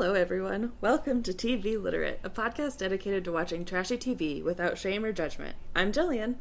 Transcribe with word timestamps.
Hello, 0.00 0.14
everyone. 0.14 0.74
Welcome 0.80 1.24
to 1.24 1.32
TV 1.32 1.76
Literate, 1.82 2.20
a 2.22 2.30
podcast 2.30 2.78
dedicated 2.78 3.24
to 3.24 3.32
watching 3.32 3.64
trashy 3.64 3.98
TV 3.98 4.40
without 4.44 4.78
shame 4.78 5.04
or 5.04 5.10
judgment. 5.12 5.56
I'm 5.74 5.90
Jillian. 5.90 6.36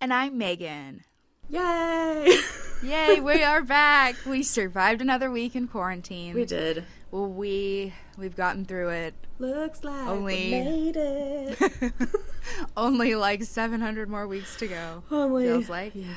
And 0.00 0.14
I'm 0.14 0.38
Megan. 0.38 1.02
Yay! 1.50 2.38
Yay, 2.84 3.18
we 3.18 3.42
are 3.42 3.62
back. 3.62 4.14
We 4.24 4.44
survived 4.44 5.00
another 5.02 5.28
week 5.28 5.56
in 5.56 5.66
quarantine. 5.66 6.36
we 6.36 6.44
did. 6.44 6.84
Well, 7.10 7.26
we 7.26 7.94
we've 8.16 8.36
gotten 8.36 8.64
through 8.64 8.90
it. 8.90 9.14
Looks 9.40 9.82
like 9.82 10.06
Only- 10.06 10.34
we 10.44 10.50
made 10.50 10.96
it. 10.96 11.92
Only 12.76 13.16
like 13.16 13.42
700 13.42 14.08
more 14.08 14.28
weeks 14.28 14.54
to 14.58 14.68
go. 14.68 15.02
Only 15.10 15.46
Feels 15.46 15.68
like. 15.68 15.96
yeah. 15.96 16.14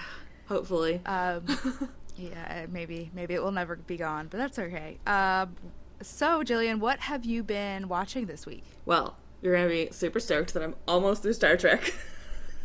Hopefully. 0.47 1.01
Um, 1.07 1.43
yeah, 2.15 2.67
maybe 2.69 3.09
maybe 3.15 3.33
it 3.33 3.41
will 3.41 3.51
never 3.51 3.77
be 3.77 3.97
gone, 3.97 4.27
but 4.29 4.37
that's 4.37 4.59
okay. 4.59 4.99
Um, 5.07 5.55
so, 6.03 6.43
Jillian, 6.43 6.79
what 6.79 6.99
have 7.01 7.25
you 7.25 7.43
been 7.43 7.87
watching 7.87 8.25
this 8.25 8.45
week? 8.45 8.63
well, 8.85 9.17
you're 9.41 9.55
gonna 9.55 9.67
be 9.69 9.89
super 9.91 10.19
stoked 10.19 10.53
that 10.53 10.61
I'm 10.61 10.75
almost 10.87 11.23
through 11.23 11.33
Star 11.33 11.57
Trek. 11.57 11.93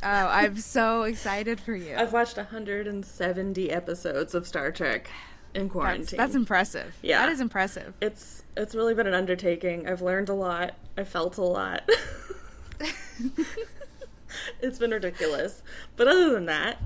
Oh, 0.02 0.08
I'm 0.28 0.56
so 0.58 1.04
excited 1.04 1.58
for 1.58 1.74
you. 1.74 1.96
I've 1.96 2.12
watched 2.12 2.36
170 2.36 3.70
episodes 3.70 4.34
of 4.34 4.46
Star 4.46 4.70
Trek 4.70 5.08
in 5.54 5.62
That's, 5.62 5.72
quarantine. 5.72 6.16
that's 6.18 6.34
impressive. 6.34 6.94
Yeah. 7.00 7.20
That 7.24 7.32
is 7.32 7.40
impressive. 7.40 7.94
it's 8.02 8.42
it's 8.58 8.74
really 8.74 8.92
been 8.92 9.06
an 9.06 9.14
undertaking. 9.14 9.88
I've 9.88 10.02
learned 10.02 10.28
a 10.28 10.34
lot. 10.34 10.74
I 10.98 11.04
felt 11.04 11.38
a 11.38 11.42
lot. 11.42 11.88
it's 14.60 14.78
been 14.78 14.90
ridiculous. 14.90 15.62
But 15.96 16.08
other 16.08 16.30
than 16.30 16.44
that, 16.46 16.82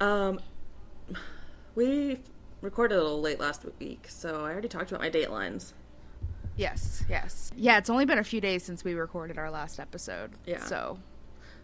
um, 0.00 0.40
we 1.74 2.18
recorded 2.60 2.96
a 2.96 3.02
little 3.02 3.20
late 3.20 3.38
last 3.40 3.64
week, 3.78 4.06
so 4.08 4.44
I 4.44 4.50
already 4.50 4.68
talked 4.68 4.90
about 4.90 5.00
my 5.02 5.10
datelines. 5.10 5.72
Yes, 6.60 7.02
yes. 7.08 7.50
Yeah, 7.56 7.78
it's 7.78 7.88
only 7.90 8.04
been 8.04 8.18
a 8.18 8.24
few 8.24 8.40
days 8.40 8.62
since 8.62 8.84
we 8.84 8.94
recorded 8.94 9.38
our 9.38 9.50
last 9.50 9.80
episode. 9.80 10.32
Yeah. 10.46 10.64
So, 10.64 10.98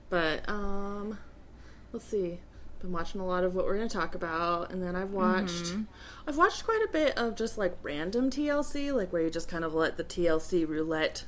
But 0.08 0.48
um, 0.48 1.18
let's 1.92 2.06
see. 2.06 2.40
Been 2.80 2.92
watching 2.92 3.20
a 3.20 3.26
lot 3.26 3.44
of 3.44 3.54
what 3.54 3.64
we're 3.66 3.76
going 3.76 3.88
to 3.88 3.94
talk 3.96 4.14
about, 4.14 4.70
and 4.70 4.82
then 4.82 4.96
I've 4.96 5.10
watched 5.12 5.74
I've 6.26 6.36
watched 6.36 6.64
quite 6.64 6.82
a 6.86 6.92
bit 6.92 7.16
of 7.16 7.34
just 7.34 7.56
like 7.58 7.76
random 7.82 8.30
TLC, 8.30 8.92
like 8.94 9.12
where 9.12 9.22
you 9.22 9.30
just 9.30 9.48
kind 9.48 9.64
of 9.64 9.72
let 9.74 9.96
the 9.96 10.04
TLC 10.04 10.66
roulette 10.68 11.24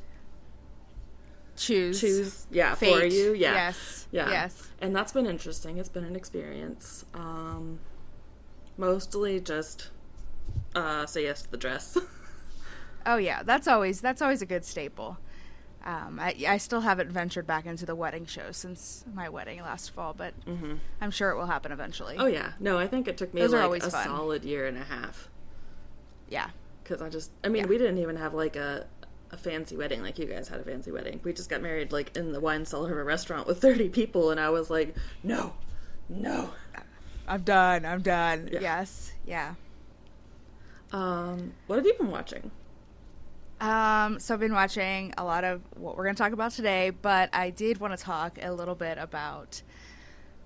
choose. 1.57 2.01
choose 2.01 2.47
yeah 2.53 2.75
for 2.77 3.05
you 3.05 3.33
yeah 3.35 3.53
Yes. 3.55 4.07
yeah 4.13 4.31
Yes. 4.31 4.69
and 4.81 4.95
that's 4.95 5.11
been 5.11 5.27
interesting 5.27 5.79
it's 5.79 5.89
been 5.89 6.05
an 6.05 6.15
experience 6.15 7.05
um 7.15 7.81
mostly 8.77 9.41
just 9.41 9.89
uh 10.77 11.05
say 11.07 11.25
yes 11.25 11.43
to 11.43 11.51
the 11.51 11.57
dress 11.57 11.99
Oh 13.07 13.17
yeah, 13.17 13.43
that's 13.43 13.67
always 13.69 14.01
that's 14.01 14.21
always 14.23 14.43
a 14.43 14.47
good 14.47 14.65
staple. 14.65 15.19
Um, 15.85 16.19
I 16.21 16.35
I 16.47 16.59
still 16.59 16.81
haven't 16.81 17.11
ventured 17.11 17.47
back 17.47 17.65
into 17.65 17.87
the 17.87 17.95
wedding 17.95 18.27
show 18.27 18.51
since 18.53 19.05
my 19.15 19.29
wedding 19.29 19.61
last 19.63 19.91
fall, 19.93 20.13
but 20.13 20.35
I'm 21.01 21.11
sure 21.11 21.31
it 21.31 21.37
will 21.37 21.47
happen 21.47 21.73
eventually. 21.73 22.17
oh 22.19 22.27
yeah 22.27 22.53
no 22.61 22.79
i 22.79 22.87
think 22.87 23.09
it 23.09 23.17
took 23.17 23.33
me 23.33 23.41
Those 23.41 23.53
like 23.53 23.83
a 23.85 23.91
fun. 23.91 24.05
solid 24.05 24.45
year 24.45 24.67
and 24.67 24.77
a 24.77 24.83
half 24.85 25.29
yeah. 26.29 26.51
because 26.83 27.01
i 27.01 27.09
just 27.09 27.31
i 27.45 27.49
mean 27.49 27.63
Yeah. 27.63 27.69
we 27.69 27.79
didn't 27.79 27.99
even 27.99 28.17
have 28.17 28.35
like 28.35 28.57
a 28.57 28.87
a 29.31 29.37
fancy 29.37 29.77
wedding 29.77 30.03
like 30.03 30.19
you 30.19 30.27
guys 30.27 30.49
had 30.49 30.61
a 30.61 30.65
fancy 30.65 30.91
wedding 30.91 31.21
we 31.23 31.33
just 31.33 31.49
got 31.49 31.63
married 31.63 31.93
like 31.93 32.17
in 32.17 32.33
the 32.33 32.41
wine 32.41 32.65
cellar 32.67 32.93
of 32.93 32.99
a 32.99 33.05
restaurant 33.05 33.47
with 33.47 33.61
30 33.63 33.89
people 33.91 34.31
and 34.31 34.41
i 34.41 34.51
was 34.51 34.69
like 34.71 34.95
no 35.23 35.55
no 36.09 36.51
I'm 37.31 37.43
done. 37.43 37.85
I'm 37.85 38.01
done. 38.01 38.49
Yeah. 38.51 38.61
Yes. 38.61 39.13
Yeah. 39.27 39.55
um 40.93 41.53
what 41.67 41.77
have 41.77 41.85
you 41.87 41.95
been 41.95 42.11
watching 42.11 42.51
Um, 43.61 44.21
so 44.21 44.35
I've 44.35 44.41
been 44.41 44.53
watching 44.53 45.13
a 45.19 45.25
lot 45.25 45.43
of 45.43 45.63
what 45.77 45.97
we're 45.97 46.05
going 46.05 46.15
to 46.15 46.23
talk 46.23 46.33
about 46.33 46.53
today, 46.53 46.91
but 46.91 47.29
I 47.33 47.51
did 47.51 47.79
want 47.79 47.97
to 47.97 48.03
talk 48.03 48.39
a 48.41 48.53
little 48.53 48.77
bit 48.77 48.99
about 48.99 49.63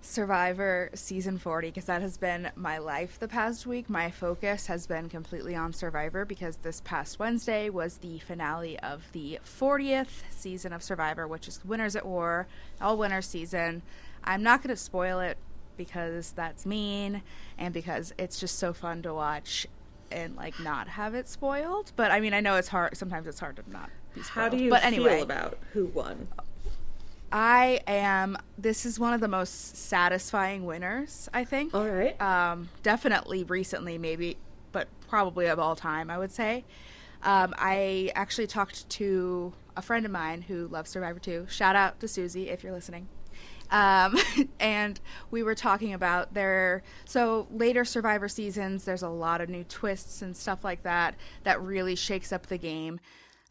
Survivor 0.00 0.90
season 0.94 1.38
40 1.38 1.68
because 1.68 1.84
that 1.84 2.00
has 2.00 2.16
been 2.16 2.50
my 2.56 2.78
life 2.78 3.18
the 3.20 3.28
past 3.28 3.66
week. 3.66 3.90
My 3.90 4.10
focus 4.10 4.66
has 4.66 4.86
been 4.86 5.10
completely 5.10 5.54
on 5.54 5.74
Survivor 5.74 6.24
because 6.24 6.56
this 6.56 6.80
past 6.80 7.18
Wednesday 7.18 7.68
was 7.68 7.98
the 7.98 8.18
finale 8.18 8.80
of 8.80 9.04
the 9.12 9.38
40th 9.44 10.22
season 10.30 10.72
of 10.72 10.82
Survivor, 10.82 11.28
which 11.28 11.46
is 11.46 11.62
Winners 11.66 11.94
at 11.94 12.06
War, 12.06 12.48
all 12.80 12.96
winners 12.96 13.26
season. 13.26 13.82
I'm 14.24 14.42
not 14.42 14.62
going 14.62 14.74
to 14.74 14.80
spoil 14.80 15.20
it 15.20 15.36
because 15.76 16.32
that's 16.32 16.64
mean 16.64 17.22
and 17.58 17.74
because 17.74 18.14
it's 18.18 18.40
just 18.40 18.58
so 18.58 18.72
fun 18.72 19.02
to 19.02 19.12
watch 19.12 19.66
and 20.12 20.36
like 20.36 20.58
not 20.60 20.88
have 20.88 21.14
it 21.14 21.28
spoiled. 21.28 21.92
But 21.96 22.10
I 22.10 22.20
mean, 22.20 22.34
I 22.34 22.40
know 22.40 22.56
it's 22.56 22.68
hard. 22.68 22.96
Sometimes 22.96 23.26
it's 23.26 23.40
hard 23.40 23.56
to 23.56 23.62
not 23.70 23.90
be 24.14 24.22
spoiled. 24.22 24.34
how 24.34 24.48
do 24.48 24.62
you 24.62 24.70
but 24.70 24.84
anyway, 24.84 25.16
feel 25.16 25.22
about 25.24 25.58
who 25.72 25.86
won 25.86 26.28
I 27.32 27.80
am. 27.86 28.36
This 28.58 28.84
is 28.84 29.00
one 29.00 29.14
of 29.14 29.20
the 29.20 29.28
most 29.28 29.76
satisfying 29.76 30.66
winners. 30.66 31.30
I 31.32 31.44
think. 31.44 31.74
all 31.74 31.88
right 31.88 32.20
Um, 32.20 32.68
definitely 32.82 33.42
recently, 33.44 33.96
maybe, 33.96 34.36
but 34.70 34.88
probably 35.08 35.46
of 35.46 35.58
all 35.58 35.74
time, 35.74 36.10
I 36.10 36.18
would 36.18 36.30
say. 36.32 36.64
Um, 37.22 37.54
I 37.56 38.12
actually 38.14 38.48
talked 38.48 38.88
to 38.90 39.52
a 39.76 39.82
friend 39.82 40.04
of 40.04 40.12
mine 40.12 40.42
who 40.42 40.66
loves 40.68 40.90
Survivor 40.90 41.18
too. 41.18 41.46
Shout 41.48 41.74
out 41.74 42.00
to 42.00 42.08
Susie 42.08 42.50
if 42.50 42.62
you're 42.62 42.72
listening. 42.72 43.08
Um, 43.72 44.16
and 44.60 45.00
we 45.32 45.42
were 45.42 45.54
talking 45.56 45.94
about 45.94 46.34
their 46.34 46.82
so 47.04 47.48
later 47.50 47.84
Survivor 47.84 48.28
seasons. 48.28 48.84
There's 48.84 49.02
a 49.02 49.08
lot 49.08 49.40
of 49.40 49.48
new 49.48 49.64
twists 49.64 50.22
and 50.22 50.36
stuff 50.36 50.62
like 50.62 50.84
that 50.84 51.16
that 51.42 51.60
really 51.60 51.96
shakes 51.96 52.32
up 52.32 52.46
the 52.46 52.58
game, 52.58 53.00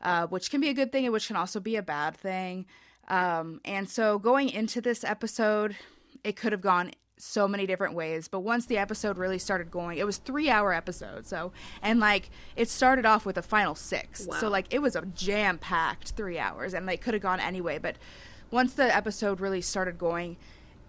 uh, 0.01 0.27
which 0.27 0.49
can 0.51 0.61
be 0.61 0.69
a 0.69 0.73
good 0.73 0.91
thing 0.91 1.03
and 1.05 1.11
which 1.11 1.27
can 1.27 1.35
also 1.35 1.59
be 1.59 1.75
a 1.75 1.81
bad 1.81 2.15
thing. 2.15 2.65
Um, 3.09 3.59
and 3.65 3.89
so 3.89 4.19
going 4.19 4.49
into 4.49 4.79
this 4.79 5.03
episode, 5.03 5.75
it 6.23 6.35
could 6.37 6.51
have 6.53 6.61
gone 6.61 6.91
so 7.17 7.47
many 7.47 7.67
different 7.67 7.93
ways 7.93 8.27
but 8.27 8.39
once 8.39 8.65
the 8.65 8.79
episode 8.79 9.15
really 9.15 9.37
started 9.37 9.69
going 9.69 9.99
it 9.99 10.05
was 10.07 10.17
three 10.17 10.49
hour 10.49 10.73
episode 10.73 11.23
so 11.27 11.51
and 11.83 11.99
like 11.99 12.31
it 12.55 12.67
started 12.67 13.05
off 13.05 13.27
with 13.27 13.37
a 13.37 13.43
final 13.43 13.75
six 13.75 14.25
Wow. 14.25 14.37
so 14.39 14.47
like 14.49 14.73
it 14.73 14.79
was 14.79 14.95
a 14.95 15.05
jam 15.05 15.59
packed 15.59 16.13
three 16.13 16.39
hours 16.39 16.73
and 16.73 16.89
they 16.89 16.97
could 16.97 17.13
have 17.13 17.21
gone 17.21 17.39
anyway 17.39 17.77
but 17.77 17.97
once 18.51 18.73
the 18.73 18.95
episode 18.95 19.39
really 19.39 19.61
started 19.61 19.97
going 19.97 20.37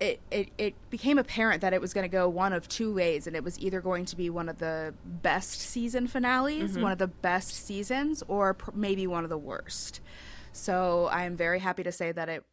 it, 0.00 0.20
it, 0.32 0.48
it 0.58 0.74
became 0.90 1.16
apparent 1.16 1.60
that 1.60 1.72
it 1.72 1.80
was 1.80 1.94
going 1.94 2.02
to 2.02 2.08
go 2.08 2.28
one 2.28 2.52
of 2.52 2.68
two 2.68 2.92
ways 2.92 3.28
and 3.28 3.36
it 3.36 3.44
was 3.44 3.56
either 3.60 3.80
going 3.80 4.04
to 4.06 4.16
be 4.16 4.30
one 4.30 4.48
of 4.48 4.58
the 4.58 4.92
best 5.04 5.60
season 5.60 6.08
finales 6.08 6.76
one 6.76 6.90
of 6.90 6.98
the 6.98 7.06
best 7.06 7.50
seasons 7.50 8.22
or 8.26 8.54
pr- 8.54 8.70
maybe 8.74 9.06
one 9.06 9.22
of 9.24 9.30
the 9.30 9.38
worst. 9.38 10.00
So 10.52 11.08
i 11.12 11.24
am 11.24 11.36
very 11.36 11.60
happy 11.60 11.82
to 11.84 11.92
say 11.92 12.10
that 12.12 12.28
it 12.28 12.44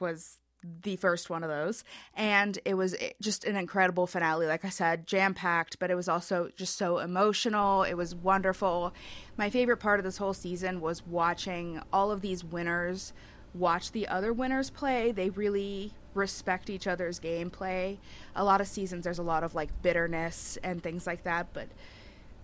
was 0.00 0.38
the 0.82 0.96
first 0.96 1.28
one 1.28 1.42
of 1.42 1.50
those 1.50 1.84
and 2.14 2.58
it 2.64 2.72
was 2.72 2.94
eh, 2.94 3.10
just 3.20 3.44
an 3.44 3.54
incredible 3.54 4.06
finale 4.06 4.46
like 4.46 4.64
i 4.64 4.70
said 4.70 5.06
jam 5.06 5.34
packed 5.34 5.78
but 5.78 5.90
it 5.90 5.94
was 5.94 6.08
also 6.08 6.48
just 6.56 6.76
so 6.76 6.98
emotional 6.98 7.82
it 7.82 7.94
was 7.94 8.14
wonderful. 8.14 8.94
My 9.36 9.50
favorite 9.50 9.76
part 9.76 10.00
of 10.00 10.04
this 10.04 10.16
whole 10.16 10.32
season 10.32 10.80
was 10.80 11.06
watching 11.06 11.82
all 11.92 12.10
of 12.10 12.22
these 12.22 12.42
winners 12.42 13.12
watch 13.54 13.92
the 13.92 14.06
other 14.08 14.32
winners 14.32 14.70
play 14.70 15.12
they 15.12 15.30
really 15.30 15.92
respect 16.14 16.70
each 16.70 16.86
other's 16.86 17.18
gameplay 17.18 17.96
a 18.36 18.44
lot 18.44 18.60
of 18.60 18.66
seasons 18.66 19.04
there's 19.04 19.18
a 19.18 19.22
lot 19.22 19.42
of 19.42 19.54
like 19.54 19.70
bitterness 19.82 20.58
and 20.62 20.82
things 20.82 21.06
like 21.06 21.24
that 21.24 21.46
but 21.52 21.68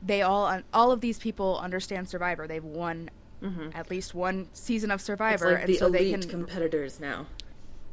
they 0.03 0.23
all 0.23 0.61
all 0.73 0.91
of 0.91 1.01
these 1.01 1.19
people 1.19 1.59
understand 1.59 2.09
survivor 2.09 2.47
they've 2.47 2.65
won 2.65 3.11
mm-hmm. 3.43 3.69
at 3.75 3.91
least 3.91 4.15
one 4.15 4.49
season 4.53 4.91
of 4.91 5.01
survivor 5.01 5.53
like 5.53 5.61
and 5.61 5.69
the 5.69 5.77
so 5.77 5.89
they 5.89 6.11
can 6.11 6.23
competitors 6.23 6.99
now 6.99 7.27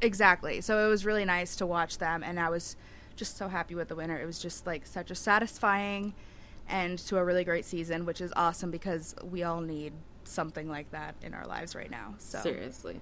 Exactly. 0.02 0.62
So 0.62 0.86
it 0.86 0.90
was 0.90 1.06
really 1.06 1.26
nice 1.26 1.56
to 1.58 1.66
watch 1.66 1.98
them, 1.98 2.24
and 2.24 2.40
I 2.40 2.50
was 2.50 2.76
just 3.16 3.38
so 3.38 3.48
happy 3.48 3.76
with 3.76 3.88
the 3.88 3.96
winner. 3.96 4.20
It 4.20 4.26
was 4.26 4.40
just 4.40 4.68
like 4.68 4.86
such 4.86 5.10
a 5.10 5.16
satisfying 5.16 6.14
end 6.70 7.00
to 7.00 7.18
a 7.18 7.24
really 7.24 7.44
great 7.44 7.66
season, 7.66 8.06
which 8.06 8.22
is 8.22 8.32
awesome 8.36 8.70
because 8.70 9.16
we 9.24 9.44
all 9.44 9.62
need 9.62 9.94
something 10.24 10.70
like 10.70 10.92
that 10.92 11.16
in 11.22 11.34
our 11.34 11.48
lives 11.48 11.74
right 11.76 11.90
now. 11.90 12.16
So, 12.20 12.40
seriously 12.42 13.00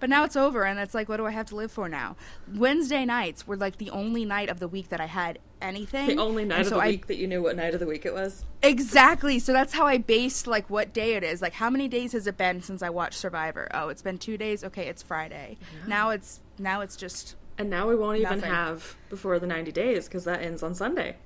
but 0.00 0.08
now 0.10 0.24
it's 0.24 0.36
over, 0.36 0.64
and 0.64 0.78
it's 0.78 0.94
like, 0.94 1.08
what 1.08 1.16
do 1.18 1.26
I 1.26 1.30
have 1.30 1.46
to 1.46 1.56
live 1.56 1.70
for 1.72 1.88
now? 1.88 2.16
Wednesday 2.54 3.04
nights 3.04 3.46
were 3.46 3.56
like 3.56 3.78
the 3.78 3.90
only 3.90 4.24
night 4.24 4.48
of 4.48 4.60
the 4.60 4.68
week 4.68 4.88
that 4.90 5.00
I 5.00 5.06
had 5.06 5.38
anything. 5.60 6.06
the 6.08 6.16
only 6.22 6.44
night 6.44 6.58
And 6.58 6.62
of 6.62 6.68
so 6.68 6.74
the 6.76 6.82
I- 6.82 6.88
week 6.88 7.06
that 7.08 7.16
you 7.16 7.26
knew 7.26 7.42
what 7.42 7.56
night 7.56 7.74
of 7.74 7.80
the 7.80 7.86
week 7.86 8.06
it 8.06 8.14
was 8.14 8.44
Exactly. 8.62 9.38
So 9.40 9.52
that's 9.52 9.72
how 9.72 9.86
I 9.86 9.98
based 9.98 10.46
like 10.46 10.68
what 10.70 10.92
day 10.92 11.14
it 11.14 11.24
is. 11.24 11.42
Like 11.42 11.54
how 11.54 11.68
many 11.70 11.88
days 11.88 12.12
has 12.12 12.26
it 12.28 12.36
been 12.36 12.62
since 12.62 12.80
I 12.82 12.90
watched 12.90 13.18
Survivor? 13.18 13.68
Oh, 13.74 13.88
it's 13.88 14.02
been 14.02 14.18
2 14.18 14.36
days. 14.36 14.62
Okay, 14.62 14.86
it's 14.86 15.02
Friday. 15.02 15.58
Now 15.86 16.10
it's 16.10 16.40
now 16.58 16.80
it's 16.80 16.94
just 16.96 17.34
And 17.58 17.68
now 17.70 17.88
we 17.88 17.96
won't 17.96 18.18
even 18.18 18.40
have 18.42 18.94
before 19.10 19.38
the 19.40 19.46
90 19.48 19.72
days 19.72 20.06
because 20.06 20.24
that 20.24 20.42
ends 20.42 20.62
on 20.62 20.74
Sunday. 20.74 21.16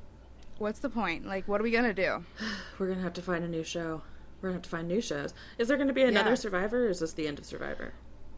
what's 0.58 0.78
the 0.80 0.88
point? 0.90 1.26
Like 1.26 1.46
what 1.46 1.60
are 1.60 1.64
we 1.64 1.70
going 1.70 1.84
to 1.84 1.94
do? 1.94 2.24
We're 2.78 2.86
going 2.86 2.98
to 2.98 3.04
have 3.04 3.14
to 3.14 3.22
find 3.22 3.44
a 3.44 3.48
new 3.48 3.64
show. 3.64 4.00
We're 4.40 4.48
going 4.50 4.60
to 4.60 4.64
have 4.66 4.70
to 4.70 4.70
find 4.70 4.88
new 4.88 5.00
shows. 5.02 5.34
Is 5.58 5.68
there 5.68 5.76
going 5.76 5.88
to 5.88 5.94
be 5.94 6.02
another 6.04 6.30
Yeah. 6.30 6.34
Survivor 6.36 6.86
or 6.86 6.88
is 6.90 7.00
this 7.00 7.12
the 7.12 7.26
end 7.28 7.38
of 7.38 7.44
Survivor? 7.44 7.92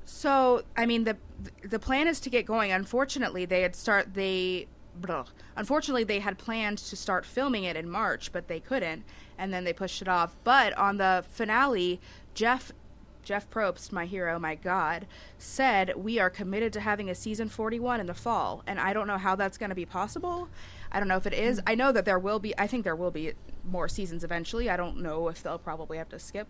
So, 0.04 0.62
I 0.76 0.86
mean, 0.86 1.04
the 1.04 1.16
the 1.62 1.78
plan 1.78 2.08
is 2.08 2.20
to 2.20 2.30
get 2.30 2.46
going. 2.46 2.72
Unfortunately, 2.72 3.44
they 3.44 3.62
had 3.62 3.74
start 3.74 4.14
they 4.14 4.66
blah. 5.00 5.24
unfortunately 5.56 6.04
they 6.04 6.20
had 6.20 6.38
planned 6.38 6.78
to 6.78 6.96
start 6.96 7.26
filming 7.26 7.64
it 7.64 7.76
in 7.76 7.88
March, 7.90 8.32
but 8.32 8.48
they 8.48 8.60
couldn't, 8.60 9.04
and 9.38 9.52
then 9.52 9.64
they 9.64 9.72
pushed 9.72 10.00
it 10.00 10.08
off. 10.08 10.36
But 10.44 10.72
on 10.78 10.98
the 10.98 11.24
finale, 11.28 12.00
Jeff 12.34 12.72
Jeff 13.24 13.48
Probst, 13.48 13.90
my 13.90 14.04
hero, 14.04 14.38
my 14.38 14.54
god, 14.54 15.06
said 15.38 15.94
we 15.96 16.18
are 16.18 16.28
committed 16.28 16.72
to 16.74 16.80
having 16.80 17.08
a 17.08 17.14
season 17.14 17.48
41 17.48 18.00
in 18.00 18.06
the 18.06 18.14
fall, 18.14 18.62
and 18.66 18.78
I 18.78 18.92
don't 18.92 19.06
know 19.06 19.18
how 19.18 19.34
that's 19.34 19.56
going 19.56 19.70
to 19.70 19.74
be 19.74 19.86
possible. 19.86 20.48
I 20.92 20.98
don't 20.98 21.08
know 21.08 21.16
if 21.16 21.26
it 21.26 21.32
is. 21.32 21.58
Mm. 21.60 21.62
I 21.66 21.74
know 21.74 21.90
that 21.90 22.04
there 22.04 22.18
will 22.18 22.38
be. 22.38 22.56
I 22.58 22.66
think 22.66 22.84
there 22.84 22.94
will 22.94 23.10
be 23.10 23.32
more 23.64 23.88
seasons 23.88 24.22
eventually. 24.22 24.68
I 24.68 24.76
don't 24.76 24.98
know 24.98 25.28
if 25.28 25.42
they'll 25.42 25.58
probably 25.58 25.98
have 25.98 26.10
to 26.10 26.18
skip, 26.18 26.46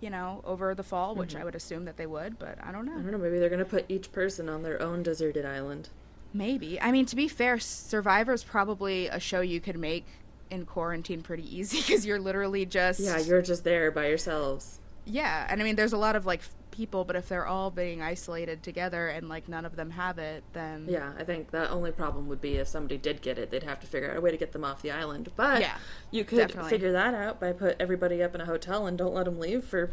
you 0.00 0.10
know, 0.10 0.40
over 0.44 0.74
the 0.74 0.82
fall, 0.82 1.14
which 1.14 1.30
Mm-hmm. 1.30 1.40
I 1.40 1.44
would 1.44 1.54
assume 1.54 1.84
that 1.86 1.96
they 1.96 2.06
would, 2.06 2.38
but 2.38 2.58
I 2.62 2.72
don't 2.72 2.84
know. 2.86 2.92
I 2.92 2.96
don't 2.96 3.10
know. 3.12 3.18
Maybe 3.18 3.38
they're 3.38 3.48
gonna 3.50 3.64
put 3.64 3.84
each 3.88 4.12
person 4.12 4.48
on 4.48 4.62
their 4.62 4.80
own 4.82 5.02
deserted 5.02 5.44
island. 5.46 5.88
Maybe. 6.34 6.78
I 6.80 6.90
mean, 6.92 7.06
to 7.06 7.16
be 7.16 7.28
fair, 7.28 7.58
Survivor's 7.58 8.44
probably 8.44 9.08
a 9.08 9.18
show 9.18 9.40
you 9.40 9.60
could 9.60 9.78
make 9.78 10.04
in 10.50 10.66
quarantine 10.66 11.22
pretty 11.22 11.56
easy 11.56 11.78
because 11.86 12.04
you're 12.04 12.20
literally 12.20 12.66
just 12.66 13.00
Yeah, 13.00 13.18
you're 13.18 13.42
just 13.42 13.64
there 13.64 13.90
by 13.90 14.08
yourselves. 14.08 14.80
yeah. 15.06 15.46
And 15.48 15.60
I 15.60 15.64
mean, 15.64 15.76
there's 15.76 15.92
a 15.94 15.98
lot 15.98 16.14
of 16.16 16.26
like 16.26 16.42
people, 16.76 17.04
but 17.04 17.16
if 17.16 17.28
they're 17.28 17.46
all 17.46 17.70
being 17.70 18.02
isolated 18.02 18.62
together 18.62 19.08
and 19.08 19.28
like 19.28 19.48
none 19.48 19.64
of 19.64 19.76
them 19.76 19.90
have 19.92 20.18
it, 20.18 20.44
then 20.52 20.86
Yeah, 20.88 21.12
I 21.18 21.24
think 21.24 21.50
the 21.50 21.68
only 21.70 21.90
problem 21.90 22.28
would 22.28 22.40
be 22.40 22.56
if 22.56 22.68
somebody 22.68 22.98
did 22.98 23.22
get 23.22 23.38
it, 23.38 23.50
they'd 23.50 23.62
have 23.62 23.80
to 23.80 23.86
figure 23.86 24.10
out 24.10 24.16
a 24.16 24.20
way 24.20 24.30
to 24.30 24.36
get 24.36 24.52
them 24.52 24.64
off 24.64 24.82
the 24.82 24.90
island. 24.90 25.30
But 25.36 25.60
Yeah, 25.60 25.76
you 26.10 26.24
could 26.24 26.38
definitely. 26.48 26.70
figure 26.70 26.92
that 26.92 27.14
out 27.14 27.40
by 27.40 27.52
put 27.52 27.76
everybody 27.80 28.22
up 28.22 28.34
in 28.34 28.40
a 28.40 28.44
hotel 28.44 28.86
and 28.86 28.98
don't 28.98 29.14
let 29.14 29.24
them 29.24 29.38
leave 29.40 29.64
for 29.64 29.92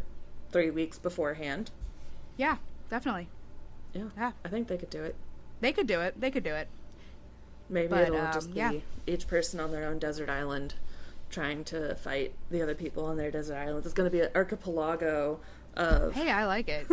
three 0.52 0.70
weeks 0.70 0.98
beforehand. 0.98 1.70
yeah, 2.36 2.58
definitely, 2.90 3.28
Yeah, 3.92 4.04
yeah. 4.16 4.32
I 4.44 4.48
think 4.48 4.68
they 4.68 4.76
could 4.76 4.90
do 4.90 5.02
it. 5.02 5.14
They 5.60 5.72
could 5.72 5.86
do 5.86 6.00
it. 6.00 6.20
They 6.20 6.30
could 6.30 6.44
do 6.44 6.54
it. 6.54 6.68
Maybe 7.70 7.88
But, 7.88 8.08
it'll 8.08 8.20
um, 8.20 8.32
just 8.32 8.52
be 8.52 8.58
yeah. 8.58 8.72
each 9.06 9.26
person 9.26 9.58
on 9.58 9.72
their 9.72 9.84
own 9.86 9.98
desert 9.98 10.28
island 10.28 10.74
trying 11.30 11.64
to 11.64 11.94
fight 11.96 12.34
the 12.50 12.62
other 12.62 12.74
people 12.74 13.04
on 13.06 13.16
their 13.16 13.30
desert 13.30 13.56
island. 13.56 13.84
It's 13.84 13.94
going 13.94 14.08
to 14.08 14.16
be 14.16 14.20
an 14.20 14.28
archipelago 14.34 15.40
of. 15.76 16.12
Hey, 16.14 16.30
I 16.30 16.46
like 16.46 16.68
it. 16.68 16.86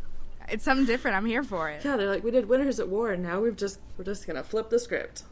it's 0.48 0.64
something 0.64 0.86
different. 0.86 1.16
I'm 1.16 1.26
here 1.26 1.42
for 1.42 1.70
it. 1.70 1.84
Yeah, 1.84 1.96
they're 1.96 2.08
like, 2.08 2.24
we 2.24 2.30
did 2.30 2.48
Winners 2.48 2.80
at 2.80 2.88
War, 2.88 3.12
and 3.12 3.22
now 3.22 3.40
we've 3.40 3.56
just 3.56 3.80
we're 3.96 4.04
just 4.04 4.26
gonna 4.26 4.42
flip 4.44 4.70
the 4.70 4.78
script. 4.78 5.24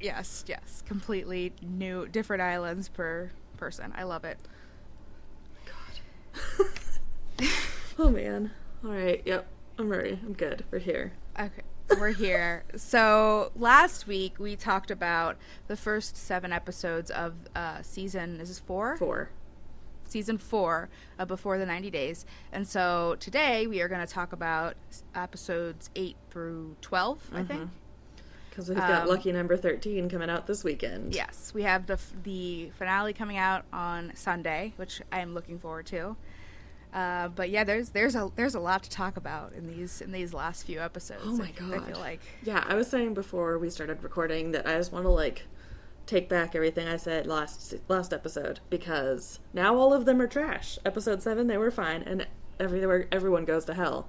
Yes, 0.00 0.44
yes. 0.46 0.82
Completely 0.86 1.52
new, 1.62 2.06
different 2.08 2.42
islands 2.42 2.88
per 2.88 3.30
person. 3.56 3.92
I 3.96 4.04
love 4.04 4.24
it. 4.24 4.38
God. 5.66 7.46
Oh 7.98 8.08
man. 8.08 8.50
All 8.82 8.92
right. 8.92 9.20
Yep. 9.26 9.46
I'm 9.78 9.90
ready. 9.90 10.18
I'm 10.24 10.32
good. 10.32 10.64
We're 10.70 10.78
here. 10.78 11.12
Okay, 11.38 11.62
we're 11.98 12.12
here. 12.12 12.64
so 12.74 13.52
last 13.54 14.06
week 14.06 14.38
we 14.38 14.56
talked 14.56 14.90
about 14.90 15.36
the 15.66 15.76
first 15.76 16.16
seven 16.16 16.50
episodes 16.50 17.10
of 17.10 17.34
uh, 17.54 17.82
season. 17.82 18.40
Is 18.40 18.48
this 18.48 18.58
four? 18.58 18.96
Four. 18.96 19.28
Season 20.10 20.38
four 20.38 20.88
of 21.18 21.28
Before 21.28 21.56
the 21.56 21.64
Ninety 21.66 21.88
Days, 21.90 22.26
and 22.52 22.66
so 22.66 23.16
today 23.20 23.66
we 23.68 23.80
are 23.80 23.88
going 23.88 24.04
to 24.04 24.12
talk 24.12 24.32
about 24.32 24.74
episodes 25.14 25.88
eight 25.94 26.16
through 26.30 26.76
12 26.80 27.30
I 27.32 27.44
think. 27.44 27.70
Because 28.50 28.68
we've 28.68 28.76
got 28.78 29.02
Um, 29.02 29.08
lucky 29.08 29.30
number 29.30 29.56
13 29.56 30.08
coming 30.10 30.28
out 30.28 30.48
this 30.48 30.64
weekend. 30.64 31.14
Yes, 31.14 31.52
we 31.54 31.62
have 31.62 31.86
the 31.86 31.92
f- 31.94 32.12
the 32.24 32.70
finale 32.76 33.12
coming 33.12 33.36
out 33.38 33.64
on 33.72 34.10
Sunday, 34.16 34.72
which 34.76 35.00
I 35.12 35.20
am 35.20 35.32
looking 35.34 35.60
forward 35.60 35.86
to. 35.86 36.16
Uh, 36.92 37.28
but 37.28 37.50
yeah, 37.50 37.62
there's 37.62 37.90
there's 37.90 38.16
a 38.16 38.28
there's 38.34 38.56
a 38.56 38.60
lot 38.60 38.82
to 38.82 38.90
talk 38.90 39.16
about 39.16 39.52
in 39.52 39.68
these 39.68 40.00
in 40.00 40.10
these 40.10 40.34
last 40.34 40.66
few 40.66 40.80
episodes. 40.80 41.22
Oh 41.24 41.32
my 41.36 41.44
I- 41.44 41.50
god. 41.52 41.74
I 41.84 41.86
feel 41.92 42.00
like 42.00 42.20
Yeah, 42.42 42.64
I 42.66 42.74
was 42.74 42.88
saying 42.90 43.14
before 43.14 43.56
we 43.60 43.70
started 43.70 44.02
recording 44.02 44.50
that 44.50 44.66
I 44.66 44.76
just 44.76 44.90
want 44.90 45.04
to 45.04 45.10
like 45.10 45.46
take 46.06 46.28
back 46.28 46.54
everything 46.54 46.88
I 46.88 46.96
said 46.96 47.26
last 47.26 47.74
last 47.88 48.12
episode 48.12 48.60
because 48.68 49.38
now 49.52 49.76
all 49.76 49.92
of 49.94 50.04
them 50.04 50.20
are 50.20 50.26
trash. 50.26 50.78
Episode 50.84 51.22
7 51.22 51.46
they 51.46 51.56
were 51.58 51.70
fine 51.70 52.02
and 52.02 52.26
everywhere 52.58 53.06
everyone 53.12 53.44
goes 53.44 53.64
to 53.66 53.74
hell. 53.74 54.08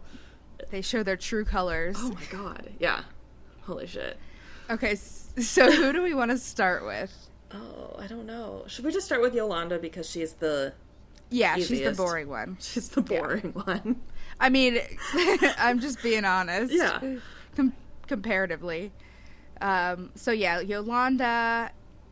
they 0.72 0.82
show 0.82 1.04
their 1.04 1.18
true 1.18 1.46
colors. 1.46 1.96
Oh 2.00 2.12
my 2.12 2.24
god. 2.32 2.72
Yeah. 2.80 3.04
Holy 3.64 3.86
shit. 3.88 4.18
Okay, 4.70 4.96
so 4.96 5.70
who 5.72 5.92
do 5.94 6.02
we 6.02 6.14
want 6.14 6.32
to 6.32 6.38
start 6.38 6.86
with? 6.86 7.12
Oh, 7.54 7.98
I 8.00 8.08
don't 8.08 8.26
know. 8.26 8.64
Should 8.68 8.86
we 8.86 8.94
just 8.94 9.06
start 9.06 9.22
with 9.22 9.36
Yolanda 9.36 9.78
because 9.78 10.10
she's 10.10 10.32
the 10.32 10.72
Yeah, 11.30 11.56
she's 11.58 11.82
the 11.82 11.92
boring 11.92 12.30
one. 12.30 12.56
she's 12.62 12.88
the 12.88 13.02
boring 13.02 13.52
one. 13.52 14.00
I 14.40 14.48
mean, 14.48 14.80
I'm 15.58 15.82
just 15.82 16.02
being 16.02 16.24
honest. 16.24 16.72
Yeah. 16.74 17.02
Com- 17.58 17.74
comparatively. 18.08 18.94
Um, 19.60 20.12
so 20.16 20.32
yeah, 20.32 20.62
Yolanda, 20.62 21.72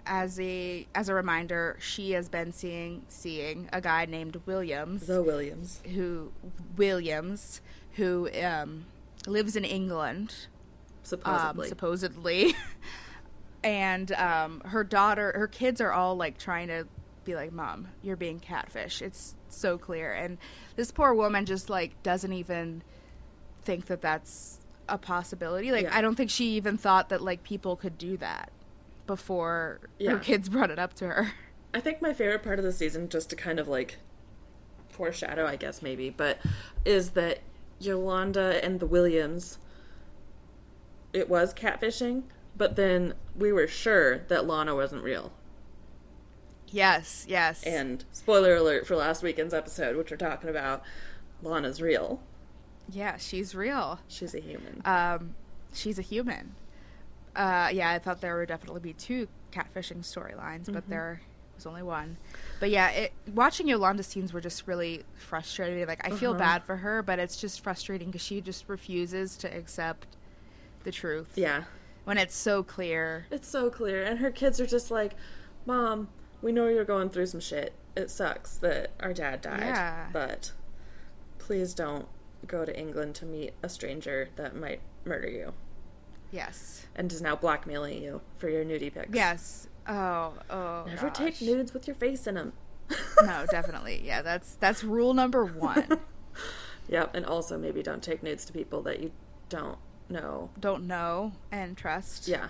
as 0.10 0.40
a 0.40 0.88
as 0.96 1.08
a 1.08 1.14
reminder, 1.14 1.78
she 1.80 2.12
has 2.12 2.28
been 2.28 2.52
seeing 2.52 3.04
seeing 3.08 3.70
a 3.72 3.80
guy 3.80 4.06
named 4.06 4.42
Williams, 4.48 5.06
Zoe 5.06 5.24
Williams. 5.24 5.82
who 5.94 6.32
Williams, 6.76 7.62
who 7.94 8.28
um, 8.44 8.86
lives 9.28 9.56
in 9.56 9.64
England, 9.64 10.34
Supposedly. 11.04 11.66
um, 11.66 11.70
supposedly. 11.70 12.56
and 13.64 14.12
um, 14.14 14.62
her 14.66 14.84
daughter, 14.84 15.32
her 15.36 15.48
kids 15.48 15.80
are 15.80 15.92
all 15.92 16.16
like 16.16 16.38
trying 16.40 16.68
to 16.70 16.88
be 17.24 17.36
like, 17.36 17.54
"Mom, 17.54 17.88
you're 18.02 18.18
being 18.18 18.40
catfish." 18.40 19.02
It's 19.04 19.36
so 19.50 19.78
clear, 19.78 20.12
and 20.12 20.38
this 20.76 20.92
poor 20.92 21.14
woman 21.14 21.46
just 21.46 21.70
like 21.70 22.02
doesn't 22.04 22.34
even 22.34 22.82
think 23.62 23.86
that 23.86 24.02
that's 24.02 24.58
a 24.88 24.98
possibility. 24.98 25.72
Like, 25.72 25.84
Yeah. 25.84 25.96
I 25.96 26.02
don't 26.02 26.16
think 26.16 26.32
she 26.32 26.56
even 26.56 26.78
thought 26.78 27.10
that 27.10 27.22
like 27.22 27.44
people 27.44 27.76
could 27.76 27.98
do 28.00 28.18
that 28.18 28.52
before 29.10 29.80
Yeah. 29.98 30.12
her 30.12 30.20
kids 30.20 30.50
brought 30.50 30.70
it 30.70 30.78
up 30.78 30.94
to 30.94 31.08
her. 31.08 31.32
I 31.74 31.80
think 31.80 32.00
my 32.00 32.14
favorite 32.14 32.44
part 32.44 32.60
of 32.60 32.64
the 32.66 32.72
season, 32.72 33.10
just 33.10 33.32
to 33.32 33.36
kind 33.36 33.60
of 33.60 33.68
like 33.68 33.98
foreshadow, 34.88 35.48
I 35.48 35.56
guess 35.56 35.82
maybe, 35.82 36.12
but 36.12 36.38
is 36.86 37.12
that 37.12 37.40
Yolanda 37.80 38.64
and 38.64 38.80
the 38.80 38.86
Williams, 38.86 39.58
it 41.12 41.28
was 41.28 41.56
catfishing, 41.56 42.24
but 42.56 42.76
then 42.76 43.16
we 43.36 43.52
were 43.52 43.68
sure 43.68 44.20
that 44.28 44.46
Lana 44.46 44.76
wasn't 44.76 45.04
real. 45.04 45.32
Yes, 46.68 47.26
yes, 47.28 47.64
And 47.64 48.06
spoiler 48.12 48.56
alert 48.56 48.86
for 48.86 48.96
last 48.96 49.24
weekend's 49.24 49.56
episode, 49.56 49.96
which 49.96 50.12
we're 50.12 50.18
talking 50.18 50.52
about, 50.52 50.84
Lana's 51.42 51.82
real. 51.82 52.22
yeah, 52.88 53.18
she's 53.18 53.56
real. 53.56 54.00
She's 54.08 54.36
a 54.36 54.40
human. 54.40 54.82
um, 54.86 55.34
she's 55.74 55.98
a 55.98 56.04
human. 56.04 56.54
Uh, 57.36 57.70
yeah, 57.72 57.92
I 57.92 58.00
thought 58.00 58.22
there 58.22 58.38
would 58.38 58.48
definitely 58.48 58.82
be 58.82 58.94
two 58.94 59.28
catfishing 59.52 60.00
storylines, 60.02 60.72
but 60.72 60.88
there 60.90 61.22
was 61.56 61.66
only 61.66 61.84
one. 61.84 62.18
But 62.60 62.70
yeah, 62.70 62.90
it, 62.90 63.14
watching 63.34 63.68
Yolanda's 63.68 64.08
scenes 64.08 64.34
were 64.34 64.42
just 64.42 64.68
really 64.68 65.04
frustrating. 65.16 65.86
Like 65.88 66.06
I 66.06 66.12
feel 66.16 66.32
Uh-huh. 66.32 66.40
bad 66.40 66.64
for 66.64 66.78
her, 66.78 67.02
but 67.04 67.20
it's 67.20 67.40
just 67.40 67.62
frustrating 67.64 68.08
because 68.10 68.22
she 68.22 68.42
just 68.42 68.66
refuses 68.68 69.38
to 69.38 69.56
accept 69.56 70.08
the 70.84 70.92
truth 70.92 71.34
yeah. 71.36 71.64
when 72.06 72.18
it's 72.18 72.36
so 72.36 72.64
clear. 72.64 73.26
It's 73.32 73.48
so 73.48 73.70
clear. 73.70 74.04
And 74.04 74.20
her 74.20 74.32
kids 74.32 74.60
are 74.60 74.66
just 74.68 74.90
like, 74.92 75.14
Mom, 75.66 76.08
we 76.42 76.52
know 76.52 76.68
you're 76.68 76.86
going 76.86 77.10
through 77.10 77.26
some 77.28 77.42
shit. 77.42 77.74
It 77.96 78.10
sucks 78.10 78.58
that 78.58 78.92
our 79.02 79.14
dad 79.14 79.42
died. 79.42 79.60
Yeah. 79.60 80.08
But 80.14 80.54
please 81.38 81.74
don't 81.74 82.08
go 82.48 82.64
to 82.64 82.78
England 82.80 83.16
to 83.16 83.26
meet 83.26 83.54
a 83.62 83.68
stranger 83.68 84.30
that 84.38 84.56
might 84.56 84.80
murder 85.04 85.28
you 85.30 85.54
Yes. 86.32 86.86
and 86.96 87.12
is 87.12 87.22
now 87.22 87.36
blackmailing 87.36 88.02
you 88.02 88.22
for 88.38 88.50
your 88.50 88.64
nudie 88.64 88.94
pics. 88.94 89.10
Yes. 89.14 89.68
Oh. 89.88 90.34
Oh. 90.50 90.84
Never 90.86 91.10
take 91.10 91.42
nudes 91.42 91.74
with 91.74 91.88
your 91.88 91.96
face 91.96 92.28
in 92.28 92.36
them. 92.36 92.54
No, 93.24 93.46
definitely. 93.52 94.02
Yeah, 94.04 94.22
that's 94.22 94.56
that's 94.56 94.84
rule 94.84 95.14
number 95.14 95.46
one. 95.46 96.00
Yep. 96.90 97.16
And 97.16 97.26
also 97.26 97.58
maybe 97.58 97.84
don't 97.84 98.02
take 98.02 98.24
nudes 98.24 98.46
to 98.46 98.54
people 98.54 98.82
that 98.84 99.00
you 99.00 99.12
don't 99.48 99.78
know. 100.10 100.50
Don't 100.60 100.88
know 100.88 101.34
and 101.52 101.78
trust. 101.78 102.28
Yeah. 102.28 102.50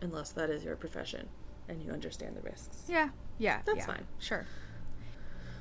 Unless 0.00 0.32
that 0.32 0.50
is 0.50 0.64
your 0.64 0.76
profession 0.76 1.28
and 1.68 1.82
you 1.82 1.90
understand 1.92 2.36
the 2.36 2.40
risks. 2.40 2.84
Yeah. 2.88 3.10
Yeah. 3.38 3.60
That's 3.64 3.78
yeah. 3.78 3.86
fine. 3.86 4.06
Sure. 4.18 4.46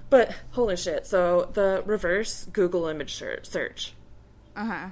But 0.10 0.34
holy 0.52 0.78
shit. 0.78 1.06
So 1.06 1.50
the 1.54 1.84
reverse 1.86 2.46
Google 2.46 2.88
image 2.88 3.14
search. 3.14 3.94
Uh 4.56 4.66
huh. 4.66 4.88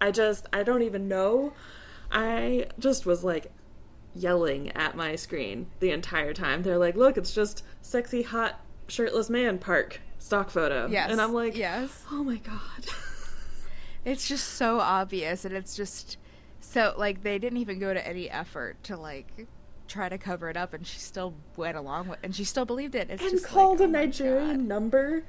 I 0.00 0.10
just, 0.10 0.46
I 0.52 0.62
don't 0.62 0.82
even 0.82 1.08
know. 1.08 1.52
I 2.10 2.66
just 2.78 3.06
was 3.06 3.24
like 3.24 3.52
yelling 4.14 4.70
at 4.72 4.96
my 4.96 5.16
screen 5.16 5.66
the 5.80 5.90
entire 5.90 6.32
time. 6.32 6.62
They're 6.62 6.78
like, 6.78 6.96
look, 6.96 7.16
it's 7.16 7.34
just 7.34 7.64
sexy, 7.82 8.22
hot, 8.22 8.60
shirtless 8.88 9.28
man 9.28 9.58
park 9.58 10.00
stock 10.18 10.50
photo. 10.50 10.88
Yes. 10.88 11.10
And 11.10 11.20
I'm 11.20 11.32
like, 11.32 11.56
yes. 11.56 12.04
oh 12.10 12.24
my 12.24 12.36
God. 12.36 12.56
It's 14.04 14.26
just 14.26 14.54
so 14.54 14.80
obvious, 14.80 15.44
and 15.44 15.54
it's 15.54 15.76
just 15.76 16.16
so 16.60 16.94
like 16.96 17.22
they 17.22 17.38
didn't 17.38 17.58
even 17.58 17.78
go 17.78 17.92
to 17.92 18.06
any 18.06 18.30
effort 18.30 18.82
to 18.84 18.96
like 18.96 19.46
try 19.86 20.08
to 20.08 20.16
cover 20.16 20.48
it 20.48 20.56
up, 20.56 20.72
and 20.72 20.86
she 20.86 20.98
still 20.98 21.34
went 21.56 21.76
along 21.76 22.08
with, 22.08 22.18
and 22.22 22.34
she 22.34 22.44
still 22.44 22.64
believed 22.64 22.94
it. 22.94 23.10
It's 23.10 23.22
and 23.22 23.32
just 23.32 23.44
called 23.44 23.80
like, 23.80 23.88
a 23.88 23.90
oh 23.90 23.92
Nigerian 23.92 24.66
number. 24.66 25.24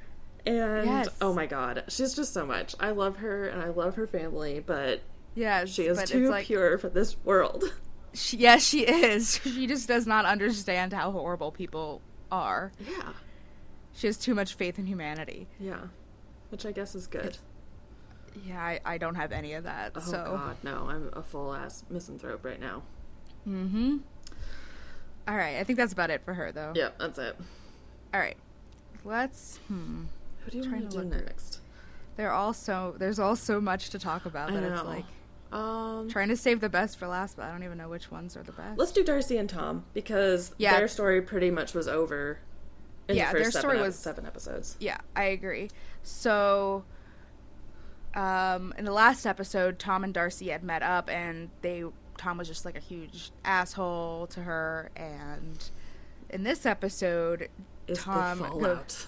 And 0.46 0.86
Yes. 0.86 1.08
oh 1.20 1.32
my 1.32 1.46
God. 1.46 1.84
She's 1.88 2.14
just 2.14 2.32
so 2.32 2.46
much. 2.46 2.74
I 2.80 2.90
love 2.90 3.18
her 3.18 3.46
and 3.48 3.62
I 3.62 3.68
love 3.68 3.96
her 3.96 4.06
family, 4.06 4.60
but 4.64 5.00
yeah, 5.34 5.64
She 5.64 5.86
is 5.86 6.02
too 6.04 6.30
like, 6.30 6.46
pure 6.46 6.78
for 6.78 6.88
this 6.88 7.16
world. 7.24 7.64
She, 8.12 8.38
yes, 8.38 8.64
she 8.66 8.80
is. 8.80 9.36
She 9.44 9.68
just 9.68 9.86
does 9.86 10.04
not 10.04 10.24
understand 10.24 10.92
how 10.92 11.12
horrible 11.12 11.52
people 11.52 12.00
are. 12.32 12.72
Yeah. 12.84 13.12
She 13.92 14.08
has 14.08 14.16
too 14.16 14.34
much 14.34 14.54
faith 14.54 14.80
in 14.80 14.86
humanity. 14.86 15.46
Yeah. 15.60 15.82
Which 16.48 16.66
I 16.66 16.72
guess 16.72 16.96
is 16.96 17.06
good. 17.06 17.38
Yeah, 18.44 18.60
I, 18.60 18.80
I 18.84 18.98
don't 18.98 19.14
have 19.14 19.30
any 19.30 19.54
of 19.54 19.62
that. 19.62 19.92
oh 19.94 20.00
so, 20.00 20.24
god, 20.24 20.56
no. 20.64 20.86
I'm 20.88 21.10
a 21.12 21.22
full 21.22 21.54
ass 21.54 21.84
misanthrope 21.88 22.44
right 22.44 22.60
now. 22.60 22.82
mm-hmm. 23.46 23.98
All 25.28 25.36
right, 25.36 25.58
I 25.58 25.64
think 25.64 25.78
that's 25.78 25.92
about 25.92 26.10
it 26.10 26.22
for 26.24 26.34
her, 26.34 26.50
though. 26.50 26.72
Yep, 26.74 26.98
that's 26.98 27.18
it. 27.18 27.36
All 28.12 28.18
right, 28.18 28.36
let's. 29.04 29.58
Hmm. 29.68 30.04
Who 30.44 30.50
do 30.50 30.58
you 30.58 30.64
Trying 30.64 30.80
want 30.82 30.90
to 30.92 30.96
do 31.02 31.02
look 31.08 31.24
next? 31.26 31.60
There 32.16 32.28
are 32.30 32.34
also 32.34 32.94
there's 32.98 33.18
all 33.18 33.36
so 33.36 33.60
much 33.60 33.90
to 33.90 33.98
talk 33.98 34.26
about 34.26 34.52
that 34.52 34.62
it's 34.62 34.82
like 34.84 35.04
Um 35.52 36.08
trying 36.10 36.28
to 36.28 36.36
save 36.36 36.60
the 36.60 36.68
best 36.68 36.98
for 36.98 37.06
last, 37.08 37.36
but 37.36 37.44
I 37.46 37.50
don't 37.52 37.62
even 37.62 37.78
know 37.78 37.88
which 37.88 38.10
ones 38.10 38.36
are 38.36 38.42
the 38.42 38.52
best. 38.52 38.78
Let's 38.78 38.92
do 38.92 39.02
Darcy 39.02 39.36
and 39.38 39.48
Tom 39.48 39.84
because 39.94 40.52
Yeah. 40.58 40.76
their 40.78 40.88
story 40.88 41.22
pretty 41.22 41.50
much 41.50 41.74
was 41.74 41.88
over 41.88 42.38
in 43.08 43.16
Yeah, 43.16 43.32
the 43.32 43.40
their 43.40 43.50
story 43.50 43.62
seven, 43.76 43.80
was- 43.82 43.98
seven 43.98 44.26
episodes. 44.26 44.76
Yeah, 44.78 44.98
I 45.16 45.24
agree. 45.24 45.70
So, 46.02 46.84
um, 48.14 48.72
in 48.78 48.84
the 48.84 48.92
last 48.92 49.26
episode, 49.26 49.78
Tom 49.78 50.04
and 50.04 50.12
Darcy 50.14 50.48
had 50.50 50.62
met 50.62 50.82
up, 50.82 51.08
and 51.10 51.50
they 51.62 51.84
Tom 52.16 52.36
was 52.38 52.46
just 52.48 52.64
like 52.64 52.76
a 52.76 52.80
huge 52.80 53.30
asshole 53.44 54.26
to 54.28 54.40
her, 54.42 54.90
and 54.94 55.70
in 56.28 56.42
this 56.44 56.66
episode, 56.66 57.48
Is 57.88 57.98
Tom 57.98 58.38
the 58.38 58.44
fallout. 58.44 59.06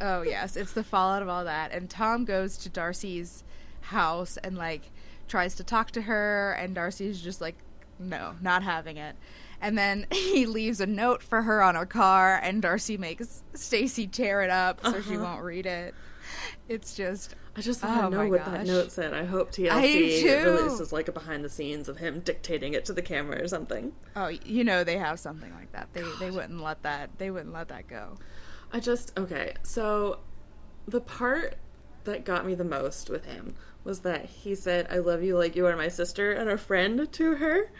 Oh 0.00 0.22
yes, 0.22 0.56
it's 0.56 0.72
the 0.72 0.84
fallout 0.84 1.22
of 1.22 1.28
all 1.28 1.44
that, 1.44 1.72
and 1.72 1.88
Tom 1.88 2.24
goes 2.24 2.56
to 2.58 2.68
Darcy's 2.68 3.44
house 3.82 4.36
and 4.38 4.56
like 4.56 4.90
tries 5.28 5.54
to 5.56 5.64
talk 5.64 5.90
to 5.92 6.02
her, 6.02 6.52
and 6.52 6.74
Darcy's 6.74 7.20
just 7.20 7.40
like, 7.40 7.56
no, 7.98 8.34
not 8.42 8.62
having 8.62 8.96
it. 8.96 9.16
And 9.60 9.78
then 9.78 10.06
he 10.12 10.46
leaves 10.46 10.80
a 10.80 10.86
note 10.86 11.22
for 11.22 11.42
her 11.42 11.62
on 11.62 11.74
her 11.74 11.86
car, 11.86 12.38
and 12.42 12.60
Darcy 12.62 12.96
makes 12.96 13.42
Stacy 13.54 14.06
tear 14.06 14.42
it 14.42 14.50
up 14.50 14.80
so 14.84 15.00
she 15.00 15.14
Uh-huh. 15.16 15.24
won't 15.24 15.42
read 15.42 15.66
it. 15.66 15.94
It's 16.68 16.94
just 16.94 17.34
I 17.56 17.60
just 17.60 17.84
want 17.84 18.00
to 18.00 18.06
Oh 18.06 18.08
know 18.08 18.16
my 18.24 18.26
what 18.30 18.44
that 18.46 18.66
note 18.66 18.90
said. 18.90 19.12
I 19.14 19.24
hope 19.24 19.52
TLC 19.52 19.70
I 19.70 20.42
releases 20.44 20.92
like 20.92 21.06
a 21.08 21.12
behind 21.12 21.44
the 21.44 21.48
scenes 21.50 21.88
of 21.88 21.98
him 21.98 22.20
dictating 22.20 22.72
it 22.74 22.84
to 22.86 22.92
the 22.92 23.02
camera 23.02 23.40
or 23.42 23.46
something. 23.48 23.92
oh, 24.16 24.28
you 24.28 24.64
know 24.64 24.82
they 24.82 24.96
have 24.98 25.20
something 25.20 25.52
like 25.54 25.70
that. 25.72 25.88
They 25.92 26.02
they 26.18 26.30
wouldn't 26.30 26.60
let 26.62 26.82
that 26.82 27.10
they 27.18 27.30
wouldn't 27.30 27.52
let 27.52 27.68
that 27.68 27.86
go. 27.88 28.16
I 28.74 28.80
just 28.80 29.16
okay. 29.18 29.54
So 29.62 30.18
the 30.86 31.00
part 31.00 31.54
that 32.04 32.24
got 32.26 32.44
me 32.44 32.54
the 32.54 32.64
most 32.64 33.08
with 33.08 33.24
him 33.24 33.54
was 33.84 34.00
that 34.00 34.24
he 34.26 34.54
said, 34.54 34.86
"I 34.90 34.98
love 34.98 35.22
you 35.22 35.38
like 35.38 35.54
you 35.56 35.64
are 35.66 35.76
my 35.76 35.88
sister 35.88 36.32
and 36.32 36.50
a 36.50 36.58
friend" 36.58 37.10
to 37.12 37.34
her, 37.36 37.70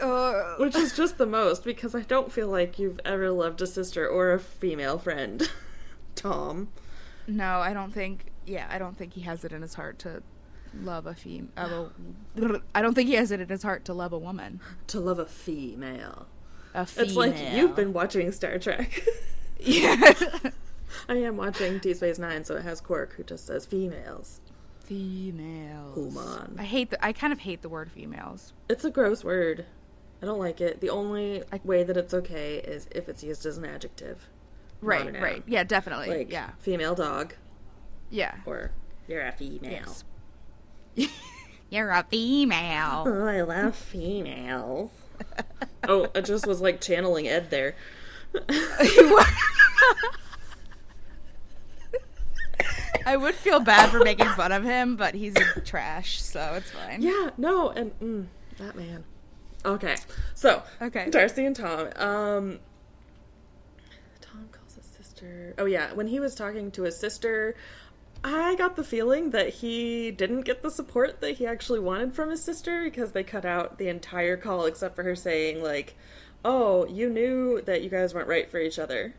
Uh, 0.00 0.56
which 0.58 0.76
is 0.76 0.94
just 0.94 1.16
the 1.18 1.26
most 1.26 1.64
because 1.64 1.94
I 1.94 2.02
don't 2.02 2.30
feel 2.30 2.48
like 2.48 2.78
you've 2.78 3.00
ever 3.04 3.30
loved 3.30 3.60
a 3.62 3.66
sister 3.66 4.06
or 4.06 4.32
a 4.32 4.38
female 4.38 4.98
friend, 4.98 5.50
Tom. 6.14 6.68
no, 7.26 7.58
I 7.60 7.72
don't 7.72 7.92
think. 7.92 8.26
Yeah, 8.44 8.66
I 8.70 8.78
don't 8.78 8.96
think 8.98 9.14
he 9.14 9.22
has 9.22 9.44
it 9.44 9.52
in 9.52 9.62
his 9.62 9.74
heart 9.74 9.98
to 10.00 10.22
love 10.82 11.06
a 11.06 11.14
female. 11.14 11.92
I 12.74 12.82
don't 12.82 12.94
think 12.94 13.08
he 13.08 13.14
has 13.14 13.30
it 13.30 13.40
in 13.40 13.48
his 13.48 13.62
heart 13.62 13.84
to 13.86 13.94
love 13.94 14.12
a 14.12 14.18
woman. 14.18 14.60
To 14.88 15.00
love 15.00 15.18
a 15.18 15.26
female. 15.26 16.26
A 16.74 16.84
female. 16.84 17.06
It's 17.06 17.16
like 17.16 17.36
you've 17.54 17.76
been 17.76 17.92
watching 17.92 18.30
Star 18.32 18.58
Trek. 18.58 19.02
Yeah. 19.64 20.12
I 21.08 21.16
am 21.16 21.36
watching 21.36 21.78
Deep 21.78 21.96
Space 21.96 22.18
Nine, 22.18 22.44
so 22.44 22.56
it 22.56 22.62
has 22.62 22.80
Quark 22.80 23.14
who 23.14 23.22
just 23.24 23.46
says 23.46 23.66
females. 23.66 24.40
females. 24.84 25.94
Human. 25.96 26.56
I 26.58 26.64
hate 26.64 26.90
the. 26.90 27.04
I 27.04 27.12
kind 27.12 27.32
of 27.32 27.40
hate 27.40 27.62
the 27.62 27.68
word 27.68 27.90
females. 27.90 28.52
It's 28.68 28.84
a 28.84 28.90
gross 28.90 29.24
word. 29.24 29.64
I 30.22 30.26
don't 30.26 30.38
like 30.38 30.60
it. 30.60 30.80
The 30.80 30.90
only 30.90 31.42
I- 31.52 31.60
way 31.64 31.82
that 31.82 31.96
it's 31.96 32.14
okay 32.14 32.56
is 32.58 32.88
if 32.92 33.08
it's 33.08 33.24
used 33.24 33.44
as 33.46 33.58
an 33.58 33.64
adjective. 33.64 34.28
Right. 34.80 35.06
a 35.06 35.12
noun. 35.12 35.22
Right. 35.22 35.42
Yeah. 35.46 35.64
Definitely. 35.64 36.08
Like 36.08 36.32
yeah. 36.32 36.50
female 36.58 36.94
dog 36.94 37.34
Yeah. 38.10 38.34
or 38.46 38.70
you're 39.08 39.22
a 39.26 39.32
female. 39.32 39.70
Yes. 40.96 41.10
You're 41.70 41.90
a 41.90 42.04
female. 42.10 43.04
Oh, 43.08 43.24
I 43.26 43.40
love 43.40 43.74
females. 43.74 44.90
oh, 45.88 46.06
I 46.14 46.20
just 46.20 46.46
was 46.46 46.60
like 46.60 46.82
channeling 46.82 47.26
Ed 47.26 47.48
there. 47.50 47.74
I 53.04 53.16
would 53.16 53.34
feel 53.34 53.60
bad 53.60 53.90
for 53.90 53.98
making 54.00 54.28
fun 54.28 54.52
of 54.52 54.62
him, 54.64 54.96
but 54.96 55.14
he's 55.14 55.34
a 55.36 55.60
trash, 55.60 56.22
so 56.22 56.54
it's 56.54 56.70
fine. 56.70 57.02
Yeah, 57.02 57.30
no, 57.36 57.70
and 57.70 57.98
mm, 58.00 58.26
that 58.58 58.76
man. 58.76 59.04
Okay, 59.64 59.96
so 60.34 60.62
Okay. 60.80 61.08
Darcy 61.10 61.44
and 61.44 61.54
Tom. 61.54 61.88
Um, 61.96 62.58
Tom 64.20 64.48
calls 64.50 64.74
his 64.74 64.86
sister. 64.86 65.54
Oh 65.58 65.64
yeah, 65.66 65.92
when 65.92 66.08
he 66.08 66.20
was 66.20 66.34
talking 66.34 66.70
to 66.72 66.82
his 66.82 66.98
sister, 66.98 67.54
I 68.24 68.54
got 68.54 68.76
the 68.76 68.84
feeling 68.84 69.30
that 69.30 69.48
he 69.48 70.10
didn't 70.12 70.42
get 70.42 70.62
the 70.62 70.70
support 70.70 71.20
that 71.20 71.32
he 71.38 71.46
actually 71.46 71.80
wanted 71.80 72.14
from 72.14 72.30
his 72.30 72.42
sister 72.42 72.84
because 72.84 73.12
they 73.12 73.24
cut 73.24 73.44
out 73.44 73.78
the 73.78 73.88
entire 73.88 74.36
call 74.36 74.64
except 74.66 74.94
for 74.96 75.02
her 75.02 75.16
saying 75.16 75.62
like, 75.62 75.94
"Oh, 76.44 76.86
you 76.86 77.08
knew 77.08 77.60
that 77.62 77.82
you 77.82 77.90
guys 77.90 78.14
weren't 78.14 78.28
right 78.28 78.48
for 78.48 78.58
each 78.58 78.78
other." 78.78 79.14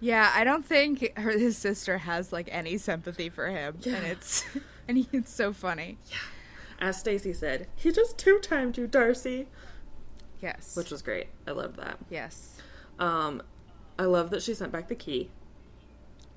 Yeah, 0.00 0.32
I 0.34 0.44
don't 0.44 0.64
think 0.64 1.16
her 1.18 1.30
his 1.30 1.56
sister 1.58 1.98
has 1.98 2.32
like 2.32 2.48
any 2.50 2.78
sympathy 2.78 3.28
for 3.28 3.48
him, 3.48 3.76
and 3.84 4.06
it's 4.06 4.44
and 4.88 4.96
he, 4.98 5.08
it's 5.12 5.32
so 5.32 5.52
funny. 5.52 5.98
As 6.80 6.98
Stacy 6.98 7.34
said, 7.34 7.68
he 7.76 7.92
just 7.92 8.16
two-timed 8.16 8.78
you, 8.78 8.86
Darcy, 8.86 9.48
Yes. 10.40 10.74
which 10.74 10.90
was 10.90 11.02
great. 11.02 11.26
I 11.46 11.50
loved 11.50 11.76
that. 11.76 11.98
yes. 12.08 12.56
Um, 12.98 13.42
I 13.98 14.04
love 14.04 14.30
that 14.30 14.42
she 14.42 14.54
sent 14.54 14.72
back 14.72 14.88
the 14.88 14.94
key. 14.94 15.30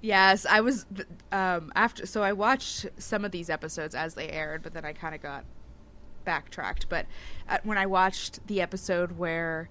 Yes, 0.02 0.46
I 0.46 0.60
was 0.60 0.86
um 1.32 1.72
after 1.76 2.06
so 2.06 2.22
I 2.24 2.34
watched 2.34 2.88
some 2.98 3.24
of 3.24 3.32
these 3.32 3.50
episodes 3.50 3.96
as 3.96 4.16
they 4.16 4.30
aired, 4.30 4.62
but 4.62 4.74
then 4.74 4.84
I 4.84 4.92
kind 4.92 5.16
of 5.16 5.22
got 5.22 5.46
backtracked. 6.26 6.90
But 6.90 7.06
when 7.64 7.78
I 7.78 7.86
watched 7.86 8.46
the 8.48 8.60
episode 8.62 9.18
where 9.18 9.70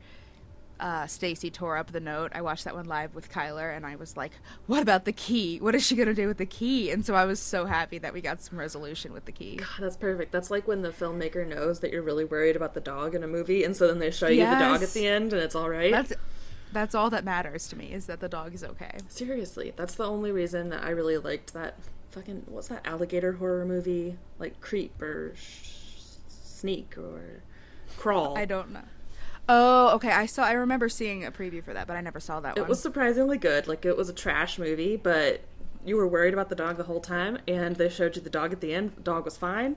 uh, 0.81 1.07
Stacy 1.07 1.51
tore 1.51 1.77
up 1.77 1.93
the 1.93 2.01
note, 2.01 2.33
I 2.35 2.43
watched 2.43 2.65
that 2.65 2.75
one 2.75 2.87
live 2.87 3.15
with 3.15 3.31
Kyler, 3.31 3.75
and 3.75 3.87
I 3.87 3.97
was 3.97 4.17
like, 4.17 4.33
"What 4.67 4.83
about 4.83 5.05
the 5.05 5.13
key? 5.13 5.59
What 5.59 5.75
is 5.75 5.87
she 5.87 5.95
gonna 5.95 6.15
do 6.15 6.27
with 6.27 6.39
the 6.39 6.47
key?" 6.47 6.91
And 6.91 7.07
so 7.07 7.15
I 7.15 7.25
was 7.25 7.41
so 7.41 7.67
happy 7.67 7.99
that 7.99 8.13
we 8.13 8.21
got 8.21 8.43
some 8.43 8.59
resolution 8.59 9.13
with 9.13 9.25
the 9.25 9.33
key. 9.33 9.57
God, 9.57 9.69
that's 9.79 9.97
perfect. 9.97 10.33
That's 10.33 10.51
like 10.51 10.67
when 10.67 10.83
the 10.83 10.91
filmmaker 10.91 11.47
knows 11.47 11.81
that 11.81 11.93
you're 11.93 12.03
really 12.03 12.25
worried 12.25 12.57
about 12.57 12.75
the 12.75 12.81
dog 12.81 13.15
in 13.15 13.23
a 13.23 13.29
movie, 13.29 13.65
and 13.65 13.77
so 13.77 13.87
then 13.87 13.99
they 13.99 14.11
show 14.11 14.29
you 14.29 14.45
the 14.45 14.57
dog 14.57 14.83
at 14.83 14.91
the 14.91 15.07
end, 15.07 15.33
and 15.33 15.43
it's 15.43 15.55
all 15.55 15.69
right. 15.69 15.93
That's 15.93 16.13
that's 16.73 16.95
all 16.95 17.11
that 17.11 17.25
matters 17.25 17.69
to 17.69 17.77
me 17.77 17.93
is 17.93 18.07
that 18.07 18.21
the 18.21 18.29
dog 18.29 18.55
is 18.55 18.65
okay. 18.65 18.97
Seriously, 19.09 19.73
that's 19.77 19.95
the 19.95 20.07
only 20.07 20.33
reason 20.33 20.71
that 20.71 20.83
I 20.83 20.91
really 20.91 21.19
liked 21.19 21.53
that 21.55 21.77
fucking 22.11 22.45
what's 22.47 22.69
that 22.69 22.87
alligator 22.87 23.33
horror 23.33 23.65
movie 23.65 24.17
like 24.39 24.61
Creep 24.61 25.01
or 25.01 25.35
sh- 25.37 25.69
Sneak 26.29 26.97
or 26.97 27.43
Crawl. 27.97 28.37
I 28.37 28.45
don't 28.45 28.71
know. 28.73 28.83
Oh, 29.55 29.91
okay. 29.97 30.11
I 30.11 30.27
saw. 30.27 30.45
I 30.45 30.53
remember 30.53 30.89
seeing 30.89 31.25
a 31.25 31.31
preview 31.31 31.63
for 31.63 31.75
that, 31.75 31.87
but 31.87 31.97
I 31.97 32.01
never 32.01 32.21
saw 32.21 32.41
that 32.41 32.57
It 32.57 32.61
one. 32.63 32.69
was 32.71 32.81
surprisingly 32.81 33.37
good. 33.39 33.69
Like 33.69 33.85
it 33.85 33.97
was 33.97 34.09
a 34.09 34.13
trash 34.15 34.59
movie, 34.59 34.97
but 34.97 35.43
you 35.85 35.97
were 35.97 36.07
worried 36.07 36.33
about 36.33 36.49
the 36.49 36.55
dog 36.55 36.77
the 36.79 36.85
whole 36.85 37.01
time, 37.01 37.39
and 37.47 37.77
they 37.77 37.89
showed 37.89 38.17
you 38.17 38.23
the 38.23 38.31
dog 38.31 38.53
at 38.53 38.61
the 38.61 38.73
end. 38.73 38.93
The 38.97 39.03
dog 39.03 39.25
was 39.25 39.37
fine, 39.37 39.77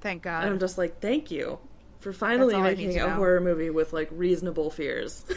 Thank 0.00 0.22
God. 0.22 0.44
and 0.44 0.52
I'm 0.52 0.58
just 0.60 0.78
like, 0.78 1.00
thank 1.00 1.30
you 1.30 1.58
for 2.00 2.12
finally 2.12 2.54
all 2.54 2.62
I 2.62 2.74
need 2.74 2.86
making 2.88 3.00
a 3.02 3.10
horror 3.14 3.40
movie 3.40 3.70
with 3.70 3.92
like 3.92 4.08
reasonable 4.12 4.70
fears. 4.70 5.24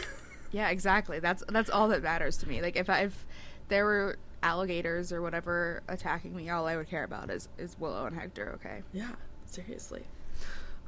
Yeah, 0.54 0.68
exactly. 0.68 1.18
That's 1.18 1.42
that's 1.48 1.70
all 1.70 1.88
that 1.88 2.02
matters 2.02 2.36
to 2.36 2.46
me. 2.46 2.60
Like 2.60 2.76
if 2.76 2.90
I, 2.90 3.04
if 3.04 3.24
there 3.68 3.86
were 3.86 4.18
alligators 4.42 5.10
or 5.10 5.22
whatever 5.22 5.82
attacking 5.88 6.36
me, 6.36 6.50
all 6.50 6.66
I 6.66 6.76
would 6.76 6.90
care 6.90 7.04
about 7.04 7.30
is 7.30 7.48
is 7.56 7.74
Willow 7.80 8.04
and 8.04 8.14
Hector. 8.14 8.52
Okay. 8.56 8.82
Yeah, 8.92 9.12
seriously. 9.46 10.02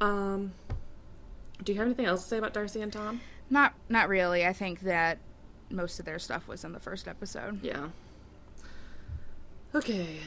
Um, 0.03 0.53
do 1.65 1.73
you 1.73 1.79
have 1.79 1.87
anything 1.87 2.07
else 2.07 2.23
to 2.23 2.29
say 2.29 2.39
about 2.39 2.53
Darcy 2.55 2.81
and 2.83 2.93
Tom? 2.93 3.21
Not 3.51 3.75
not 3.89 4.09
really. 4.09 4.45
I 4.47 4.53
think 4.53 4.81
that 4.81 5.19
most 5.71 5.99
of 5.99 6.05
their 6.07 6.19
stuff 6.19 6.47
was 6.49 6.65
in 6.65 6.73
the 6.73 6.81
first 6.81 7.09
episode. 7.09 7.63
Yeah. 7.63 7.89
Okay. 9.75 10.19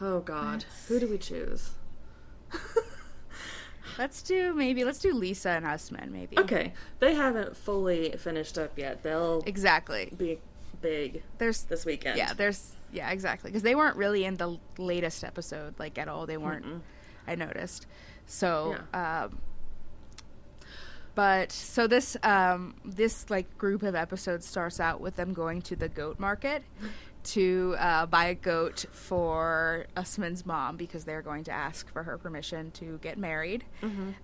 Oh 0.00 0.20
God, 0.20 0.64
who 0.88 0.98
do 1.00 1.06
we 1.08 1.18
choose? 1.18 1.70
Let's 3.98 4.20
do 4.22 4.52
maybe 4.52 4.84
let's 4.84 4.98
do 4.98 5.14
Lisa 5.14 5.50
and 5.50 5.64
Usman 5.64 6.12
maybe. 6.12 6.38
Okay, 6.38 6.74
they 6.98 7.14
haven't 7.14 7.56
fully 7.56 8.10
finished 8.18 8.58
up 8.58 8.76
yet. 8.78 9.02
They'll 9.02 9.42
Exactly. 9.46 10.12
be 10.16 10.38
big 10.82 11.22
There's 11.38 11.62
this 11.62 11.86
weekend. 11.86 12.18
yeah, 12.18 12.34
there's 12.34 12.72
yeah, 12.92 13.08
exactly. 13.10 13.50
Because 13.50 13.62
they 13.62 13.74
weren't 13.74 13.96
really 13.96 14.26
in 14.26 14.36
the 14.36 14.58
latest 14.76 15.24
episode 15.24 15.78
like 15.78 15.96
at 15.96 16.08
all. 16.08 16.26
They 16.26 16.36
weren't. 16.36 16.66
Mm-mm. 16.66 16.80
I 17.26 17.36
noticed. 17.36 17.86
So, 18.26 18.76
um, 18.92 19.38
but 21.16 21.50
so 21.50 21.86
this 21.86 22.16
um, 22.22 22.74
this 22.84 23.28
like 23.30 23.58
group 23.58 23.82
of 23.82 23.96
episodes 23.96 24.46
starts 24.46 24.78
out 24.78 25.00
with 25.00 25.16
them 25.16 25.32
going 25.32 25.62
to 25.62 25.74
the 25.74 25.88
goat 25.88 26.20
market 26.20 26.62
to 27.24 27.74
uh, 27.78 28.06
buy 28.06 28.26
a 28.26 28.34
goat 28.34 28.84
for 28.92 29.86
Usman's 29.96 30.46
mom 30.46 30.76
because 30.76 31.04
they're 31.04 31.22
going 31.22 31.42
to 31.44 31.50
ask 31.50 31.90
for 31.92 32.04
her 32.04 32.18
permission 32.18 32.70
to 32.72 32.98
get 32.98 33.18
married. 33.18 33.64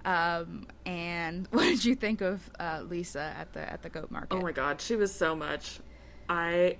Um, 0.04 0.66
and 0.86 1.48
what 1.50 1.64
did 1.64 1.84
you 1.84 1.96
think 1.96 2.20
of 2.20 2.48
uh, 2.60 2.82
Lisa 2.88 3.34
at 3.36 3.52
the 3.54 3.72
at 3.72 3.82
the 3.82 3.88
goat 3.88 4.10
market? 4.10 4.34
Oh 4.36 4.40
my 4.40 4.52
god, 4.52 4.80
she 4.80 4.94
was 4.94 5.12
so 5.12 5.34
much. 5.34 5.80
I 6.28 6.76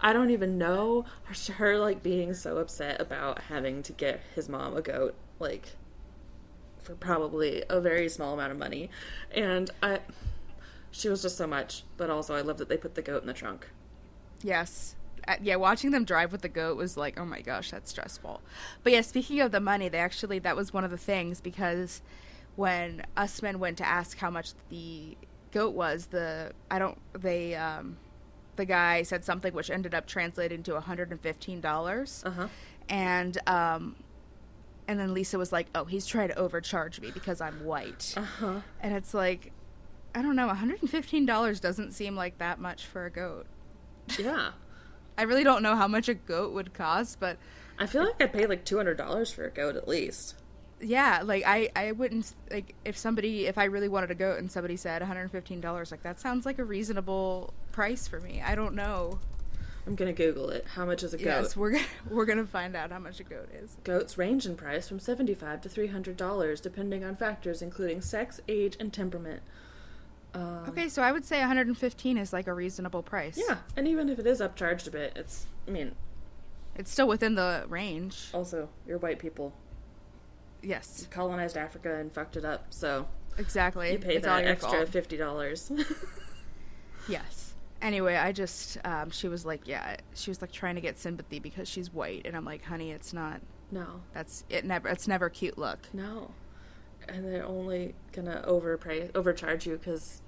I 0.00 0.14
don't 0.14 0.30
even 0.30 0.56
know 0.56 1.04
her, 1.24 1.52
her 1.52 1.78
like 1.78 2.02
being 2.02 2.32
so 2.32 2.56
upset 2.56 3.02
about 3.02 3.38
having 3.42 3.82
to 3.82 3.92
get 3.92 4.22
his 4.34 4.48
mom 4.48 4.76
a 4.76 4.82
goat 4.82 5.14
like 5.38 5.76
for 6.90 6.96
probably 6.96 7.64
a 7.68 7.80
very 7.80 8.08
small 8.08 8.34
amount 8.34 8.52
of 8.52 8.58
money. 8.58 8.90
And 9.30 9.70
I 9.82 10.00
she 10.90 11.08
was 11.08 11.22
just 11.22 11.36
so 11.36 11.46
much, 11.46 11.84
but 11.96 12.10
also 12.10 12.34
I 12.34 12.40
love 12.40 12.58
that 12.58 12.68
they 12.68 12.76
put 12.76 12.94
the 12.96 13.02
goat 13.02 13.22
in 13.22 13.28
the 13.28 13.32
trunk. 13.32 13.68
Yes. 14.42 14.96
Uh, 15.28 15.36
yeah, 15.40 15.56
watching 15.56 15.90
them 15.90 16.04
drive 16.04 16.32
with 16.32 16.40
the 16.42 16.48
goat 16.48 16.76
was 16.76 16.96
like, 16.96 17.20
oh 17.20 17.24
my 17.24 17.40
gosh, 17.42 17.70
that's 17.70 17.90
stressful. 17.90 18.40
But 18.82 18.92
yeah, 18.92 19.02
speaking 19.02 19.40
of 19.40 19.52
the 19.52 19.60
money, 19.60 19.88
they 19.88 19.98
actually 19.98 20.40
that 20.40 20.56
was 20.56 20.72
one 20.72 20.84
of 20.84 20.90
the 20.90 20.98
things 20.98 21.40
because 21.40 22.02
when 22.56 23.04
Usman 23.16 23.58
went 23.60 23.78
to 23.78 23.86
ask 23.86 24.18
how 24.18 24.30
much 24.30 24.52
the 24.68 25.16
goat 25.52 25.74
was, 25.74 26.06
the 26.06 26.52
I 26.70 26.78
don't 26.78 26.98
they 27.12 27.54
um 27.54 27.98
the 28.56 28.64
guy 28.64 29.04
said 29.04 29.24
something 29.24 29.54
which 29.54 29.70
ended 29.70 29.94
up 29.94 30.06
translating 30.06 30.62
to 30.64 30.72
$115. 30.72 32.26
Uh-huh. 32.26 32.48
And 32.88 33.38
um 33.46 33.94
and 34.90 34.98
then 34.98 35.14
Lisa 35.14 35.38
was 35.38 35.52
like, 35.52 35.68
"Oh, 35.74 35.84
he's 35.84 36.04
trying 36.06 36.28
to 36.28 36.36
overcharge 36.36 37.00
me 37.00 37.10
because 37.12 37.40
I'm 37.40 37.64
white." 37.64 38.12
Uh-huh. 38.16 38.60
And 38.80 38.94
it's 38.94 39.14
like 39.14 39.52
I 40.14 40.22
don't 40.22 40.34
know, 40.34 40.48
$115 40.48 41.60
doesn't 41.60 41.92
seem 41.92 42.16
like 42.16 42.38
that 42.38 42.58
much 42.58 42.86
for 42.86 43.06
a 43.06 43.10
goat. 43.10 43.46
Yeah. 44.18 44.50
I 45.16 45.22
really 45.22 45.44
don't 45.44 45.62
know 45.62 45.76
how 45.76 45.86
much 45.86 46.08
a 46.08 46.14
goat 46.14 46.52
would 46.54 46.74
cost, 46.74 47.20
but 47.20 47.38
I 47.78 47.86
feel 47.86 48.02
like 48.04 48.20
I'd 48.20 48.32
pay 48.32 48.46
like 48.46 48.64
$200 48.64 49.32
for 49.32 49.44
a 49.44 49.50
goat 49.50 49.76
at 49.76 49.86
least. 49.86 50.34
yeah, 50.80 51.22
like 51.24 51.44
I 51.46 51.70
I 51.76 51.92
wouldn't 51.92 52.34
like 52.50 52.74
if 52.84 52.96
somebody 52.96 53.46
if 53.46 53.56
I 53.58 53.64
really 53.64 53.88
wanted 53.88 54.10
a 54.10 54.14
goat 54.16 54.38
and 54.40 54.50
somebody 54.50 54.76
said 54.76 55.00
$115 55.02 55.90
like 55.92 56.02
that 56.02 56.18
sounds 56.18 56.44
like 56.46 56.58
a 56.58 56.64
reasonable 56.64 57.54
price 57.70 58.08
for 58.08 58.18
me. 58.18 58.42
I 58.44 58.54
don't 58.56 58.74
know. 58.74 59.20
I'm 59.86 59.94
going 59.94 60.14
to 60.14 60.22
google 60.24 60.50
it. 60.50 60.66
How 60.74 60.84
much 60.84 61.02
is 61.02 61.14
a 61.14 61.16
goat? 61.16 61.24
Yes, 61.24 61.56
we're 61.56 61.70
gonna, 61.72 61.84
we're 62.10 62.26
going 62.26 62.38
to 62.38 62.46
find 62.46 62.76
out 62.76 62.90
how 62.92 62.98
much 62.98 63.18
a 63.20 63.24
goat 63.24 63.48
is. 63.52 63.76
Goats 63.84 64.18
range 64.18 64.46
in 64.46 64.54
price 64.56 64.88
from 64.88 65.00
75 65.00 65.62
to 65.62 65.68
$300 65.68 66.60
depending 66.62 67.02
on 67.04 67.16
factors 67.16 67.62
including 67.62 68.00
sex, 68.00 68.40
age, 68.48 68.76
and 68.78 68.92
temperament. 68.92 69.42
Um, 70.34 70.64
Okay, 70.68 70.88
so 70.88 71.02
I 71.02 71.10
would 71.12 71.24
say 71.24 71.40
115 71.40 72.16
is 72.18 72.32
like 72.32 72.46
a 72.46 72.54
reasonable 72.54 73.02
price. 73.02 73.36
Yeah, 73.48 73.56
and 73.76 73.88
even 73.88 74.08
if 74.08 74.18
it 74.18 74.26
is 74.26 74.40
upcharged 74.40 74.86
a 74.86 74.90
bit, 74.90 75.12
it's 75.16 75.46
I 75.66 75.70
mean, 75.72 75.94
It's 76.76 76.90
still 76.90 77.08
within 77.08 77.34
the 77.34 77.64
range. 77.68 78.28
also 78.32 78.68
you're 78.86 78.98
white 78.98 79.18
people 79.18 79.52
Yes, 80.62 81.08
colonized 81.10 81.56
Africa 81.56 81.96
and 81.96 82.12
fucked 82.12 82.36
it 82.36 82.44
up, 82.44 82.66
so 82.68 83.08
exactly. 83.38 83.92
you 83.92 83.98
pay 83.98 84.16
it's 84.16 84.26
that 84.26 84.44
extra 84.44 84.70
fault. 84.70 84.88
fifty 84.90 85.16
dollars. 85.16 85.72
Yes. 87.08 87.49
Anyway, 87.82 88.16
I 88.16 88.32
just 88.32 88.78
um, 88.84 89.10
she 89.10 89.28
was 89.28 89.46
like, 89.46 89.66
yeah, 89.66 89.96
she 90.14 90.30
was 90.30 90.40
like 90.42 90.52
trying 90.52 90.74
to 90.74 90.80
get 90.80 90.98
sympathy 90.98 91.38
because 91.38 91.68
she's 91.68 91.92
white, 91.92 92.22
and 92.26 92.36
I'm 92.36 92.44
like, 92.44 92.62
honey, 92.64 92.90
it's 92.90 93.12
not. 93.12 93.40
no, 93.70 94.02
That's 94.12 94.44
it. 94.50 94.64
Never. 94.64 94.88
It's 94.88 95.08
never 95.08 95.26
a 95.26 95.30
cute 95.30 95.56
look. 95.58 95.88
no, 95.92 96.30
and 97.08 97.24
they're 97.24 97.46
only 97.46 97.94
gonna 98.12 98.42
overpay 98.46 99.10
overcharge 99.14 99.66
you 99.66 99.76
because 99.78 100.20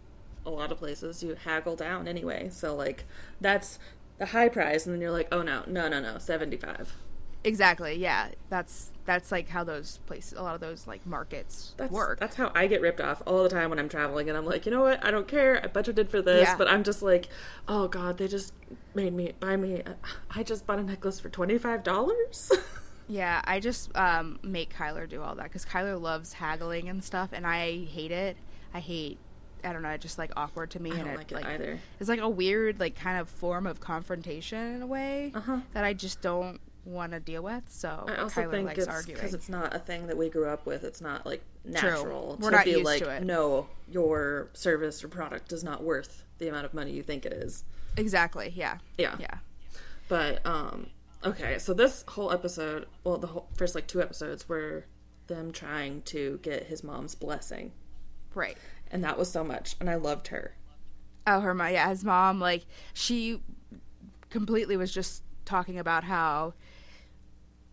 a 0.46 0.50
lot 0.50 0.72
of 0.72 0.78
places 0.78 1.22
you 1.22 1.36
haggle 1.44 1.76
down 1.76 2.08
anyway. 2.08 2.48
So 2.50 2.74
like 2.74 3.04
that's 3.40 3.78
the 4.18 4.26
high 4.26 4.48
price, 4.48 4.86
and 4.86 4.94
then 4.94 5.00
you're 5.00 5.10
like, 5.10 5.28
oh 5.30 5.42
no, 5.42 5.62
no, 5.66 5.88
no, 5.88 6.00
no, 6.00 6.18
seventy 6.18 6.56
five. 6.56 6.94
Exactly. 7.44 7.96
Yeah. 7.96 8.28
That's 8.50 8.90
that's 9.04 9.32
like 9.32 9.48
how 9.48 9.64
those 9.64 9.98
places, 10.06 10.38
a 10.38 10.42
lot 10.42 10.54
of 10.54 10.60
those 10.60 10.86
like 10.86 11.04
markets 11.06 11.74
That's, 11.76 11.90
work. 11.90 12.20
That's 12.20 12.36
how 12.36 12.52
I 12.54 12.68
get 12.68 12.80
ripped 12.80 13.00
off 13.00 13.20
all 13.26 13.42
the 13.42 13.48
time 13.48 13.70
when 13.70 13.78
I'm 13.80 13.88
traveling, 13.88 14.28
and 14.28 14.38
I'm 14.38 14.44
like, 14.46 14.64
you 14.64 14.70
know 14.70 14.82
what? 14.82 15.04
I 15.04 15.10
don't 15.10 15.26
care. 15.26 15.60
I 15.62 15.66
budgeted 15.66 16.08
for 16.08 16.22
this, 16.22 16.42
Yeah. 16.48 16.56
but 16.56 16.68
I'm 16.68 16.84
just 16.84 17.02
like, 17.02 17.28
oh 17.66 17.88
god, 17.88 18.18
they 18.18 18.28
just 18.28 18.52
made 18.94 19.12
me 19.12 19.32
buy 19.40 19.56
me. 19.56 19.82
I 20.34 20.42
just 20.44 20.66
bought 20.66 20.78
a 20.78 20.82
necklace 20.84 21.18
for 21.18 21.28
twenty 21.30 21.58
five 21.58 21.82
dollars. 21.82 22.52
yeah. 23.08 23.40
I 23.44 23.58
just 23.58 23.94
um, 23.96 24.38
make 24.44 24.72
Kyler 24.72 25.08
do 25.08 25.20
all 25.20 25.34
that 25.34 25.44
because 25.44 25.64
Kyler 25.64 26.00
loves 26.00 26.34
haggling 26.34 26.88
and 26.88 27.02
stuff, 27.02 27.30
and 27.32 27.44
I 27.46 27.84
hate 27.86 28.12
it. 28.12 28.36
I 28.72 28.78
hate. 28.80 29.18
I 29.64 29.72
don't 29.72 29.82
know. 29.82 29.90
It's 29.90 30.02
just 30.02 30.18
like 30.18 30.30
awkward 30.36 30.70
to 30.72 30.80
me, 30.82 30.90
I 30.92 30.94
and 30.96 31.04
don't 31.04 31.20
it 31.20 31.32
like 31.32 31.44
it 31.44 31.48
either. 31.50 31.80
It's 31.98 32.08
like 32.08 32.20
a 32.20 32.28
weird, 32.28 32.78
like 32.78 32.94
kind 32.96 33.20
of 33.20 33.28
form 33.28 33.66
of 33.66 33.80
confrontation 33.80 34.76
in 34.76 34.82
a 34.82 34.86
way 34.86 35.32
Uh-huh. 35.34 35.58
that 35.72 35.82
I 35.84 35.92
just 35.92 36.20
don't 36.20 36.60
want 36.84 37.12
to 37.12 37.20
deal 37.20 37.42
with. 37.42 37.64
So 37.68 38.04
I 38.08 38.16
also 38.16 38.42
Kyler 38.42 38.50
think 38.50 38.66
likes 38.66 38.86
it's 38.86 39.06
because 39.06 39.34
it's 39.34 39.48
not 39.48 39.74
a 39.74 39.78
thing 39.78 40.06
that 40.08 40.16
we 40.16 40.28
grew 40.28 40.48
up 40.48 40.66
with. 40.66 40.84
It's 40.84 41.00
not 41.00 41.24
like 41.24 41.42
True. 41.64 41.72
natural 41.72 42.36
We're 42.40 42.50
to 42.50 42.56
not 42.56 42.64
be 42.64 42.70
used 42.72 42.84
like, 42.84 43.02
to 43.02 43.10
it. 43.10 43.22
no, 43.22 43.68
your 43.88 44.48
service 44.52 45.02
or 45.04 45.08
product 45.08 45.52
is 45.52 45.62
not 45.62 45.82
worth 45.82 46.24
the 46.38 46.48
amount 46.48 46.64
of 46.64 46.74
money 46.74 46.92
you 46.92 47.02
think 47.02 47.24
it 47.24 47.32
is. 47.32 47.64
Exactly. 47.96 48.52
Yeah. 48.54 48.78
Yeah. 48.98 49.16
Yeah. 49.18 49.38
But 50.08 50.44
um 50.46 50.88
okay, 51.24 51.58
so 51.58 51.72
this 51.72 52.04
whole 52.08 52.32
episode, 52.32 52.86
well 53.04 53.18
the 53.18 53.28
whole 53.28 53.48
first 53.54 53.74
like 53.74 53.86
two 53.86 54.02
episodes 54.02 54.48
were 54.48 54.86
them 55.28 55.52
trying 55.52 56.02
to 56.02 56.40
get 56.42 56.64
his 56.64 56.82
mom's 56.82 57.14
blessing. 57.14 57.72
Right. 58.34 58.56
And 58.90 59.04
that 59.04 59.18
was 59.18 59.30
so 59.30 59.44
much 59.44 59.76
and 59.78 59.88
I 59.88 59.94
loved 59.94 60.28
her. 60.28 60.56
Oh, 61.26 61.38
her 61.40 61.54
mom. 61.54 61.72
Yeah, 61.72 61.88
his 61.88 62.04
mom. 62.04 62.40
Like 62.40 62.66
she 62.92 63.40
completely 64.30 64.76
was 64.76 64.92
just 64.92 65.22
talking 65.44 65.78
about 65.78 66.04
how 66.04 66.54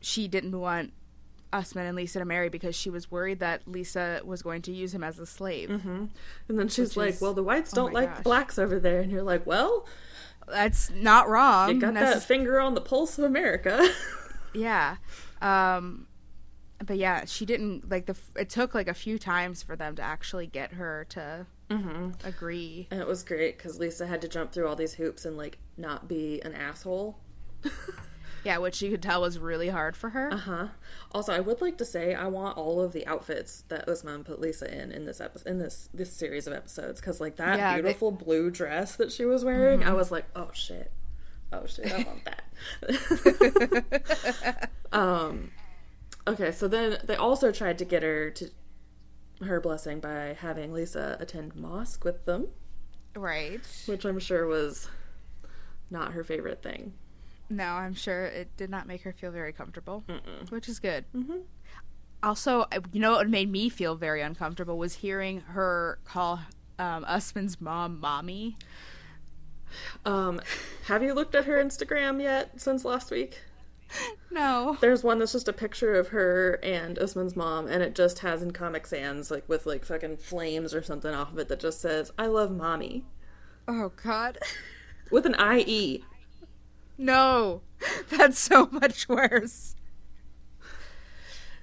she 0.02 0.28
didn't 0.28 0.60
want 0.60 0.94
Usman 1.52 1.86
and 1.88 1.96
Lisa 1.96 2.20
to 2.20 2.26
marry 2.26 2.48
because 2.50 2.76
she 2.76 2.90
was 2.90 3.10
worried 3.10 3.40
that 3.40 3.68
Lisa 3.68 4.22
was 4.24 4.42
going 4.42 4.62
to 4.64 4.72
use 4.72 4.94
him 4.94 5.04
as 5.04 5.18
a 5.20 5.26
slave. 5.26 5.70
And 5.70 6.10
then 6.48 6.68
she's 6.68 6.90
Which 6.90 6.98
like, 6.98 7.10
is- 7.16 7.22
"Well, 7.22 7.34
the 7.34 7.44
whites 7.44 7.74
oh 7.74 7.78
don't 7.78 7.94
my 7.94 8.02
like 8.02 8.10
gosh. 8.10 8.18
the 8.18 8.24
blacks 8.24 8.60
over 8.60 8.80
there." 8.80 9.00
And 9.02 9.12
you're 9.12 9.24
like, 9.24 9.46
"Well, 9.48 9.88
That's 10.48 10.90
not 10.92 11.28
wrong. 11.30 11.70
you 11.76 11.80
got 11.82 11.94
necess- 11.94 12.14
that 12.14 12.24
finger 12.24 12.60
on 12.60 12.74
the 12.76 12.82
pulse 12.82 13.18
of 13.18 13.24
America." 13.26 13.88
Yeah. 14.54 14.98
Um 15.44 16.08
but 16.84 16.98
yeah, 16.98 17.26
she 17.26 17.46
didn't 17.46 17.90
like 17.90 18.06
the 18.08 18.16
it 18.36 18.50
took 18.50 18.74
like 18.74 18.88
a 18.88 18.94
few 18.94 19.20
times 19.20 19.62
for 19.62 19.76
them 19.76 19.96
to 19.98 20.02
actually 20.02 20.48
get 20.48 20.74
her 20.74 21.06
to 21.10 21.46
agree. 22.24 22.88
and 22.90 23.00
it 23.00 23.06
was 23.08 23.22
great 23.22 23.60
cuz 23.60 23.78
Lisa 23.80 24.08
had 24.08 24.22
to 24.22 24.28
jump 24.28 24.52
through 24.52 24.68
all 24.68 24.76
these 24.76 24.94
hoops 24.96 25.24
and 25.26 25.38
like 25.38 25.60
not 25.78 26.08
be 26.08 26.42
an 26.42 26.54
asshole. 26.56 27.20
Yeah, 28.44 28.58
which 28.60 28.82
you 28.82 28.90
could 28.92 29.02
tell 29.04 29.22
was 29.22 29.38
really 29.40 29.70
hard 29.70 29.96
for 29.98 30.10
her. 30.12 30.32
Uh-huh. 30.34 30.68
Also, 31.12 31.34
I 31.34 31.40
would 31.40 31.62
like 31.62 31.78
to 31.80 31.86
say 31.86 32.14
I 32.16 32.28
want 32.28 32.58
all 32.58 32.82
of 32.82 32.94
the 32.94 33.06
outfits 33.08 33.64
that 33.70 33.88
Usman 33.90 34.24
put 34.24 34.40
Lisa 34.40 34.72
in 34.74 34.92
in 34.92 35.06
this 35.06 35.20
episode 35.20 35.50
in 35.50 35.58
this 35.60 35.90
this 35.94 36.12
series 36.14 36.48
of 36.48 36.54
episodes 36.54 37.02
cuz 37.02 37.20
like 37.20 37.36
that 37.38 37.58
Yeah, 37.58 37.76
they- 37.76 37.82
beautiful 37.82 38.12
blue 38.12 38.50
dress 38.50 38.96
that 38.98 39.12
she 39.12 39.26
was 39.26 39.44
wearing, 39.44 39.84
I 39.84 39.94
was 39.94 40.12
like, 40.12 40.26
"Oh 40.36 40.50
shit. 40.54 40.92
Oh 41.52 41.66
shit, 41.66 41.92
I 41.92 42.04
want 42.04 42.26
that." 42.26 42.44
um 44.92 45.52
okay, 46.28 46.52
so 46.52 46.68
then 46.68 46.98
they 47.06 47.16
also 47.16 47.52
tried 47.52 47.78
to 47.80 47.86
get 47.86 48.04
her 48.04 48.30
to 48.32 48.50
her 49.42 49.60
blessing 49.60 50.00
by 50.00 50.36
having 50.40 50.74
Lisa 50.74 51.18
attend 51.20 51.56
mosque 51.56 52.04
with 52.04 52.26
them, 52.26 52.48
Right. 53.16 53.62
which 53.86 54.06
I'm 54.06 54.20
sure 54.20 54.46
was 54.46 54.90
not 55.90 56.12
her 56.14 56.24
favorite 56.24 56.62
thing. 56.62 56.94
No, 57.50 57.66
I'm 57.66 57.94
sure 57.94 58.26
it 58.26 58.56
did 58.58 58.70
not 58.70 58.88
make 58.88 59.02
her 59.02 59.14
feel 59.14 59.32
very 59.32 59.52
comfortable, 59.52 60.04
which 60.50 60.70
is 60.70 60.80
good. 60.80 61.06
Mm-hmm. 61.16 61.40
Also, 62.22 62.66
you 62.92 63.00
know 63.00 63.14
what 63.14 63.30
made 63.30 63.50
me 63.50 63.70
feel 63.70 63.96
very 63.96 64.22
uncomfortable 64.22 64.78
was 64.78 64.96
hearing 64.96 65.40
her 65.42 66.00
call 66.04 66.42
um, 66.78 67.04
Usman's 67.08 67.60
mom 67.60 68.00
"mommy." 68.00 68.58
Um 70.06 70.42
have 70.88 71.04
you 71.04 71.14
looked 71.14 71.36
at 71.36 71.46
her 71.46 71.64
Instagram 71.64 72.22
yet 72.22 72.60
since 72.60 72.84
last 72.84 73.12
week? 73.12 73.40
No. 74.32 74.78
There's 74.82 75.04
one 75.04 75.20
that's 75.20 75.32
just 75.32 75.48
a 75.48 75.54
picture 75.54 75.96
of 75.96 76.10
her 76.10 76.60
and 76.62 77.00
Usman's 77.00 77.36
mom, 77.36 77.68
and 77.68 77.82
it 77.82 77.96
just 77.96 78.20
has 78.20 78.44
in 78.44 78.52
Comic 78.52 78.86
Sans, 78.86 79.32
like 79.32 79.48
with 79.48 79.66
like 79.66 79.86
fucking 79.86 80.18
flames 80.18 80.74
or 80.74 80.84
something 80.84 81.14
off 81.14 81.32
of 81.32 81.40
it 81.40 81.48
that 81.48 81.60
just 81.60 81.82
says, 81.82 82.12
I 82.18 82.28
love 82.28 82.52
mommy. 82.52 83.06
Oh 83.68 83.92
God. 84.04 84.38
With 85.12 85.26
an 85.26 85.36
IE. 85.40 86.04
No, 87.00 87.62
that's 88.10 88.38
so 88.38 88.68
much 88.72 89.08
worse. 89.10 89.76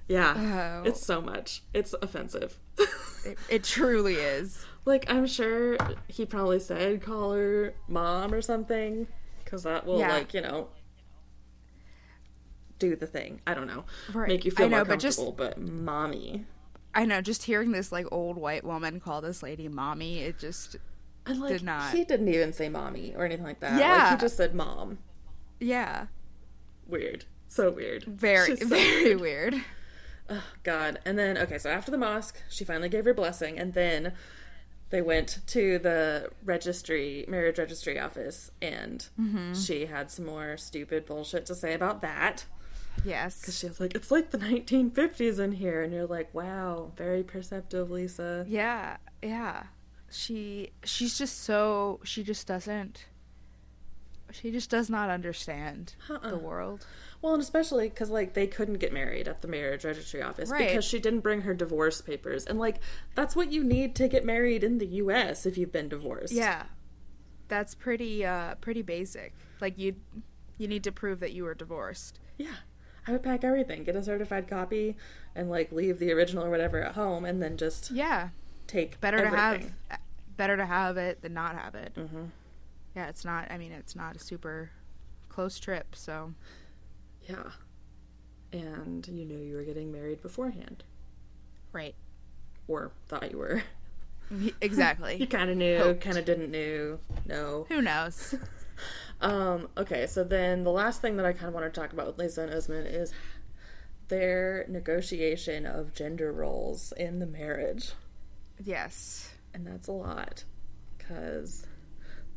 Yeah. 0.07 0.81
Oh. 0.83 0.87
It's 0.89 1.05
so 1.05 1.21
much. 1.21 1.63
It's 1.73 1.93
offensive. 2.01 2.57
It, 3.25 3.37
it 3.49 3.63
truly 3.65 4.13
is. 4.13 4.63
like, 4.85 5.03
I'm 5.09 5.27
sure 5.27 5.75
he 6.07 6.25
probably 6.25 6.59
said, 6.61 7.01
call 7.01 7.33
her 7.33 7.73
mom 7.89 8.33
or 8.33 8.41
something, 8.41 9.07
because 9.43 9.63
that 9.63 9.85
will, 9.85 9.99
Yeah. 9.99 10.13
like, 10.13 10.33
you 10.33 10.39
know, 10.39 10.69
do 12.79 12.95
the 12.95 13.07
thing. 13.07 13.41
I 13.45 13.53
don't 13.53 13.67
know. 13.67 13.83
Right. 14.13 14.29
Make 14.29 14.45
you 14.45 14.51
feel 14.51 14.67
I 14.67 14.69
know, 14.69 14.75
more 14.77 14.85
but 14.85 14.99
just- 14.99 15.19
but 15.35 15.59
mommy. 15.59 16.45
I 16.95 17.03
know. 17.05 17.19
Just 17.21 17.43
hearing 17.43 17.71
this 17.73 17.91
like 17.91 18.05
old 18.13 18.37
white 18.37 18.63
woman 18.63 19.01
call 19.01 19.19
this 19.19 19.43
lady 19.43 19.67
"mommy," 19.67 20.19
it 20.19 20.39
just 20.39 20.77
And 21.25 21.41
like 21.41 21.51
did 21.51 21.63
not. 21.63 21.91
he 21.93 22.05
didn't 22.05 22.29
even 22.29 22.53
say 22.53 22.69
mommy 22.69 23.13
or 23.15 23.25
anything 23.25 23.43
like 23.45 23.59
that. 23.59 23.73
Like 23.73 23.81
Yeah. 23.81 24.11
he 24.15 24.17
just 24.21 24.37
said 24.37 24.55
mom. 24.55 24.99
Yeah. 25.59 26.07
Weird. 26.87 27.25
So 27.47 27.69
weird. 27.71 28.03
Very, 28.05 28.55
so 28.57 28.65
very 28.67 29.15
weird. 29.15 29.53
weird. 29.53 29.63
Oh, 30.29 30.43
God. 30.63 30.99
And 31.05 31.17
then, 31.17 31.37
okay, 31.37 31.57
so 31.57 31.69
after 31.69 31.91
the 31.91 31.97
mosque, 31.97 32.41
she 32.49 32.65
finally 32.65 32.89
gave 32.89 33.05
her 33.05 33.13
blessing, 33.13 33.57
and 33.57 33.73
then 33.73 34.13
they 34.89 35.01
went 35.01 35.39
to 35.47 35.79
the 35.79 36.29
registry, 36.43 37.25
marriage 37.27 37.57
registry 37.59 37.99
office, 37.99 38.51
and 38.61 39.07
Mm-hmm. 39.19 39.53
she 39.53 39.85
had 39.85 40.11
some 40.11 40.25
more 40.25 40.57
stupid 40.57 41.05
bullshit 41.05 41.45
to 41.47 41.55
say 41.55 41.73
about 41.73 42.01
that. 42.01 42.45
Yes. 43.05 43.39
Because 43.39 43.57
She 43.59 43.67
was 43.67 43.79
like, 43.79 43.95
it's 43.95 44.11
like 44.11 44.31
the 44.31 44.37
1950s 44.37 45.39
in 45.39 45.51
here. 45.53 45.81
And 45.83 45.93
you're 45.93 46.07
like, 46.07 46.33
wow, 46.33 46.91
very 46.97 47.23
perceptive, 47.23 47.89
Lisa. 47.91 48.45
Yeah, 48.47 48.97
yeah. 49.21 49.63
She 50.09 50.71
she's 50.83 51.17
just 51.17 51.43
so 51.43 51.99
she 52.03 52.23
just 52.23 52.47
doesn't 52.47 53.05
she 54.31 54.51
just 54.51 54.69
does 54.69 54.89
not 54.89 55.09
understand 55.09 55.93
Uh-uh. 56.09 56.29
the 56.29 56.37
world. 56.37 56.85
Well, 57.21 57.33
and 57.33 57.41
especially 57.41 57.89
because, 57.89 58.09
like, 58.09 58.33
they 58.33 58.47
couldn't 58.47 58.77
get 58.77 58.93
married 58.93 59.27
at 59.27 59.41
the 59.41 59.47
marriage 59.47 59.83
registry 59.85 60.21
office 60.21 60.49
Right. 60.49 60.67
because 60.69 60.85
she 60.85 60.99
didn't 60.99 61.21
bring 61.21 61.41
her 61.41 61.53
divorce 61.53 62.01
papers. 62.01 62.45
And, 62.45 62.59
like, 62.59 62.79
that's 63.15 63.35
what 63.35 63.51
you 63.51 63.63
need 63.63 63.95
to 63.95 64.07
get 64.07 64.23
married 64.25 64.63
in 64.63 64.77
the 64.77 64.85
U.S. 64.87 65.45
if 65.45 65.57
you've 65.57 65.71
been 65.71 65.89
divorced. 65.89 66.33
Yeah. 66.33 66.63
That's 67.49 67.75
pretty 67.75 68.25
uh 68.25 68.55
pretty 68.55 68.81
basic. 68.81 69.33
Like 69.61 69.77
you 69.77 69.95
you 70.57 70.67
need 70.67 70.83
to 70.83 70.91
prove 70.91 71.21
that 71.21 71.31
you 71.31 71.45
were 71.45 71.53
divorced. 71.53 72.19
Yeah. 72.37 72.55
I 73.07 73.13
would 73.13 73.23
pack 73.23 73.45
everything, 73.45 73.85
get 73.85 73.95
a 73.95 74.03
certified 74.03 74.49
copy, 74.49 74.97
and, 75.33 75.49
like, 75.49 75.71
leave 75.71 75.97
the 75.97 76.11
original 76.11 76.43
or 76.43 76.49
whatever 76.49 76.83
at 76.83 76.95
home, 76.95 77.23
and 77.23 77.41
then 77.41 77.55
just 77.55 77.89
Yeah. 77.91 78.29
take 78.67 78.99
Better 78.99 79.21
to 79.21 79.29
have 79.29 79.71
better 80.35 80.57
to 80.57 80.65
have 80.65 80.97
it 80.97 81.21
than 81.21 81.33
not 81.33 81.55
have 81.55 81.73
it. 81.73 81.93
hmm 81.95 82.25
Yeah, 82.97 83.09
it's 83.09 83.23
not 83.23 83.51
I 83.51 83.59
mean 83.59 83.71
it's 83.71 83.95
not 83.95 84.15
a 84.15 84.19
super 84.19 84.71
close 85.29 85.59
trip, 85.59 85.95
so 85.95 86.33
Yeah. 87.21 87.51
And 88.51 89.07
you 89.07 89.23
knew 89.23 89.37
you 89.37 89.55
were 89.55 89.63
getting 89.63 89.91
married 89.91 90.21
beforehand, 90.23 90.83
Right. 91.71 91.93
or 92.67 92.91
thought 93.07 93.29
you 93.31 93.37
were. 93.37 93.61
Exactly. 94.61 95.15
you 95.17 95.27
kind 95.27 95.49
of 95.51 95.57
knew, 95.57 95.93
kind 96.01 96.17
of 96.17 96.25
didn't 96.25 96.49
know. 96.51 96.99
No. 97.25 97.65
Who 97.69 97.81
knows? 97.81 98.33
Um, 99.19 99.69
okay, 99.75 100.05
so 100.05 100.23
then 100.23 100.63
the 100.63 100.69
last 100.71 101.01
thing 101.01 101.17
that 101.17 101.25
I 101.25 101.33
kind 101.33 101.47
of 101.47 101.55
want 101.55 101.65
to 101.73 101.79
talk 101.79 101.91
about 101.91 102.05
with 102.05 102.19
Lisa 102.19 102.43
and 102.43 102.53
Usman 102.53 102.85
is 102.85 103.11
their 104.09 104.65
negotiation 104.69 105.65
of 105.65 105.91
gender 105.95 106.31
roles 106.31 106.91
in 106.97 107.17
the 107.17 107.25
marriage. 107.25 107.93
yes. 108.63 109.31
And 109.55 109.65
that's 109.65 109.87
a 109.87 109.91
lot 109.91 110.43
because 110.99 111.65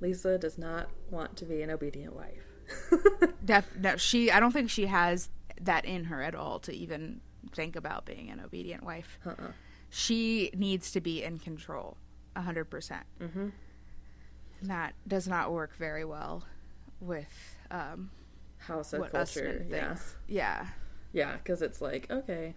Lisa 0.01 0.39
does 0.39 0.59
not 0.59 0.89
want 1.11 1.37
to 1.37 1.45
be 1.45 1.63
an 1.63 1.71
obedient 1.71 2.15
wife. 2.15 2.45
Def- 3.45 3.77
no, 3.77 3.97
she. 3.97 4.31
I 4.31 4.41
don't 4.41 4.53
think 4.53 4.71
she 4.71 4.87
has 4.87 5.29
that 5.61 5.85
in 5.85 6.05
her 6.05 6.23
at 6.23 6.35
all 6.35 6.59
to 6.61 6.73
even 6.75 7.21
think 7.53 7.77
about 7.77 8.07
being 8.07 8.31
an 8.31 8.41
obedient 8.41 8.83
wife. 8.83 9.19
uh-uh. 9.27 9.53
She 9.91 10.51
needs 10.55 10.93
to 10.93 11.01
be 11.01 11.23
in 11.23 11.39
control, 11.39 11.97
a 12.37 12.43
hundred 12.43 12.67
percent. 12.71 13.05
Mm-hmm. 13.21 13.49
That 14.63 14.95
does 15.09 15.27
not 15.27 15.53
work 15.53 15.75
very 15.77 16.05
well 16.05 16.45
with 17.01 17.57
um, 17.71 18.11
Hausa 18.67 19.01
culture. 19.11 19.67
Yeah. 19.69 19.97
Yeah, 20.29 20.67
Yeah, 21.13 21.37
because 21.39 21.61
it's 21.63 21.81
like, 21.81 22.09
okay, 22.11 22.55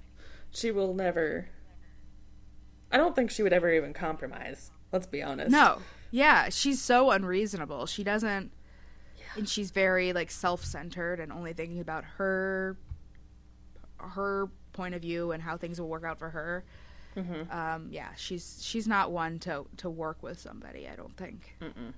she 0.51 0.69
will 0.71 0.93
never. 0.93 1.47
I 2.91 2.97
don't 2.97 3.15
think 3.15 3.31
she 3.31 3.41
would 3.41 3.53
ever 3.53 3.71
even 3.71 3.93
compromise. 3.93 4.69
Let's 4.91 5.07
be 5.07 5.23
honest. 5.23 5.49
no, 5.49 5.79
yeah, 6.13 6.49
she's 6.49 6.79
so 6.79 7.09
unreasonable. 7.09 7.87
She 7.87 8.03
doesn't, 8.03 8.51
and 9.35 9.49
she's 9.49 9.71
very 9.71 10.13
like 10.13 10.29
self-centered 10.29 11.19
and 11.19 11.31
only 11.31 11.53
thinking 11.53 11.79
about 11.79 12.03
her, 12.17 12.77
her 13.97 14.47
point 14.73 14.93
of 14.93 15.01
view 15.01 15.31
and 15.31 15.41
how 15.41 15.57
things 15.57 15.81
will 15.81 15.89
work 15.89 16.03
out 16.03 16.19
for 16.19 16.29
her. 16.29 16.63
Mm-hmm. 17.15 17.51
um, 17.51 17.87
yeah, 17.91 18.09
she's 18.15 18.59
she's 18.63 18.87
not 18.87 19.11
one 19.11 19.37
to 19.39 19.65
to 19.77 19.89
work 19.89 20.21
with 20.23 20.39
somebody. 20.39 20.87
I 20.87 20.95
don't 20.95 21.15
think 21.17 21.55
Mm-mm. 21.61 21.93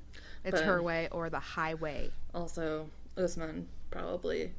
it's 0.45 0.59
But- 0.59 0.63
her 0.65 0.81
way 0.81 1.07
or 1.11 1.29
the 1.29 1.39
highway. 1.39 2.11
Also, 2.33 2.89
Usman 3.17 3.67
probably 3.91 4.53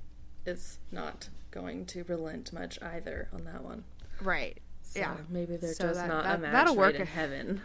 is 0.47 0.79
not 0.93 1.29
going 1.51 1.87
to 1.87 2.05
relent 2.05 2.53
much 2.53 2.79
either 2.83 3.29
on 3.33 3.45
that 3.45 3.63
one. 3.65 3.85
Right? 4.21 4.59
So 4.83 5.01
yeah, 5.01 5.17
maybe 5.31 5.57
they're 5.57 5.73
So 5.75 5.89
just 5.89 6.01
that- 6.01 6.09
not 6.09 6.25
that- 6.25 6.39
a 6.39 6.43
match 6.43 6.53
that'll 6.53 6.77
work. 6.77 6.95
in 6.95 7.07
heaven. 7.07 7.61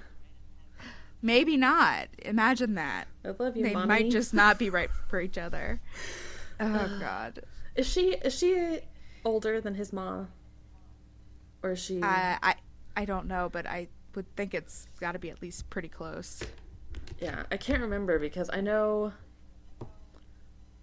Maybe 1.22 1.58
not. 1.58 2.08
Imagine 2.20 2.76
that 2.76 3.08
I 3.26 3.30
love 3.38 3.56
you, 3.58 3.64
they 3.64 3.74
mommy. 3.74 3.88
might 3.88 4.12
just 4.12 4.34
not 4.34 4.58
be 4.60 4.70
right 4.78 4.90
for 5.08 5.20
each 5.22 5.38
other. 5.38 5.82
Oh 6.60 6.66
uh, 6.66 7.00
God, 7.00 7.42
Is 7.76 7.88
she 7.88 8.12
is 8.16 8.38
she 8.38 8.80
older 9.26 9.62
than 9.62 9.76
his 9.76 9.92
mom? 9.94 10.30
Or 11.64 11.72
is 11.72 11.80
she? 11.80 12.02
I 12.02 12.38
I 12.42 12.56
I 12.96 13.06
don't 13.06 13.28
know, 13.28 13.50
but 13.52 13.66
I 13.66 13.88
would 14.16 14.36
think 14.36 14.54
it's 14.54 14.88
got 15.00 15.14
to 15.14 15.20
be 15.20 15.30
at 15.30 15.42
least 15.42 15.70
pretty 15.70 15.88
close. 15.88 16.42
Yeah, 17.20 17.44
I 17.52 17.58
can't 17.58 17.82
remember 17.82 18.20
because 18.20 18.50
I 18.52 18.62
know. 18.62 19.14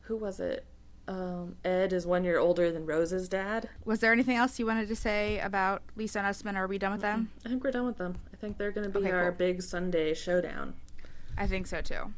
Who 0.02 0.16
was 0.16 0.40
it? 0.40 0.64
Um, 1.08 1.56
Ed 1.64 1.92
is 1.94 2.06
one 2.06 2.22
year 2.22 2.38
older 2.38 2.70
than 2.70 2.84
Rose's 2.84 3.28
dad. 3.30 3.68
Was 3.86 4.00
there 4.00 4.12
anything 4.12 4.36
else 4.36 4.58
you 4.58 4.66
wanted 4.66 4.88
to 4.88 4.94
say 4.96 5.38
about 5.40 5.82
Lisa 5.96 6.18
and 6.18 6.28
Usman? 6.28 6.54
Are 6.54 6.66
we 6.66 6.76
done 6.78 6.92
with 6.92 7.00
them? 7.00 7.30
I 7.44 7.48
think 7.48 7.64
we're 7.64 7.70
done 7.70 7.86
with 7.86 7.96
them. 7.96 8.16
I 8.32 8.36
think 8.36 8.58
they're 8.58 8.70
going 8.72 8.92
to 8.92 8.98
be 8.98 9.06
Okay, 9.06 9.10
our 9.10 9.30
cool. 9.30 9.38
big 9.38 9.62
Sunday 9.62 10.12
showdown. 10.12 10.74
I 11.38 11.46
think 11.46 11.66
so 11.66 11.80
too. 11.80 12.12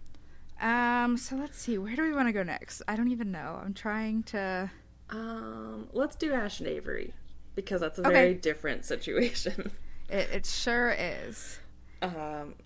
Um, 0.60 1.16
so 1.16 1.36
let's 1.36 1.56
see. 1.58 1.78
Where 1.78 1.94
do 1.94 2.02
we 2.02 2.12
want 2.12 2.26
to 2.28 2.32
go 2.32 2.42
next? 2.42 2.82
I 2.88 2.96
don't 2.96 3.10
even 3.12 3.30
know. 3.30 3.60
I'm 3.64 3.74
trying 3.74 4.24
to. 4.24 4.70
Um, 5.08 5.88
let's 5.92 6.16
do 6.16 6.32
Ash 6.32 6.58
and 6.60 6.68
Avery 6.68 7.14
because 7.54 7.80
that's 7.80 7.98
a 7.98 8.02
Okay. 8.02 8.12
very 8.12 8.34
different 8.34 8.84
situation. 8.84 9.70
It, 10.12 10.28
it 10.32 10.46
sure 10.46 10.90
is. 10.90 11.60
um, 12.02 12.56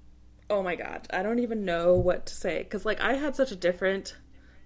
oh 0.48 0.62
my 0.62 0.76
god, 0.76 1.06
I 1.12 1.22
don't 1.22 1.40
even 1.40 1.66
know 1.66 1.92
what 1.92 2.24
to 2.24 2.34
say 2.34 2.62
because 2.62 2.86
like 2.86 3.02
I 3.02 3.16
had 3.16 3.36
such 3.36 3.52
a 3.52 3.56
different 3.56 4.16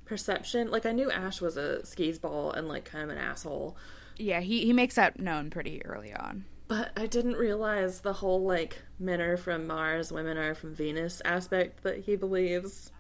perception. 0.08 0.70
Like 0.70 0.86
I 0.86 0.92
knew 0.92 1.10
Ash 1.10 1.40
was 1.40 1.56
a 1.56 1.84
skis 1.86 2.18
ball 2.18 2.50
and 2.52 2.66
like 2.68 2.84
kind 2.84 3.04
of 3.04 3.10
an 3.10 3.18
asshole, 3.18 3.76
Yeah, 4.16 4.40
he, 4.40 4.64
he 4.64 4.72
makes 4.72 4.96
that 4.96 5.20
known 5.20 5.50
pretty 5.50 5.84
early 5.84 6.12
on. 6.14 6.44
but 6.66 6.90
I 6.96 7.06
didn't 7.06 7.36
realize 7.36 8.00
the 8.00 8.14
whole 8.14 8.42
like 8.42 8.82
men 8.98 9.20
are 9.20 9.36
from 9.36 9.66
Mars, 9.66 10.10
women 10.12 10.36
are 10.36 10.54
from 10.54 10.74
Venus 10.74 11.22
aspect 11.24 11.82
that 11.84 12.00
he 12.00 12.16
believes. 12.16 12.90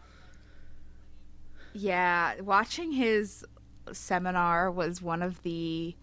Yeah, 1.72 2.40
watching 2.40 2.92
his 2.92 3.44
seminar 3.92 4.70
was 4.70 5.02
one 5.02 5.22
of 5.22 5.42
the 5.42 5.94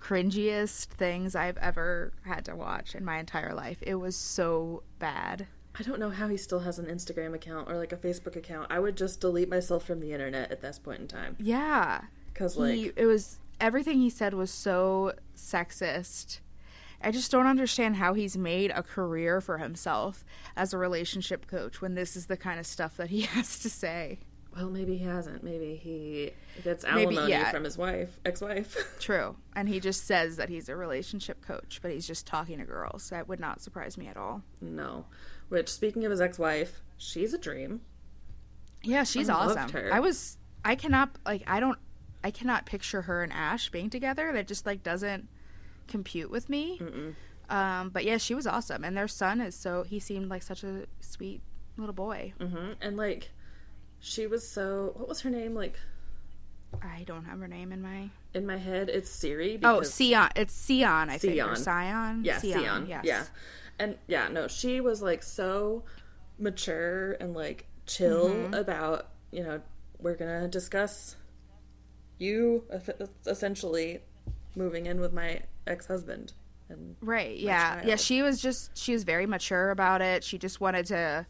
cringiest 0.00 0.86
things 0.86 1.34
I've 1.34 1.58
ever 1.58 2.12
had 2.24 2.44
to 2.46 2.56
watch 2.56 2.94
in 2.94 3.04
my 3.04 3.18
entire 3.18 3.54
life. 3.54 3.78
It 3.82 3.96
was 3.96 4.16
so 4.16 4.82
bad. 4.98 5.46
I 5.78 5.82
don't 5.82 6.00
know 6.00 6.10
how 6.10 6.28
he 6.28 6.36
still 6.36 6.60
has 6.60 6.78
an 6.78 6.86
Instagram 6.86 7.34
account 7.34 7.70
or 7.70 7.76
like 7.76 7.92
a 7.92 7.96
Facebook 7.96 8.36
account. 8.36 8.66
I 8.70 8.78
would 8.80 8.96
just 8.96 9.20
delete 9.20 9.48
myself 9.48 9.84
from 9.86 10.00
the 10.00 10.12
internet 10.12 10.50
at 10.50 10.60
this 10.60 10.78
point 10.78 11.00
in 11.00 11.08
time 11.08 11.36
Yeah. 11.38 12.02
because 12.32 12.56
like 12.56 12.74
he, 12.74 12.92
it 12.96 13.06
was 13.06 13.38
everything 13.60 13.98
he 14.00 14.10
said 14.10 14.34
was 14.34 14.50
so 14.50 15.12
sexist. 15.36 16.40
I 17.02 17.10
just 17.12 17.30
don't 17.30 17.46
understand 17.46 17.96
how 17.96 18.12
he's 18.14 18.36
made 18.36 18.70
a 18.72 18.82
career 18.82 19.40
for 19.40 19.58
himself 19.58 20.24
as 20.56 20.74
a 20.74 20.78
relationship 20.78 21.46
coach 21.46 21.80
when 21.80 21.94
this 21.94 22.14
is 22.16 22.26
the 22.26 22.36
kind 22.36 22.60
of 22.60 22.66
stuff 22.66 22.96
that 22.98 23.08
he 23.10 23.20
has 23.36 23.58
to 23.60 23.70
say. 23.70 24.18
Well, 24.54 24.68
maybe 24.68 24.96
he 24.96 25.04
hasn't. 25.04 25.44
Maybe 25.44 25.76
he 25.76 26.32
gets 26.64 26.82
Maybe, 26.84 27.14
alimony 27.14 27.30
yeah. 27.30 27.52
from 27.52 27.62
his 27.62 27.78
wife, 27.78 28.18
ex-wife. 28.26 28.76
True. 28.98 29.36
And 29.54 29.68
he 29.68 29.78
just 29.78 30.04
says 30.08 30.36
that 30.38 30.48
he's 30.48 30.68
a 30.68 30.74
relationship 30.74 31.40
coach, 31.40 31.78
but 31.80 31.92
he's 31.92 32.04
just 32.06 32.26
talking 32.26 32.58
to 32.58 32.64
girls. 32.64 33.10
That 33.10 33.28
would 33.28 33.38
not 33.38 33.60
surprise 33.62 33.96
me 33.96 34.08
at 34.08 34.16
all. 34.16 34.42
no. 34.60 35.04
Which, 35.50 35.68
speaking 35.68 36.04
of 36.06 36.10
his 36.10 36.20
ex-wife, 36.20 36.80
she's 36.96 37.34
a 37.34 37.38
dream. 37.38 37.82
Yeah, 38.82 39.04
she's 39.04 39.28
I 39.28 39.34
loved 39.34 39.58
awesome. 39.58 39.72
her. 39.72 39.90
I 39.92 40.00
was 40.00 40.38
I 40.64 40.74
cannot 40.74 41.10
like 41.26 41.42
I 41.46 41.60
don't 41.60 41.78
I 42.24 42.30
cannot 42.30 42.64
picture 42.64 43.02
her 43.02 43.22
and 43.22 43.32
Ash 43.32 43.68
being 43.68 43.90
together. 43.90 44.32
That 44.32 44.48
just 44.48 44.64
like 44.64 44.82
doesn't 44.82 45.28
compute 45.86 46.30
with 46.30 46.48
me. 46.48 46.78
Mm-mm. 46.78 47.14
Um 47.54 47.90
but 47.90 48.04
yeah, 48.04 48.16
she 48.16 48.34
was 48.34 48.46
awesome 48.46 48.84
and 48.84 48.96
their 48.96 49.08
son 49.08 49.42
is 49.42 49.54
so 49.54 49.82
he 49.82 50.00
seemed 50.00 50.30
like 50.30 50.42
such 50.42 50.64
a 50.64 50.86
sweet 51.00 51.42
little 51.76 51.92
boy. 51.92 52.32
hmm 52.40 52.72
And 52.80 52.96
like, 52.96 53.30
she 53.98 54.26
was 54.26 54.48
so. 54.48 54.92
What 54.96 55.08
was 55.08 55.20
her 55.22 55.30
name? 55.30 55.54
Like 55.54 55.78
I 56.82 57.02
don't 57.06 57.24
have 57.24 57.38
her 57.40 57.48
name 57.48 57.72
in 57.72 57.82
my 57.82 58.08
in 58.32 58.46
my 58.46 58.56
head, 58.56 58.88
it's 58.88 59.10
Siri. 59.10 59.58
Oh, 59.62 59.82
Sion. 59.82 60.28
It's 60.36 60.66
Sion, 60.66 61.10
I 61.10 61.18
think. 61.18 61.34
Or 61.42 61.56
Sion. 61.56 61.64
Sion. 61.64 62.24
Yeah, 62.24 62.40
Sion. 62.40 62.62
Sion. 62.62 62.86
Yes. 62.88 63.04
Yeah, 63.04 63.24
and 63.80 63.96
yeah, 64.06 64.28
no, 64.28 64.46
she 64.46 64.80
was 64.80 65.02
like 65.02 65.22
so 65.24 65.82
mature 66.38 67.12
and 67.20 67.34
like 67.34 67.66
chill 67.86 68.28
Mm-hmm. 68.28 68.54
about 68.54 69.08
you 69.32 69.42
know 69.42 69.60
we're 69.98 70.14
gonna 70.14 70.46
discuss 70.46 71.16
you 72.18 72.64
essentially 73.26 74.00
moving 74.54 74.86
in 74.86 75.00
with 75.00 75.12
my 75.12 75.40
ex-husband 75.66 76.32
and 76.68 76.96
Right. 77.00 77.36
Yeah. 77.36 77.82
Yeah. 77.84 77.96
She 77.96 78.22
was 78.22 78.40
just 78.40 78.76
she 78.76 78.92
was 78.92 79.04
very 79.04 79.26
mature 79.26 79.70
about 79.70 80.02
it. 80.02 80.22
She 80.22 80.38
just 80.38 80.60
wanted 80.60 80.86
to 80.86 81.26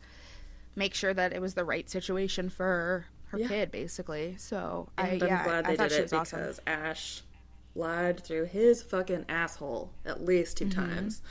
make 0.76 0.94
sure 0.94 1.14
that 1.14 1.32
it 1.32 1.40
was 1.40 1.54
the 1.54 1.64
right 1.64 1.88
situation 1.88 2.48
for 2.48 3.06
her 3.26 3.38
Yeah. 3.38 3.48
kid, 3.48 3.70
basically. 3.70 4.36
So 4.38 4.88
And 4.98 5.08
I, 5.08 5.10
I'm 5.12 5.20
yeah, 5.20 5.44
glad 5.44 5.66
I 5.66 5.70
they 5.70 5.76
thought 5.76 5.88
did 5.90 5.94
she 5.94 5.98
it 6.00 6.02
was 6.02 6.12
awesome. 6.12 6.40
because 6.40 6.60
Ash 6.66 7.22
lied 7.74 8.20
through 8.24 8.46
his 8.46 8.82
fucking 8.82 9.24
asshole 9.28 9.92
at 10.04 10.24
least 10.24 10.56
2 10.58 10.66
Mm-hmm. 10.66 10.80
times. 10.80 11.22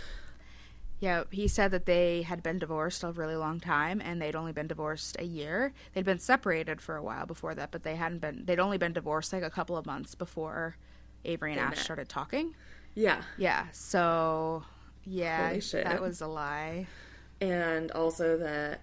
Yeah, 0.99 1.23
he 1.31 1.47
said 1.47 1.71
that 1.71 1.85
they 1.85 2.23
had 2.23 2.43
been 2.43 2.59
divorced 2.59 3.03
a 3.03 3.11
really 3.11 3.35
long 3.35 3.59
time 3.61 4.01
and 4.01 4.21
they'd 4.21 4.35
only 4.35 4.51
been 4.51 4.67
divorced 4.67 5.15
a 5.19 5.23
year. 5.23 5.73
They'd 5.93 6.03
been 6.05 6.19
separated 6.19 6.81
for 6.81 6.97
a 6.97 7.03
while 7.03 7.25
before 7.25 7.55
that, 7.55 7.71
but 7.71 7.83
they 7.83 7.95
hadn't 7.95 8.19
been 8.19 8.43
they'd 8.45 8.59
only 8.59 8.77
been 8.77 8.91
divorced 8.93 9.31
like 9.31 9.43
a 9.43 9.49
couple 9.49 9.77
of 9.77 9.85
months 9.85 10.13
before 10.13 10.75
Avery 11.23 11.51
and 11.53 11.61
Ash 11.61 11.69
met. 11.71 11.77
started 11.79 12.09
talking. 12.09 12.53
Yeah. 12.95 13.21
Yeah, 13.37 13.67
so 13.71 14.63
yeah, 15.05 15.57
that 15.71 16.01
was 16.01 16.19
a 16.21 16.27
lie. 16.27 16.87
And 17.39 17.91
also 17.91 18.37
that 18.37 18.81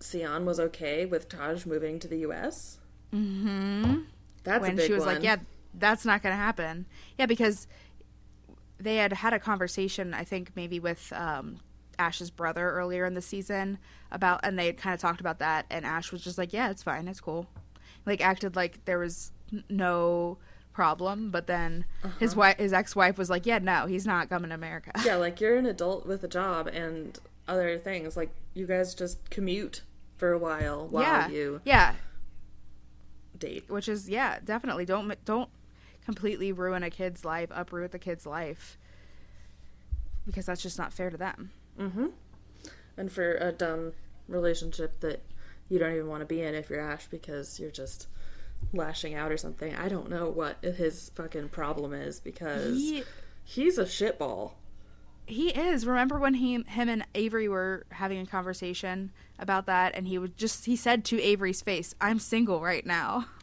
Sion 0.00 0.44
was 0.46 0.60
okay 0.60 1.04
with 1.04 1.28
Taj 1.28 1.66
moving 1.66 1.98
to 1.98 2.06
the 2.08 2.18
US. 2.18 2.78
Mhm. 3.12 4.06
That's 4.44 4.62
when 4.62 4.72
a 4.72 4.76
big 4.76 4.86
she 4.86 4.92
was 4.92 5.04
one. 5.04 5.16
like, 5.16 5.24
"Yeah, 5.24 5.36
that's 5.74 6.04
not 6.04 6.22
going 6.22 6.32
to 6.32 6.36
happen." 6.36 6.86
Yeah, 7.18 7.26
because 7.26 7.66
they 8.80 8.96
had 8.96 9.12
had 9.12 9.32
a 9.32 9.38
conversation, 9.38 10.14
I 10.14 10.24
think 10.24 10.52
maybe 10.56 10.80
with 10.80 11.12
um, 11.14 11.58
Ash's 11.98 12.30
brother 12.30 12.70
earlier 12.70 13.04
in 13.04 13.14
the 13.14 13.22
season 13.22 13.78
about, 14.10 14.40
and 14.42 14.58
they 14.58 14.66
had 14.66 14.76
kind 14.76 14.94
of 14.94 15.00
talked 15.00 15.20
about 15.20 15.38
that, 15.38 15.66
and 15.70 15.84
Ash 15.84 16.10
was 16.12 16.22
just 16.22 16.38
like, 16.38 16.52
"Yeah, 16.52 16.70
it's 16.70 16.82
fine, 16.82 17.06
it's 17.08 17.20
cool," 17.20 17.46
like 18.06 18.20
acted 18.20 18.56
like 18.56 18.84
there 18.84 18.98
was 18.98 19.32
no 19.68 20.38
problem, 20.72 21.30
but 21.30 21.46
then 21.46 21.84
his 22.18 22.34
wife, 22.34 22.56
his 22.58 22.72
ex-wife, 22.72 23.18
was 23.18 23.28
like, 23.30 23.46
"Yeah, 23.46 23.58
no, 23.58 23.86
he's 23.86 24.06
not 24.06 24.28
coming 24.28 24.50
to 24.50 24.54
America." 24.54 24.92
Yeah, 25.04 25.16
like 25.26 25.40
you're 25.40 25.56
an 25.56 25.66
adult 25.66 26.06
with 26.06 26.24
a 26.24 26.28
job 26.28 26.66
and 26.68 27.18
other 27.46 27.78
things. 27.78 28.16
Like 28.16 28.30
you 28.54 28.66
guys 28.66 28.94
just 28.94 29.30
commute 29.30 29.82
for 30.16 30.32
a 30.32 30.38
while 30.38 30.86
while 30.88 31.02
yeah, 31.02 31.28
you 31.28 31.60
yeah, 31.64 31.94
date. 33.38 33.64
which 33.68 33.88
is 33.88 34.08
yeah, 34.08 34.38
definitely 34.44 34.84
don't 34.84 35.24
don't 35.24 35.50
completely 36.14 36.52
ruin 36.52 36.82
a 36.82 36.90
kid's 36.90 37.24
life, 37.24 37.50
uproot 37.52 37.92
the 37.92 37.98
kid's 37.98 38.26
life, 38.26 38.76
because 40.26 40.46
that's 40.46 40.62
just 40.62 40.78
not 40.78 40.92
fair 40.92 41.10
to 41.10 41.16
them. 41.16 41.50
Mm-hmm. 41.78 42.06
And 42.96 43.10
for 43.12 43.34
a 43.36 43.52
dumb 43.52 43.92
relationship 44.28 45.00
that 45.00 45.22
you 45.68 45.78
don't 45.78 45.92
even 45.94 46.08
want 46.08 46.20
to 46.20 46.26
be 46.26 46.42
in 46.42 46.54
if 46.54 46.68
you're 46.68 46.80
Ash 46.80 47.06
because 47.06 47.58
you're 47.60 47.70
just 47.70 48.08
lashing 48.72 49.14
out 49.14 49.30
or 49.32 49.36
something. 49.36 49.74
I 49.76 49.88
don't 49.88 50.10
know 50.10 50.28
what 50.28 50.56
his 50.62 51.10
fucking 51.14 51.48
problem 51.50 51.92
is 51.94 52.20
because 52.20 52.76
He 52.76 53.04
he's 53.44 53.78
a 53.78 53.84
shitball. 53.84 54.52
he 55.26 55.50
is. 55.50 55.86
Remember 55.86 56.18
when 56.18 56.34
he 56.34 56.62
him 56.64 56.88
and 56.88 57.06
Avery 57.14 57.48
were 57.48 57.86
having 57.92 58.20
a 58.20 58.26
conversation 58.26 59.12
about 59.38 59.66
that, 59.66 59.94
and 59.94 60.06
he 60.08 60.18
would 60.18 60.36
just 60.36 60.66
he 60.66 60.74
said 60.76 61.04
to 61.06 61.22
Avery's 61.22 61.62
face, 61.62 61.94
"I'm 62.00 62.18
single 62.18 62.60
right 62.60 62.84
now." 62.84 63.26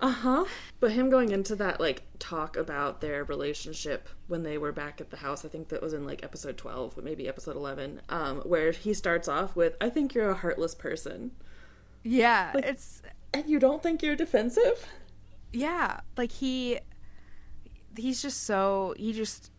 Uh 0.00 0.10
huh. 0.10 0.44
But 0.80 0.92
him 0.92 1.10
going 1.10 1.30
into 1.32 1.56
that 1.56 1.80
like 1.80 2.02
talk 2.18 2.56
about 2.56 3.00
their 3.00 3.24
relationship 3.24 4.08
when 4.26 4.42
they 4.42 4.56
were 4.58 4.72
back 4.72 5.00
at 5.00 5.10
the 5.10 5.18
house, 5.18 5.44
I 5.44 5.48
think 5.48 5.68
that 5.68 5.82
was 5.82 5.92
in 5.92 6.06
like 6.06 6.22
episode 6.22 6.56
twelve, 6.56 6.94
but 6.94 7.04
maybe 7.04 7.28
episode 7.28 7.56
eleven, 7.56 8.00
um, 8.08 8.38
where 8.40 8.70
he 8.72 8.94
starts 8.94 9.26
off 9.28 9.56
with, 9.56 9.74
"I 9.80 9.88
think 9.90 10.14
you're 10.14 10.30
a 10.30 10.34
heartless 10.34 10.74
person," 10.74 11.32
Yeah, 12.04 12.52
Like- 12.54 12.64
it's 12.64 13.02
and 13.34 13.46
you 13.48 13.58
don't 13.58 13.82
think 13.82 14.02
you're 14.02 14.16
defensive. 14.16 14.86
yeah, 15.52 16.00
like 16.16 16.32
he 16.32 16.78
he's 17.96 18.22
just 18.22 18.44
so 18.44 18.94
he 18.96 19.12
just 19.12 19.50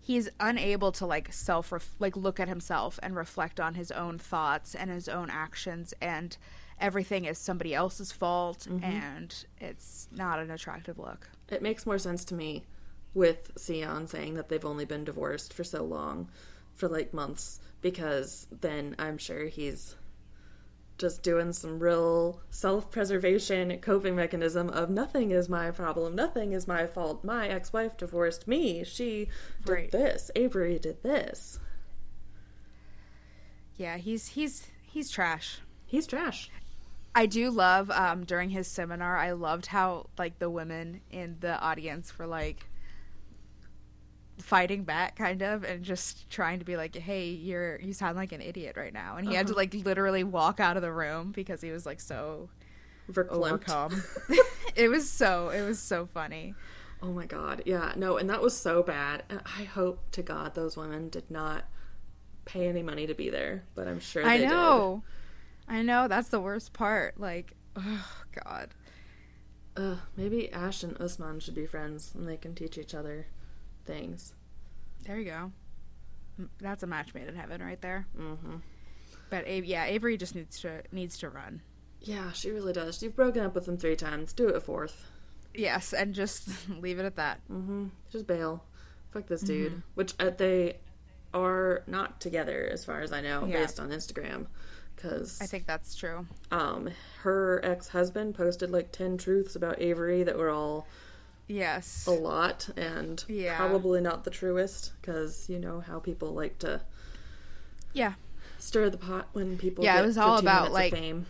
he's 0.00 0.28
unable 0.40 0.90
to 0.92 1.06
like 1.06 1.32
self 1.32 1.72
like 1.98 2.16
look 2.16 2.40
at 2.40 2.48
himself 2.48 2.98
and 3.02 3.14
reflect 3.14 3.60
on 3.60 3.74
his 3.74 3.90
own 3.92 4.18
thoughts 4.18 4.74
and 4.74 4.90
his 4.90 5.08
own 5.08 5.30
actions 5.30 5.94
and 6.00 6.36
everything 6.80 7.26
is 7.26 7.38
somebody 7.38 7.74
else's 7.74 8.12
fault 8.12 8.66
mm-hmm. 8.68 8.84
and 8.84 9.44
it's 9.60 10.08
not 10.12 10.38
an 10.38 10.50
attractive 10.50 10.98
look. 10.98 11.28
It 11.48 11.62
makes 11.62 11.86
more 11.86 11.98
sense 11.98 12.24
to 12.26 12.34
me 12.34 12.64
with 13.14 13.50
Sion 13.58 14.06
saying 14.06 14.34
that 14.34 14.48
they've 14.48 14.64
only 14.64 14.84
been 14.84 15.04
divorced 15.04 15.52
for 15.52 15.64
so 15.64 15.82
long, 15.82 16.28
for 16.74 16.88
like 16.88 17.12
months, 17.12 17.60
because 17.80 18.46
then 18.60 18.94
I'm 18.98 19.18
sure 19.18 19.46
he's 19.46 19.96
just 20.98 21.22
doing 21.22 21.52
some 21.52 21.78
real 21.78 22.40
self 22.50 22.90
preservation 22.90 23.78
coping 23.80 24.14
mechanism 24.14 24.68
of 24.68 24.90
nothing 24.90 25.30
is 25.30 25.48
my 25.48 25.70
problem, 25.70 26.14
nothing 26.14 26.52
is 26.52 26.68
my 26.68 26.86
fault. 26.86 27.24
My 27.24 27.48
ex 27.48 27.72
wife 27.72 27.96
divorced 27.96 28.46
me. 28.46 28.84
She 28.84 29.28
did 29.64 29.72
Right. 29.72 29.90
this. 29.90 30.30
Avery 30.36 30.78
did 30.78 31.02
this. 31.02 31.58
Yeah, 33.76 33.96
he's 33.96 34.28
he's 34.28 34.66
he's 34.82 35.10
trash. 35.10 35.60
He's 35.86 36.06
trash. 36.06 36.50
I 37.14 37.26
do 37.26 37.50
love 37.50 37.90
um 37.90 38.24
during 38.24 38.50
his 38.50 38.66
seminar 38.68 39.16
I 39.16 39.32
loved 39.32 39.66
how 39.66 40.08
like 40.18 40.38
the 40.38 40.50
women 40.50 41.00
in 41.10 41.36
the 41.40 41.58
audience 41.60 42.18
were 42.18 42.26
like 42.26 42.66
fighting 44.38 44.84
back 44.84 45.16
kind 45.16 45.42
of 45.42 45.64
and 45.64 45.84
just 45.84 46.30
trying 46.30 46.58
to 46.60 46.64
be 46.64 46.76
like 46.76 46.96
hey 46.96 47.28
you're 47.28 47.78
you 47.80 47.92
sound 47.92 48.16
like 48.16 48.32
an 48.32 48.40
idiot 48.40 48.76
right 48.76 48.92
now. 48.92 49.16
And 49.16 49.26
he 49.26 49.34
had 49.34 49.46
to 49.48 49.54
like 49.54 49.74
literally 49.74 50.24
walk 50.24 50.60
out 50.60 50.76
of 50.76 50.82
the 50.82 50.92
room 50.92 51.32
because 51.32 51.60
he 51.60 51.70
was 51.70 51.84
like 51.86 52.00
so 52.00 52.48
Verklempt. 53.10 53.30
overcome. 53.30 54.02
It 54.76 54.88
was 54.88 55.10
so 55.10 55.48
it 55.50 55.62
was 55.62 55.78
so 55.80 56.06
funny. 56.06 56.54
Oh 57.02 57.12
my 57.12 57.26
god. 57.26 57.62
Yeah, 57.66 57.92
no, 57.96 58.16
and 58.18 58.30
that 58.30 58.40
was 58.40 58.56
so 58.56 58.82
bad. 58.82 59.24
And 59.28 59.40
I 59.44 59.64
hope 59.64 59.98
to 60.12 60.22
God 60.22 60.54
those 60.54 60.76
women 60.76 61.08
did 61.08 61.30
not 61.30 61.64
pay 62.44 62.68
any 62.68 62.82
money 62.82 63.06
to 63.06 63.14
be 63.14 63.30
there, 63.30 63.64
but 63.74 63.88
I'm 63.88 64.00
sure 64.00 64.24
I 64.24 64.38
they 64.38 64.46
know 64.46 65.02
I 65.70 65.82
know 65.82 66.08
that's 66.08 66.28
the 66.28 66.40
worst 66.40 66.72
part 66.74 67.18
like 67.18 67.52
oh 67.76 68.06
god. 68.44 68.70
Uh, 69.76 69.96
maybe 70.16 70.52
Ash 70.52 70.82
and 70.82 71.00
Usman 71.00 71.40
should 71.40 71.54
be 71.54 71.64
friends 71.64 72.12
and 72.14 72.28
they 72.28 72.36
can 72.36 72.54
teach 72.54 72.76
each 72.76 72.94
other 72.94 73.26
things. 73.86 74.34
there 75.04 75.18
you 75.18 75.24
go 75.24 75.52
that's 76.60 76.82
a 76.82 76.86
match 76.86 77.12
made 77.14 77.28
in 77.28 77.34
heaven 77.36 77.62
right 77.62 77.80
there 77.82 78.06
Mm-hmm. 78.18 78.56
but 79.30 79.46
A- 79.46 79.62
yeah 79.64 79.84
Avery 79.84 80.16
just 80.16 80.34
needs 80.34 80.58
to 80.60 80.82
needs 80.90 81.18
to 81.18 81.28
run 81.28 81.62
Yeah, 82.02 82.32
she 82.32 82.50
really 82.50 82.72
does. 82.72 83.02
You've 83.02 83.14
broken 83.16 83.42
up 83.44 83.54
with 83.54 83.68
him 83.68 83.76
three 83.76 83.94
times. 83.96 84.32
Do 84.32 84.48
it 84.48 84.56
a 84.56 84.60
fourth. 84.60 85.10
Yes, 85.54 85.92
and 85.92 86.14
just 86.14 86.48
leave 86.80 86.98
it 86.98 87.04
at 87.04 87.16
that. 87.16 87.40
Mm-hmm. 87.52 87.88
Just 88.10 88.26
bail. 88.26 88.64
Fuck 89.12 89.26
this 89.26 89.42
dude. 89.42 89.72
Mm-hmm. 89.72 89.80
Which 89.96 90.14
uh, 90.18 90.30
they 90.30 90.78
are 91.34 91.82
not 91.86 92.18
together, 92.20 92.66
as 92.72 92.84
far 92.86 93.02
as 93.02 93.12
I 93.12 93.20
know, 93.20 93.44
Yeah. 93.46 93.60
based 93.60 93.78
on 93.78 93.90
Instagram. 93.90 94.46
Because 95.00 95.40
I 95.40 95.46
think 95.46 95.66
that's 95.66 95.94
true. 95.94 96.26
um, 96.50 96.90
her 97.22 97.60
ex 97.64 97.88
husband 97.88 98.34
posted 98.34 98.70
like 98.70 98.92
10 98.92 99.16
truths 99.18 99.56
about 99.56 99.80
Avery 99.80 100.22
that 100.24 100.36
were 100.36 100.50
all 100.50 100.86
Yes. 101.48 102.06
a 102.06 102.10
lot 102.12 102.68
and 102.76 103.24
Yeah. 103.28 103.56
probably 103.56 104.00
not 104.00 104.24
the 104.24 104.30
truest 104.30 104.92
because 105.00 105.48
you 105.48 105.58
know 105.58 105.80
how 105.80 105.98
people 105.98 106.32
like 106.32 106.58
to 106.60 106.82
Yeah. 107.92 108.14
stir 108.58 108.90
the 108.90 108.98
pot 108.98 109.28
when 109.32 109.56
people 109.58 109.82
Yeah, 109.84 110.00
it 110.02 110.06
was 110.06 110.18
all 110.18 110.38
about, 110.38 110.70
like, 110.72 110.92
fame. 110.92 111.26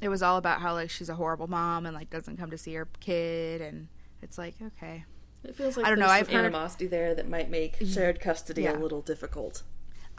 It 0.00 0.08
was 0.08 0.22
all 0.22 0.36
about 0.36 0.60
how 0.60 0.74
like 0.74 0.88
she's 0.90 1.08
a 1.08 1.14
horrible 1.14 1.46
mom 1.48 1.84
and 1.86 1.94
like 1.94 2.10
doesn't 2.10 2.36
come 2.36 2.50
to 2.50 2.58
see 2.58 2.74
her 2.74 2.86
kid 3.00 3.60
and 3.60 3.88
it's 4.22 4.38
like, 4.38 4.54
okay. 4.62 5.04
It 5.42 5.56
feels 5.56 5.76
like 5.76 5.86
I 5.86 5.88
don't 5.88 5.98
know, 5.98 6.06
I've 6.06 6.26
some 6.26 6.34
heard- 6.34 6.44
animosity 6.44 6.86
there 6.86 7.14
that 7.14 7.28
might 7.28 7.50
make 7.50 7.76
shared 7.86 8.20
custody 8.20 8.62
Yeah. 8.62 8.76
a 8.76 8.78
little 8.78 9.00
difficult. 9.02 9.62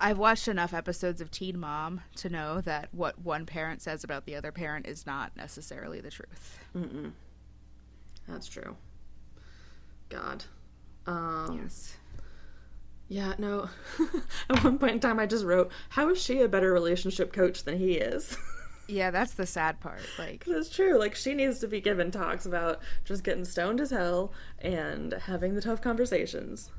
I've 0.01 0.17
watched 0.17 0.47
enough 0.47 0.73
episodes 0.73 1.21
of 1.21 1.29
Teen 1.31 1.59
Mom 1.59 2.01
to 2.17 2.29
know 2.29 2.59
that 2.61 2.89
what 2.91 3.19
one 3.19 3.45
parent 3.45 3.81
says 3.81 4.03
about 4.03 4.25
the 4.25 4.35
other 4.35 4.51
parent 4.51 4.87
is 4.87 5.05
not 5.05 5.37
necessarily 5.37 6.01
the 6.01 6.09
truth. 6.09 6.59
Mm-mm. 6.75 7.11
That's 8.27 8.47
true. 8.47 8.75
God. 10.09 10.45
Um, 11.05 11.59
Yes. 11.63 11.95
Yeah, 13.07 13.33
no. 13.37 13.69
At 14.49 14.63
one 14.63 14.79
point 14.79 14.93
in 14.93 14.99
time, 15.01 15.19
I 15.19 15.25
just 15.25 15.43
wrote, 15.45 15.69
"How 15.89 16.09
is 16.09 16.21
she 16.21 16.41
a 16.41 16.47
better 16.47 16.71
relationship 16.71 17.33
coach 17.33 17.63
than 17.63 17.77
he 17.77 17.93
is?" 17.93 18.37
Yeah, 18.87 19.09
that's 19.09 19.33
the 19.35 19.45
sad 19.45 19.79
part. 19.79 20.01
Like, 20.19 20.43
it's 20.45 20.69
true. 20.69 20.97
Like 20.99 21.15
she 21.15 21.33
needs 21.33 21.59
to 21.59 21.67
be 21.67 21.79
given 21.79 22.11
talks 22.11 22.45
about 22.45 22.81
just 23.05 23.23
getting 23.23 23.45
stoned 23.45 23.79
as 23.79 23.91
hell 23.91 24.33
and 24.59 25.13
having 25.13 25.55
the 25.55 25.61
tough 25.61 25.81
conversations. 25.81 26.71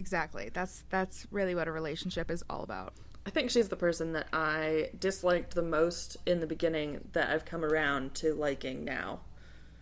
Exactly. 0.00 0.50
That's 0.52 0.82
that's 0.90 1.26
really 1.30 1.54
what 1.54 1.68
a 1.68 1.72
relationship 1.72 2.30
is 2.30 2.42
all 2.50 2.62
about. 2.64 2.94
I 3.26 3.30
think 3.30 3.50
she's 3.50 3.68
the 3.68 3.76
person 3.76 4.12
that 4.14 4.26
I 4.32 4.90
disliked 4.98 5.54
the 5.54 5.62
most 5.62 6.16
in 6.26 6.40
the 6.40 6.46
beginning 6.46 7.00
that 7.12 7.28
I've 7.30 7.44
come 7.44 7.62
around 7.64 8.14
to 8.14 8.32
liking 8.34 8.82
now. 8.84 9.20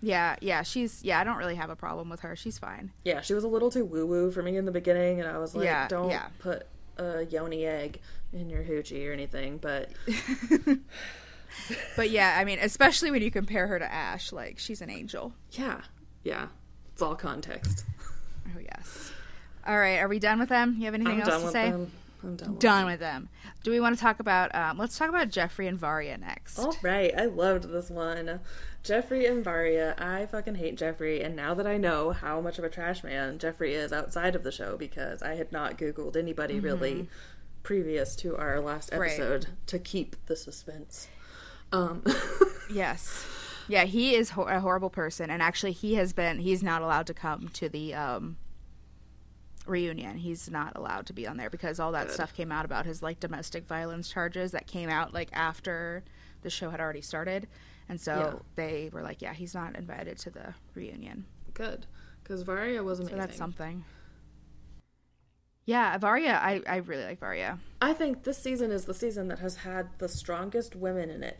Yeah, 0.02 0.34
yeah, 0.40 0.62
she's 0.62 1.02
yeah, 1.04 1.20
I 1.20 1.24
don't 1.24 1.36
really 1.36 1.54
have 1.54 1.70
a 1.70 1.76
problem 1.76 2.10
with 2.10 2.20
her. 2.20 2.34
She's 2.36 2.58
fine. 2.58 2.90
Yeah, 3.04 3.20
she 3.20 3.34
was 3.34 3.44
a 3.44 3.48
little 3.48 3.70
too 3.70 3.84
woo 3.84 4.06
woo 4.06 4.30
for 4.32 4.42
me 4.42 4.56
in 4.56 4.64
the 4.64 4.72
beginning, 4.72 5.20
and 5.20 5.28
I 5.28 5.38
was 5.38 5.54
like, 5.54 5.64
Yeah, 5.66 5.86
don't 5.88 6.10
yeah. 6.10 6.26
put 6.40 6.66
a 6.98 7.24
yoni 7.26 7.64
egg 7.64 8.00
in 8.32 8.50
your 8.50 8.62
hoochie 8.64 9.08
or 9.08 9.12
anything. 9.12 9.58
But 9.58 9.90
But 11.96 12.10
yeah, 12.10 12.36
I 12.38 12.44
mean, 12.44 12.58
especially 12.60 13.10
when 13.10 13.22
you 13.22 13.30
compare 13.30 13.66
her 13.68 13.78
to 13.78 13.90
Ash, 13.92 14.32
like 14.32 14.58
she's 14.58 14.80
an 14.82 14.90
angel. 14.90 15.32
yeah, 15.52 15.80
yeah, 16.24 16.48
it's 16.92 17.02
all 17.02 17.14
context. 17.14 17.84
Oh 18.54 18.60
yes. 18.60 19.07
All 19.68 19.78
right, 19.78 19.98
are 19.98 20.08
we 20.08 20.18
done 20.18 20.38
with 20.38 20.48
them? 20.48 20.76
You 20.78 20.86
have 20.86 20.94
anything 20.94 21.22
I'm 21.22 21.28
else 21.28 21.42
to 21.44 21.50
say? 21.50 21.70
them. 21.70 21.92
I'm 22.24 22.34
done. 22.36 22.50
With 22.52 22.58
Done 22.58 22.86
with 22.86 22.98
them. 23.00 23.28
Do 23.62 23.70
we 23.70 23.78
want 23.80 23.94
to 23.96 24.00
talk 24.02 24.18
about? 24.18 24.52
Um, 24.54 24.78
let's 24.78 24.96
talk 24.98 25.08
about 25.08 25.28
Jeffrey 25.30 25.66
and 25.68 25.78
Varya 25.78 26.16
next. 26.18 26.58
All 26.58 26.74
right, 26.82 27.12
I 27.16 27.26
loved 27.26 27.70
this 27.70 27.90
one. 27.90 28.40
Jeffrey 28.82 29.26
and 29.26 29.44
Varya. 29.44 29.94
I 29.98 30.26
fucking 30.26 30.54
hate 30.56 30.76
Jeffrey, 30.76 31.22
and 31.22 31.36
now 31.36 31.54
that 31.54 31.66
I 31.66 31.76
know 31.76 32.10
how 32.12 32.40
much 32.40 32.58
of 32.58 32.64
a 32.64 32.68
trash 32.70 33.04
man 33.04 33.38
Jeffrey 33.38 33.74
is 33.74 33.92
outside 33.92 34.34
of 34.34 34.42
the 34.42 34.50
show, 34.50 34.76
because 34.76 35.22
I 35.22 35.34
had 35.34 35.52
not 35.52 35.76
Googled 35.78 36.16
anybody 36.16 36.58
really 36.58 37.08
previous 37.62 38.16
to 38.16 38.36
our 38.36 38.60
last 38.60 38.92
Right. 38.92 39.10
episode 39.12 39.48
to 39.66 39.78
keep 39.78 40.16
the 40.26 40.34
suspense. 40.36 41.08
Um, 41.72 42.02
Yes. 42.72 43.24
Yeah, 43.68 43.84
he 43.84 44.14
is 44.14 44.30
ho- 44.30 44.42
a 44.44 44.60
horrible 44.60 44.90
person, 44.90 45.30
and 45.30 45.42
actually, 45.42 45.72
he 45.72 45.94
has 45.96 46.12
been. 46.14 46.38
He's 46.38 46.62
not 46.62 46.80
allowed 46.82 47.06
to 47.08 47.14
come 47.14 47.48
to 47.50 47.68
the 47.68 47.94
um, 47.94 48.36
reunion. 49.68 50.16
He's 50.18 50.50
not 50.50 50.76
allowed 50.76 51.06
to 51.06 51.12
be 51.12 51.26
on 51.26 51.36
there 51.36 51.50
because 51.50 51.78
all 51.78 51.92
that 51.92 52.06
Good. 52.08 52.14
stuff 52.14 52.34
came 52.34 52.50
out 52.50 52.64
about 52.64 52.86
his 52.86 53.02
like 53.02 53.20
domestic 53.20 53.66
violence 53.66 54.08
charges 54.10 54.52
that 54.52 54.66
came 54.66 54.88
out 54.88 55.12
like 55.14 55.28
after 55.32 56.02
the 56.42 56.50
show 56.50 56.70
had 56.70 56.80
already 56.80 57.00
started, 57.02 57.48
and 57.88 58.00
so 58.00 58.14
Yeah. 58.16 58.38
they 58.54 58.90
were 58.92 59.02
like, 59.02 59.20
"Yeah, 59.22 59.34
he's 59.34 59.54
not 59.54 59.76
invited 59.76 60.18
to 60.18 60.30
the 60.30 60.54
reunion." 60.74 61.26
good, 61.54 61.86
because 62.22 62.42
Varya 62.42 62.82
was 62.84 62.98
So 62.98 63.02
amazing. 63.02 63.18
that's 63.18 63.36
something. 63.36 63.84
Yeah, 65.66 65.98
Varya, 65.98 66.38
I 66.42 66.62
I 66.66 66.76
really 66.76 67.04
like 67.04 67.18
Varya. 67.18 67.58
I 67.82 67.92
think 67.92 68.22
this 68.24 68.38
season 68.38 68.70
is 68.70 68.84
the 68.86 68.94
season 68.94 69.28
that 69.28 69.40
has 69.40 69.56
had 69.56 69.88
the 69.98 70.08
strongest 70.08 70.74
women 70.74 71.10
in 71.10 71.22
it. 71.22 71.38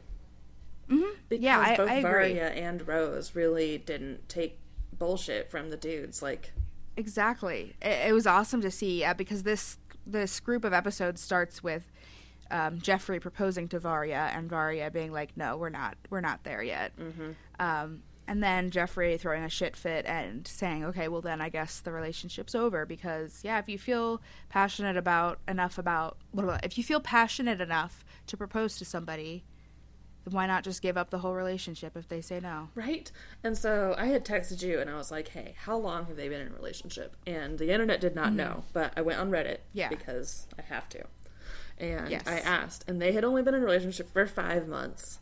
Mm-hmm. 0.89 1.19
Because 1.29 1.43
Yeah, 1.43 1.59
I, 1.61 1.77
both 1.77 1.89
I 1.89 1.95
agree. 1.95 2.11
Varya 2.11 2.45
and 2.49 2.87
Rose 2.87 3.35
really 3.35 3.79
didn't 3.79 4.29
take 4.29 4.59
bullshit 4.93 5.51
from 5.51 5.71
the 5.71 5.77
dudes. 5.77 6.21
Like, 6.23 6.53
Exactly. 6.99 7.77
It, 7.81 8.09
it 8.09 8.13
was 8.13 8.27
awesome 8.27 8.61
to 8.63 8.73
see 8.73 9.05
uh, 9.05 9.15
because 9.15 9.45
this 9.45 9.79
this 10.05 10.41
group 10.41 10.65
of 10.65 10.73
episodes 10.73 11.21
starts 11.21 11.63
with 11.63 11.93
um, 12.51 12.81
Geoffrey 12.81 13.21
proposing 13.21 13.69
to 13.69 13.79
Varya 13.79 14.31
and 14.35 14.51
Varya 14.51 14.91
being 14.91 15.13
like, 15.13 15.37
"No, 15.37 15.57
we're 15.57 15.69
not. 15.69 15.97
We're 16.11 16.21
not 16.21 16.43
there 16.43 16.63
yet." 16.63 16.93
Mm-hmm. 16.99 17.31
Um, 17.61 18.03
and 18.27 18.43
then 18.43 18.71
Geoffrey 18.71 19.17
throwing 19.17 19.45
a 19.45 19.49
shit 19.49 19.77
fit 19.77 20.07
and 20.07 20.45
saying, 20.47 20.85
"Okay, 20.87 21.07
well 21.07 21.21
then 21.21 21.41
I 21.41 21.51
guess 21.51 21.79
the 21.79 21.93
relationship's 21.93 22.57
over 22.57 22.85
because 22.85 23.43
yeah, 23.45 23.61
if 23.61 23.69
you 23.69 23.79
feel 23.79 24.21
passionate 24.49 24.97
about 24.97 25.39
enough 25.47 25.79
about 25.79 26.17
blah, 26.35 26.45
blah, 26.45 26.59
if 26.65 26.77
you 26.77 26.83
feel 26.83 27.01
passionate 27.01 27.61
enough 27.61 28.05
to 28.27 28.37
propose 28.37 28.77
to 28.79 28.85
somebody, 28.85 29.45
why 30.33 30.47
not 30.47 30.65
just 30.65 30.83
give 30.83 30.97
up 30.97 31.11
the 31.11 31.19
whole 31.19 31.35
relationship 31.35 31.97
if 31.97 32.09
they 32.09 32.21
say 32.21 32.41
no?" 32.41 32.69
right? 32.75 33.11
And 33.45 33.57
so 33.57 33.95
I 33.99 34.07
had 34.07 34.25
texted 34.25 34.63
you 34.63 34.81
and 34.81 34.89
I 34.91 34.97
was 34.97 35.11
like, 35.11 35.29
hey, 35.29 35.55
how 35.65 35.77
long 35.77 36.07
have 36.07 36.17
they 36.17 36.29
been 36.29 36.41
in 36.41 36.49
a 36.49 36.55
relationship? 36.55 37.17
And 37.27 37.59
the 37.59 37.71
internet 37.73 38.01
did 38.01 38.15
not 38.15 38.33
know, 38.33 38.65
but 38.73 38.93
I 38.97 39.03
went 39.03 39.19
on 39.21 39.31
Reddit 39.31 39.59
Mm-hmm. 39.59 39.79
Yeah. 39.79 39.89
because 39.89 40.47
I 40.59 40.63
have 40.63 40.89
to. 40.91 41.05
And 41.79 42.09
Yes. 42.11 42.23
I 42.27 42.39
asked, 42.41 42.85
and 42.89 43.01
they 43.01 43.13
had 43.13 43.25
only 43.25 43.43
been 43.43 43.55
in 43.55 43.63
a 43.63 43.65
relationship 43.65 44.13
for 44.13 44.27
five 44.27 44.67
months. 44.67 45.21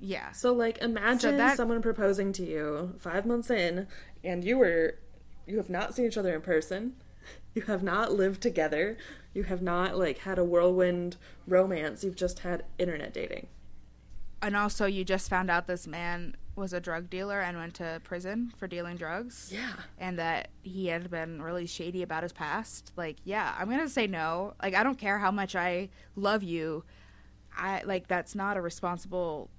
Yeah. 0.00 0.30
So, 0.32 0.52
like, 0.52 0.78
imagine 0.78 1.36
that- 1.36 1.56
someone 1.56 1.82
proposing 1.82 2.32
to 2.34 2.44
you 2.46 2.94
five 2.98 3.26
months 3.26 3.50
in, 3.50 3.86
and 4.24 4.44
you 4.44 4.56
were, 4.56 4.94
you 5.46 5.56
have 5.56 5.68
not 5.68 5.94
seen 5.94 6.06
each 6.06 6.16
other 6.16 6.34
in 6.34 6.40
person, 6.42 6.94
you 7.54 7.62
have 7.62 7.82
not 7.82 8.12
lived 8.12 8.40
together, 8.40 8.96
you 9.34 9.42
have 9.44 9.60
not 9.62 9.98
like 9.98 10.18
had 10.18 10.38
a 10.38 10.44
whirlwind 10.44 11.16
romance. 11.46 12.02
You've 12.04 12.16
just 12.16 12.38
had 12.40 12.64
internet 12.78 13.12
dating. 13.12 13.48
And 14.42 14.56
also 14.56 14.86
you 14.86 15.04
just 15.04 15.28
found 15.28 15.50
out 15.50 15.66
this 15.66 15.86
man 15.86 16.36
was 16.56 16.72
a 16.72 16.80
drug 16.80 17.08
dealer 17.08 17.40
and 17.40 17.56
went 17.56 17.74
to 17.74 18.00
prison 18.04 18.52
for 18.56 18.66
dealing 18.66 18.96
drugs. 18.96 19.50
Yeah, 19.52 19.72
and 19.98 20.18
that 20.18 20.48
he 20.62 20.88
had 20.88 21.10
been 21.10 21.40
really 21.40 21.66
shady 21.66 22.02
about 22.02 22.22
his 22.22 22.32
past. 22.32 22.92
Like 22.96 23.16
yeah 23.24 23.54
i'm 23.58 23.68
gonna 23.70 23.88
say 23.88 24.06
no. 24.06 24.54
Like 24.62 24.74
i 24.74 24.82
don't 24.82 24.98
care 24.98 25.18
how 25.18 25.30
much 25.30 25.56
i 25.56 25.88
love 26.16 26.42
you. 26.42 26.84
I 27.56 27.82
like 27.84 28.08
that's 28.08 28.34
not 28.34 28.56
a 28.56 28.60
responsible 28.60 29.50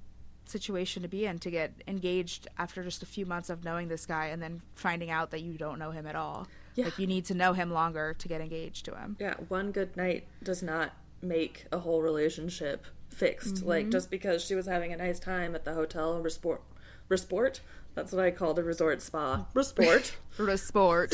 situation 0.45 1.01
to 1.03 1.07
be 1.07 1.25
in 1.25 1.39
to 1.39 1.49
get 1.51 1.71
engaged 1.87 2.47
after 2.57 2.83
just 2.83 3.03
a 3.03 3.05
few 3.05 3.25
months 3.25 3.49
of 3.49 3.63
knowing 3.63 3.87
this 3.87 4.05
guy 4.05 4.27
and 4.27 4.41
then 4.41 4.61
finding 4.75 5.09
out 5.09 5.31
that 5.31 5.41
you 5.41 5.57
don't 5.57 5.79
know 5.79 5.91
him 5.91 6.05
at 6.05 6.15
all. 6.15 6.47
Yeah. 6.75 6.85
like 6.85 6.99
you 6.99 7.07
need 7.07 7.25
to 7.25 7.33
know 7.33 7.53
him 7.53 7.71
longer 7.71 8.13
to 8.17 8.27
get 8.27 8.39
engaged 8.41 8.85
to 8.85 8.95
him. 8.95 9.17
Yeah. 9.19 9.33
One 9.49 9.71
good 9.71 9.95
night 9.97 10.25
does 10.43 10.63
not 10.63 10.93
make 11.21 11.65
a 11.71 11.79
whole 11.79 12.01
relationship 12.01 12.85
fixed. 13.11 13.63
Like 13.63 13.89
just 13.89 14.09
because 14.09 14.43
she 14.43 14.55
was 14.55 14.65
having 14.65 14.93
a 14.93 14.97
nice 14.97 15.19
time 15.19 15.55
at 15.55 15.65
the 15.65 15.73
hotel 15.73 16.19
Resport, 16.21 16.61
Resport. 17.09 17.61
That's 17.93 18.13
what 18.13 18.23
I 18.23 18.31
called 18.31 18.57
a 18.57 18.63
resort 18.63 19.01
spa. 19.01 19.45
Resport. 19.53 20.15
for 20.29 20.45
the 20.45 20.57
sport 20.57 21.13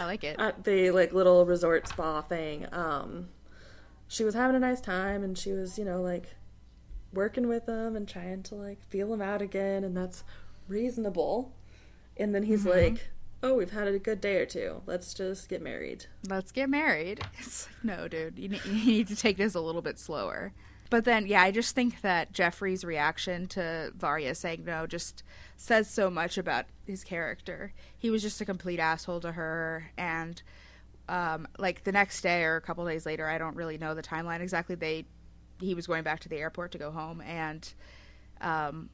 i 0.00 0.04
like 0.04 0.24
it 0.24 0.34
at 0.40 0.64
the 0.64 0.90
like 0.90 1.12
little 1.12 1.46
resort 1.46 1.86
spa 1.86 2.20
thing 2.20 2.66
um 2.72 3.28
she 4.08 4.24
was 4.24 4.34
having 4.34 4.56
a 4.56 4.58
nice 4.58 4.80
time 4.80 5.22
and 5.22 5.38
she 5.38 5.52
was 5.52 5.78
you 5.78 5.84
know 5.84 6.02
like 6.02 6.34
working 7.12 7.46
with 7.46 7.66
him 7.68 7.94
and 7.94 8.08
trying 8.08 8.42
to 8.42 8.56
like 8.56 8.82
feel 8.88 9.12
him 9.14 9.22
out 9.22 9.40
again 9.40 9.84
and 9.84 9.96
that's 9.96 10.24
reasonable 10.66 11.52
and 12.16 12.34
then 12.34 12.42
he's 12.42 12.66
like 12.66 13.08
oh 13.44 13.54
we've 13.54 13.70
had 13.70 13.86
a 13.86 13.98
good 14.00 14.20
day 14.20 14.38
or 14.38 14.46
two 14.46 14.82
let's 14.86 15.14
just 15.14 15.48
get 15.48 15.62
married 15.62 16.06
let's 16.28 16.50
get 16.50 16.68
married. 16.68 17.20
It's 17.38 17.66
like, 17.66 17.84
no, 17.98 18.08
dude, 18.08 18.38
you 18.38 18.48
need, 18.48 18.64
you 18.64 18.84
need 18.84 19.08
to 19.08 19.16
take 19.16 19.36
this 19.36 19.54
a 19.54 19.60
little 19.60 19.82
bit 19.82 19.98
slower. 19.98 20.52
But 20.94 21.06
then, 21.06 21.26
yeah, 21.26 21.42
I 21.42 21.50
just 21.50 21.74
think 21.74 22.02
that 22.02 22.30
Geoffrey's 22.30 22.84
reaction 22.84 23.48
to 23.48 23.90
Varya 23.96 24.32
saying 24.36 24.64
no 24.64 24.86
just 24.86 25.24
says 25.56 25.90
so 25.90 26.08
much 26.08 26.38
about 26.38 26.66
his 26.86 27.02
character. 27.02 27.72
He 27.98 28.10
was 28.10 28.22
just 28.22 28.40
a 28.40 28.44
complete 28.44 28.78
asshole 28.78 29.18
to 29.22 29.32
her, 29.32 29.90
and 29.98 30.40
um, 31.08 31.48
like 31.58 31.82
the 31.82 31.90
next 31.90 32.20
day 32.20 32.44
or 32.44 32.54
a 32.54 32.60
couple 32.60 32.86
days 32.86 33.06
later, 33.06 33.26
I 33.26 33.38
don't 33.38 33.56
really 33.56 33.76
know 33.76 33.96
the 33.96 34.04
timeline 34.04 34.38
exactly. 34.38 34.76
They 34.76 35.04
he 35.58 35.74
was 35.74 35.88
going 35.88 36.04
back 36.04 36.20
to 36.20 36.28
the 36.28 36.36
airport 36.36 36.70
to 36.70 36.78
go 36.78 36.92
home, 36.92 37.20
and 37.22 37.74
um, 38.40 38.88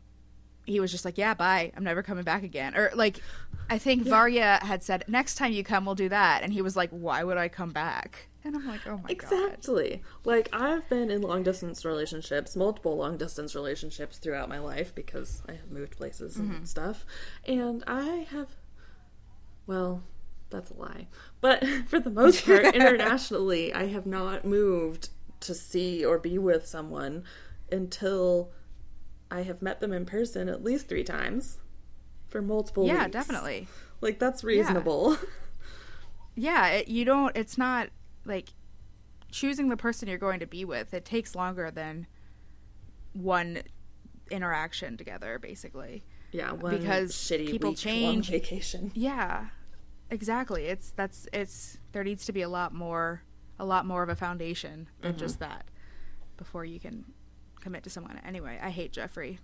he 0.64 0.80
was 0.80 0.90
just 0.90 1.04
like, 1.04 1.18
"Yeah, 1.18 1.34
bye. 1.34 1.70
I'm 1.76 1.84
never 1.84 2.02
coming 2.02 2.24
back 2.24 2.44
again." 2.44 2.74
Or 2.78 2.92
like, 2.94 3.20
I 3.68 3.76
think 3.76 4.04
Varya 4.06 4.60
had 4.62 4.82
said, 4.82 5.04
"Next 5.06 5.34
time 5.34 5.52
you 5.52 5.62
come, 5.62 5.84
we'll 5.84 5.96
do 5.96 6.08
that," 6.08 6.44
and 6.44 6.50
he 6.50 6.62
was 6.62 6.76
like, 6.76 6.88
"Why 6.88 7.22
would 7.24 7.36
I 7.36 7.48
come 7.48 7.72
back?" 7.72 8.29
And 8.44 8.56
I'm 8.56 8.66
like, 8.66 8.86
"Oh 8.86 8.96
my 9.02 9.02
god." 9.02 9.10
exactly 9.10 10.02
like 10.24 10.48
i've 10.52 10.88
been 10.88 11.10
in 11.10 11.20
long 11.20 11.42
distance 11.42 11.84
relationships 11.84 12.56
multiple 12.56 12.96
long 12.96 13.16
distance 13.16 13.54
relationships 13.54 14.18
throughout 14.18 14.48
my 14.48 14.58
life 14.58 14.94
because 14.94 15.42
i 15.48 15.52
have 15.52 15.70
moved 15.70 15.96
places 15.96 16.36
and 16.36 16.50
mm-hmm. 16.50 16.64
stuff 16.64 17.04
and 17.46 17.84
i 17.86 18.26
have 18.30 18.48
well 19.66 20.02
that's 20.48 20.70
a 20.70 20.74
lie 20.74 21.06
but 21.40 21.64
for 21.86 22.00
the 22.00 22.10
most 22.10 22.44
part 22.44 22.64
internationally 22.74 23.72
i 23.74 23.86
have 23.86 24.06
not 24.06 24.44
moved 24.44 25.10
to 25.40 25.54
see 25.54 26.04
or 26.04 26.18
be 26.18 26.38
with 26.38 26.66
someone 26.66 27.22
until 27.70 28.50
i 29.30 29.42
have 29.42 29.60
met 29.62 29.80
them 29.80 29.92
in 29.92 30.04
person 30.06 30.48
at 30.48 30.64
least 30.64 30.88
three 30.88 31.04
times 31.04 31.58
for 32.26 32.40
multiple 32.40 32.86
Yeah, 32.86 33.04
weeks. 33.04 33.12
definitely. 33.12 33.68
like 34.00 34.18
that's 34.18 34.42
reasonable 34.42 35.18
Yeah, 36.36 36.68
it, 36.68 36.88
you 36.88 37.04
don't. 37.04 37.36
It's 37.36 37.58
not 37.58 37.88
like 38.24 38.50
choosing 39.30 39.68
the 39.68 39.76
person 39.76 40.08
you're 40.08 40.18
going 40.18 40.40
to 40.40 40.46
be 40.46 40.64
with. 40.64 40.92
It 40.94 41.04
takes 41.04 41.34
longer 41.34 41.70
than 41.70 42.06
one 43.12 43.62
interaction 44.30 44.96
together, 44.96 45.38
basically. 45.38 46.04
yeah 46.32 46.52
one 46.52 46.78
Because 46.78 47.12
shitty 47.12 47.50
people 47.50 47.74
change. 47.74 48.30
long 48.30 48.40
vacation 48.40 48.92
Yeah, 48.94 49.46
exactly. 50.10 50.66
It's 50.66 50.90
that's 50.92 51.26
it's 51.32 51.78
there 51.92 52.04
needs 52.04 52.24
to 52.26 52.32
be 52.32 52.42
a 52.42 52.48
lot 52.48 52.72
more 52.72 53.22
a 53.58 53.64
lot 53.64 53.84
more 53.84 54.02
of 54.02 54.08
a 54.08 54.14
foundation 54.16 54.88
than 55.02 55.16
just 55.16 55.38
Mm-hmm. 55.40 55.50
that 55.52 55.64
before 56.36 56.64
you 56.64 56.80
can 56.80 57.04
commit 57.60 57.82
to 57.84 57.90
someone. 57.90 58.18
Anyway, 58.24 58.58
I 58.62 58.70
hate 58.70 58.92
Geoffrey. 58.92 59.38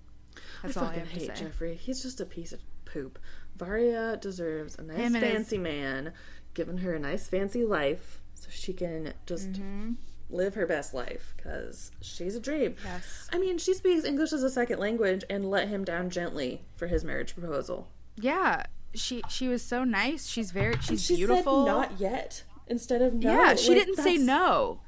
That's 0.62 0.77
I 0.77 0.81
all 0.81 0.87
I 0.87 0.95
fucking 0.95 1.11
have 1.11 1.12
to 1.12 1.33
hate. 1.33 1.35
Geoffrey. 1.35 1.75
He's 1.75 2.03
just 2.03 2.21
a 2.21 2.25
piece 2.25 2.53
of 2.53 2.61
poop. 2.85 3.19
Varya 3.57 4.17
deserves 4.21 4.77
a 4.79 4.83
nice 4.83 4.97
Him 4.97 5.15
and 5.17 5.25
his- 5.25 5.33
fancy 5.35 5.59
man, 5.59 6.12
giving 6.55 6.79
her 6.79 6.95
a 6.95 6.99
nice 6.99 7.29
fancy 7.29 7.65
life 7.65 8.23
so 8.37 8.49
she 8.51 8.72
can 8.72 9.12
just 9.27 9.53
Mm-hmm. 9.53 9.92
live 10.31 10.55
her 10.55 10.66
best 10.66 10.92
life 10.94 11.35
because 11.37 11.90
she's 12.01 12.37
a 12.37 12.40
dream. 12.40 12.77
Yes. 12.85 13.29
I 13.33 13.38
mean, 13.38 13.59
she 13.59 13.75
speaks 13.75 14.05
English 14.05 14.33
as 14.33 14.42
a 14.42 14.51
second 14.51 14.79
language 14.79 15.25
and 15.29 15.51
let 15.51 15.68
him 15.68 15.84
down 15.84 16.11
gently 16.11 16.62
for 16.76 16.87
his 16.87 17.05
marriage 17.05 17.34
proposal. 17.34 17.89
Yeah, 18.16 18.64
she 18.95 19.22
she 19.28 19.49
was 19.49 19.62
so 19.62 19.84
nice. 19.84 20.26
She's 20.26 20.51
very 20.53 20.76
she's 20.80 21.05
She 21.05 21.16
beautiful. 21.16 21.64
said 21.66 21.72
not 21.72 22.01
yet 22.01 22.45
instead 22.68 23.03
of 23.03 23.14
no. 23.14 23.30
yeah, 23.32 23.55
she 23.57 23.70
Like, 23.74 23.78
didn't 23.87 23.97
say 24.03 24.16
no. 24.16 24.80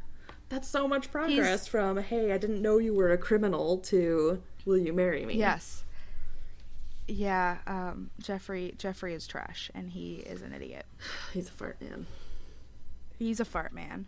That's 0.49 0.67
so 0.69 0.89
much 0.89 1.11
progress 1.11 1.67
from 1.67 1.99
hey, 1.99 2.33
I 2.33 2.39
didn't 2.39 2.63
know 2.63 2.79
you 2.79 2.95
were 2.95 3.11
a 3.13 3.19
criminal 3.19 3.79
to 3.79 4.43
will 4.65 4.79
you 4.79 4.93
marry 4.93 5.25
me? 5.27 5.35
Yes. 5.35 5.85
Yeah, 7.11 7.59
um, 7.67 8.11
Geoffrey 8.21 8.75
Geoffrey 8.77 9.15
is 9.15 9.27
trash, 9.27 9.71
and 9.75 9.91
he 9.91 10.17
is 10.17 10.43
an 10.43 10.53
idiot. 10.53 10.85
He's 11.33 11.49
a 11.49 11.53
fart 11.53 11.81
man. 11.81 12.07
He's 13.19 13.41
a 13.41 13.45
fart 13.45 13.73
man. 13.73 14.07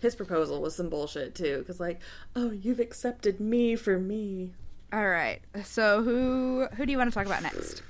His 0.00 0.14
proposal 0.14 0.62
was 0.62 0.74
some 0.76 0.88
bullshit 0.88 1.34
too, 1.34 1.58
because 1.58 1.80
like, 1.80 2.00
oh, 2.36 2.50
you've 2.50 2.80
accepted 2.80 3.40
me 3.40 3.74
for 3.76 3.98
me. 3.98 4.52
All 4.92 5.08
right, 5.08 5.40
so 5.64 6.02
who 6.02 6.66
who 6.76 6.86
do 6.86 6.92
you 6.92 6.98
want 6.98 7.10
to 7.10 7.14
talk 7.14 7.26
about 7.26 7.42
next? 7.42 7.82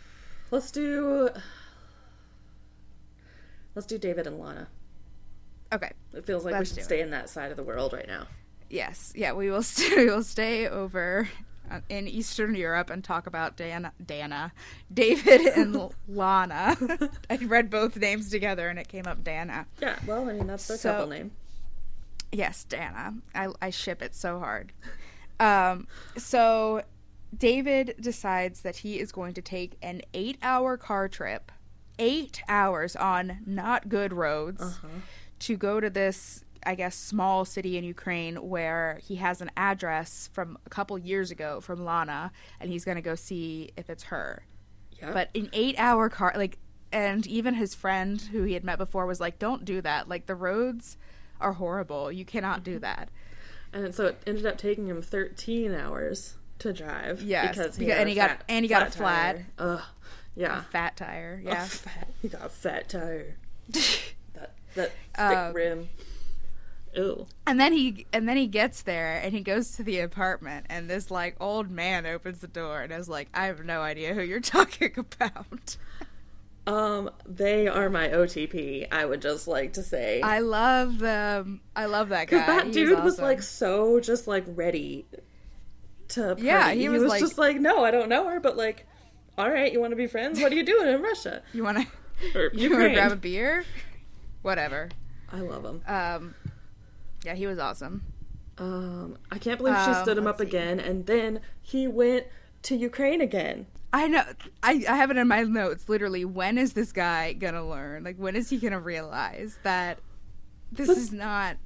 Let's 0.51 0.71
do. 0.71 1.29
Let's 3.75 3.87
do 3.87 3.99
David 3.99 4.27
and 4.27 4.39
Lana. 4.39 4.69
Okay. 5.73 5.91
It 6.15 6.25
feels 6.27 6.45
like 6.45 6.53
Let's 6.53 6.71
we 6.71 6.75
should 6.75 6.79
it. 6.79 6.85
stay 6.85 7.01
in 7.01 7.11
that 7.11 7.29
side 7.29 7.51
of 7.51 7.57
the 7.57 7.63
world 7.63 7.93
right 7.93 8.09
now. 8.09 8.27
Yes. 8.71 9.13
Yeah, 9.15 9.33
we 9.35 9.51
will 9.51 9.63
st- 9.63 9.97
we 9.97 10.07
will 10.07 10.25
stay 10.25 10.67
over 10.67 11.29
in 11.89 12.07
Eastern 12.09 12.55
Europe 12.55 12.91
and 12.91 13.03
talk 13.05 13.27
about 13.27 13.57
Dana, 13.57 13.93
Dana, 14.05 14.53
David 14.93 15.41
and 15.57 15.91
Lana. 16.09 16.77
I 17.31 17.37
read 17.37 17.71
both 17.71 17.97
names 17.97 18.31
together 18.31 18.69
and 18.69 18.79
it 18.79 18.89
came 18.89 19.07
up 19.07 19.23
Dana. 19.25 19.67
Yeah, 19.81 19.99
well, 20.07 20.29
I 20.29 20.33
mean 20.33 20.47
that's 20.47 20.67
their 20.69 20.77
So- 20.77 20.93
couple 20.93 21.09
name. 21.09 21.31
Yes, 22.31 22.65
Dana. 22.65 23.15
I 23.35 23.49
I 23.63 23.71
ship 23.71 24.03
it 24.03 24.15
so 24.15 24.39
hard. 24.39 24.73
Um, 25.41 25.87
so 26.17 26.83
David 27.37 27.95
decides 28.01 28.61
that 28.63 28.77
he 28.77 28.99
is 28.99 29.13
going 29.13 29.35
to 29.35 29.43
take 29.43 29.77
an 29.83 30.03
eight-hour 30.15 30.77
car 30.79 31.09
trip, 31.09 31.51
eight 31.99 32.43
hours 32.49 32.97
on 32.97 33.39
not 33.47 33.89
good 33.89 34.13
roads, 34.13 34.61
Uh-huh. 34.63 34.89
to 35.41 35.57
go 35.57 35.81
to 35.81 35.89
this, 35.89 36.45
I 36.69 36.75
guess, 36.75 36.95
small 36.95 37.47
city 37.47 37.79
in 37.79 37.85
Ukraine 37.85 38.37
where 38.37 39.01
he 39.03 39.17
has 39.17 39.41
an 39.41 39.51
address 39.57 40.29
from 40.35 40.59
a 40.67 40.69
couple 40.69 40.99
years 40.99 41.31
ago 41.31 41.63
from 41.63 41.83
Lana, 41.83 42.31
and 42.61 42.71
he's 42.71 42.85
going 42.85 42.97
to 42.97 43.03
go 43.03 43.15
see 43.15 43.71
if 43.79 43.89
it's 43.89 44.03
her. 44.05 44.45
Yeah. 45.01 45.13
But 45.15 45.31
an 45.35 45.49
eight-hour 45.55 46.11
car, 46.11 46.35
like, 46.37 46.59
and 46.93 47.27
even 47.27 47.55
his 47.55 47.75
friend 47.75 48.21
who 48.21 48.43
he 48.43 48.53
had 48.53 48.65
met 48.65 48.77
before 48.77 49.07
was 49.07 49.19
like, 49.19 49.39
"Don't 49.39 49.65
do 49.65 49.81
that. 49.81 50.09
Like 50.11 50.27
the 50.27 50.35
roads." 50.35 50.99
Are 51.41 51.53
horrible. 51.53 52.11
You 52.11 52.25
cannot 52.25 52.65
do 52.65 52.81
that. 52.81 53.11
and 53.73 53.95
so 53.95 54.07
it 54.07 54.21
ended 54.27 54.45
up 54.45 54.59
taking 54.59 54.89
him 54.89 55.01
13 55.01 55.73
hours 55.73 56.35
to 56.59 56.73
drive. 56.73 57.23
Yes, 57.23 57.57
because 57.57 57.77
he 57.77 57.85
because- 57.87 58.01
and 58.01 58.09
a 58.09 58.11
he 58.11 58.17
got- 58.17 58.31
fat- 58.31 58.45
and 58.49 58.65
he 58.65 58.69
got 58.69 58.89
a 58.89 58.91
tire. 58.91 59.47
Ugh. 59.57 59.81
Yeah. 60.35 60.63
Fat 60.63 60.97
tire. 60.97 61.41
A 61.45 61.47
Yeah. 61.49 61.65
fat, 61.65 62.09
he 62.21 62.29
got 62.29 62.45
a 62.45 62.49
fat 62.49 62.89
tire. 62.89 63.37
That 64.35 64.55
that 64.75 64.93
thick 65.17 65.37
Um, 65.39 65.53
rim. 65.55 65.89
Ew. 66.99 67.27
And 67.47 67.61
then 67.61 67.73
he 67.73 68.07
and 68.13 68.29
then 68.29 68.37
he 68.37 68.47
gets 68.47 68.83
there 68.83 69.21
and 69.23 69.33
he 69.33 69.41
goes 69.41 69.73
to 69.73 69.83
the 69.85 70.01
apartment 70.01 70.67
and 70.69 70.91
this 70.91 71.11
like 71.11 71.37
old 71.41 71.71
man 71.71 72.07
opens 72.07 72.41
the 72.41 72.49
door 72.49 72.81
and 72.81 72.93
is 72.93 73.09
like, 73.09 73.29
I 73.33 73.47
have 73.47 73.65
no 73.65 73.83
idea 73.83 74.15
who 74.15 74.23
you're 74.23 74.41
talking 74.59 74.93
about. 74.97 75.77
Um, 76.67 77.11
they 77.27 77.67
are 77.67 77.89
my 77.89 78.09
OTP. 78.09 78.89
I 78.93 79.07
would 79.07 79.23
just 79.23 79.49
like 79.49 79.75
to 79.75 79.83
say 79.83 80.21
I 80.23 80.41
love 80.41 80.99
them. 80.99 81.61
I 81.77 81.87
love 81.87 82.09
that 82.11 82.29
guy. 82.29 82.41
because 82.41 82.47
that 82.47 82.67
He's 82.67 82.75
dude 82.75 83.05
was 83.05 83.19
like 83.19 83.43
so 83.43 84.01
just 84.01 84.27
like 84.27 84.45
ready 84.49 85.07
to 86.09 86.21
party. 86.21 86.43
Yeah, 86.43 86.73
he 86.73 86.81
he, 86.81 86.89
was 86.89 87.03
was, 87.03 87.11
like- 87.11 87.21
just 87.21 87.39
like, 87.39 87.61
no, 87.61 87.85
I 87.85 87.91
don't 87.91 88.09
know 88.09 88.29
her, 88.29 88.41
but 88.41 88.57
like, 88.57 88.87
all 89.39 89.49
right, 89.51 89.73
you 89.73 89.81
want 89.81 89.93
to 89.93 89.97
be 89.97 90.09
friends? 90.09 90.41
What 90.41 90.51
are 90.53 90.57
you 90.57 90.65
doing 90.65 90.89
in 90.89 91.01
Russia 91.01 91.43
You 91.53 91.63
wanna 91.63 91.87
you 92.53 92.71
wanna 92.73 92.93
grab 92.93 93.13
a 93.13 93.17
beer? 93.17 93.65
Whatever. 94.43 94.89
I 95.33 95.41
love 95.41 95.65
him. 95.65 95.83
Um 95.87 96.35
yeah, 97.25 97.35
he 97.35 97.47
was 97.47 97.59
awesome. 97.59 98.03
Um, 98.59 99.19
I 99.31 99.39
can't 99.39 99.59
believe 99.59 99.77
she 99.85 99.91
Um, 99.91 100.03
stood 100.03 100.19
him 100.19 100.27
up 100.27 100.39
see. 100.39 100.45
again, 100.47 100.81
and 100.81 101.07
then 101.07 101.41
he 101.63 101.87
went 101.87 102.27
to 102.63 102.77
Ukraine 102.77 103.21
again. 103.21 103.67
I 103.93 104.09
know. 104.09 104.23
I, 104.63 104.85
I 104.89 104.97
have 104.97 105.11
it 105.11 105.17
in 105.17 105.29
my 105.29 105.43
notes. 105.45 105.89
Literally, 105.89 106.25
when 106.25 106.59
is 106.59 106.73
this 106.75 106.93
guy 106.93 107.33
gonna 107.33 107.67
learn? 107.67 108.05
Like, 108.05 108.17
when 108.17 108.37
is 108.37 108.51
he 108.51 108.59
gonna 108.59 108.81
realize 108.81 109.59
that 109.63 110.01
this 110.73 110.89
But- 110.89 110.97
is 110.99 111.13
not? 111.13 111.57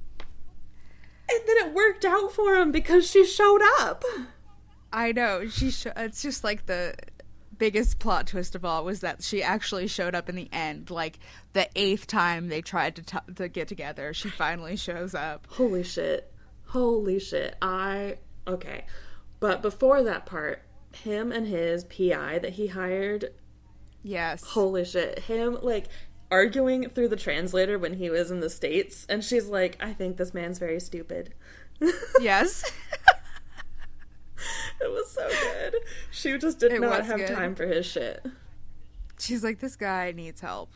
And 1.29 1.41
then 1.47 1.57
it 1.67 1.73
worked 1.73 2.05
out 2.05 2.31
for 2.33 2.55
him 2.55 2.71
because 2.71 3.09
she 3.09 3.25
showed 3.25 3.61
up. 3.79 4.03
I 4.91 5.11
know. 5.13 5.47
She. 5.47 5.71
Sh- 5.71 5.87
it's 5.95 6.21
just 6.21 6.43
like 6.43 6.65
the 6.67 6.93
biggest 7.57 7.99
plot 7.99 8.27
twist 8.27 8.55
of 8.55 8.65
all 8.65 8.83
was 8.83 9.01
that 9.01 9.23
she 9.23 9.41
actually 9.43 9.87
showed 9.87 10.15
up 10.15 10.29
in 10.29 10.35
the 10.35 10.49
end. 10.51 10.89
Like 10.89 11.19
the 11.53 11.67
eighth 11.75 12.07
time 12.07 12.49
they 12.49 12.61
tried 12.61 12.95
to 12.97 13.01
t- 13.03 13.33
to 13.35 13.47
get 13.47 13.67
together, 13.67 14.13
she 14.13 14.29
finally 14.29 14.75
shows 14.75 15.13
up. 15.15 15.47
Holy 15.51 15.83
shit. 15.83 16.31
Holy 16.67 17.19
shit. 17.19 17.55
I 17.61 18.17
okay. 18.47 18.85
But 19.39 19.61
before 19.61 20.03
that 20.03 20.25
part, 20.25 20.63
him 20.93 21.31
and 21.31 21.47
his 21.47 21.83
PI 21.83 22.39
that 22.39 22.53
he 22.53 22.67
hired, 22.67 23.31
Yes. 24.03 24.43
holy 24.43 24.85
shit. 24.85 25.19
Him 25.19 25.57
like 25.61 25.87
arguing 26.31 26.89
through 26.89 27.09
the 27.09 27.15
translator 27.15 27.77
when 27.77 27.93
he 27.93 28.09
was 28.09 28.31
in 28.31 28.39
the 28.39 28.49
States 28.49 29.05
and 29.07 29.23
she's 29.23 29.47
like, 29.47 29.77
I 29.81 29.93
think 29.93 30.17
this 30.17 30.33
man's 30.33 30.59
very 30.59 30.79
stupid. 30.79 31.33
yes. 32.21 32.63
It 34.81 34.91
was 34.91 35.09
so 35.11 35.27
good. 35.27 35.75
She 36.11 36.37
just 36.37 36.59
did 36.59 36.73
It 36.73 36.81
not 36.81 37.05
have 37.05 37.17
good. 37.19 37.29
time 37.29 37.55
for 37.55 37.65
his 37.65 37.85
shit. 37.85 38.25
She's 39.19 39.43
like, 39.43 39.59
this 39.59 39.75
guy 39.75 40.11
needs 40.11 40.41
help. 40.41 40.71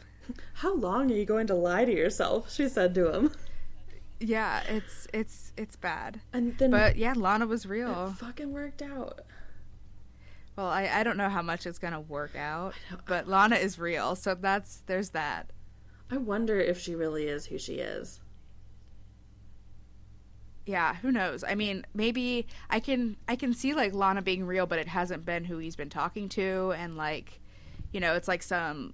How 0.54 0.76
long 0.76 1.12
are 1.12 1.16
you 1.16 1.26
going 1.26 1.48
to 1.48 1.56
lie 1.56 1.86
to 1.86 1.92
yourself? 1.94 2.52
She 2.54 2.68
said 2.70 2.94
to 2.96 3.14
him. 3.14 3.32
Yeah, 4.20 4.62
it's 4.68 5.08
it's 5.14 5.54
it's 5.58 5.76
bad. 5.76 6.22
And 6.34 6.58
then 6.58 6.72
But 6.72 6.96
yeah, 6.98 7.14
Lana 7.16 7.46
was 7.46 7.66
real. 7.68 8.08
it 8.08 8.18
fucking 8.20 8.52
worked 8.52 8.82
out. 8.82 9.22
Well, 10.56 10.66
I, 10.68 10.90
I 10.92 11.04
don't 11.04 11.18
know 11.18 11.30
how 11.30 11.44
much 11.44 11.68
it's 11.68 11.78
gonna 11.78 12.02
work 12.02 12.36
out, 12.36 12.74
but 13.06 13.28
Lana 13.28 13.58
is 13.58 13.78
real, 13.78 14.16
so 14.16 14.34
that's 14.34 14.82
there's 14.88 15.12
that. 15.12 15.52
I 16.10 16.18
wonder 16.18 16.60
if 16.60 16.80
she 16.80 16.96
really 16.96 17.28
is 17.28 17.46
who 17.46 17.58
she 17.60 17.76
is. 17.76 18.20
Yeah, 20.68 20.96
who 20.96 21.12
knows? 21.14 21.46
I 21.46 21.56
mean, 21.56 21.86
maybe 21.94 22.46
I 22.70 22.82
can 22.82 23.16
I 23.28 23.38
can 23.38 23.54
see 23.54 23.74
like 23.74 23.94
Lana 23.94 24.22
being 24.22 24.46
real, 24.46 24.66
but 24.68 24.80
it 24.80 24.88
hasn't 24.90 25.26
been 25.26 25.46
who 25.46 25.58
he's 25.60 25.78
been 25.78 25.90
talking 25.90 26.28
to, 26.30 26.74
and 26.78 26.98
like, 26.98 27.40
you 27.94 28.00
know, 28.02 28.16
it's 28.16 28.28
like 28.28 28.44
some 28.44 28.94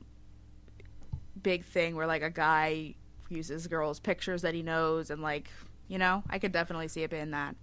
big 1.41 1.65
thing 1.65 1.95
where 1.95 2.07
like 2.07 2.21
a 2.21 2.29
guy 2.29 2.93
uses 3.29 3.65
girls' 3.67 3.99
pictures 3.99 4.43
that 4.43 4.53
he 4.53 4.61
knows, 4.61 5.09
and 5.09 5.21
like, 5.21 5.49
you 5.87 5.97
know, 5.97 6.23
I 6.29 6.37
could 6.37 6.51
definitely 6.51 6.87
see 6.87 7.01
it 7.01 7.09
being 7.09 7.31
that, 7.31 7.55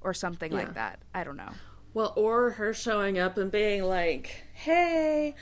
or 0.00 0.14
something 0.14 0.50
Yeah. 0.50 0.58
like 0.58 0.74
that. 0.74 1.00
I 1.14 1.22
don't 1.22 1.36
know. 1.36 1.50
Well, 1.92 2.12
or 2.16 2.50
her 2.52 2.72
showing 2.74 3.18
up 3.18 3.36
and 3.38 3.50
being 3.50 3.82
like, 3.84 4.44
"Hey, 4.54 5.34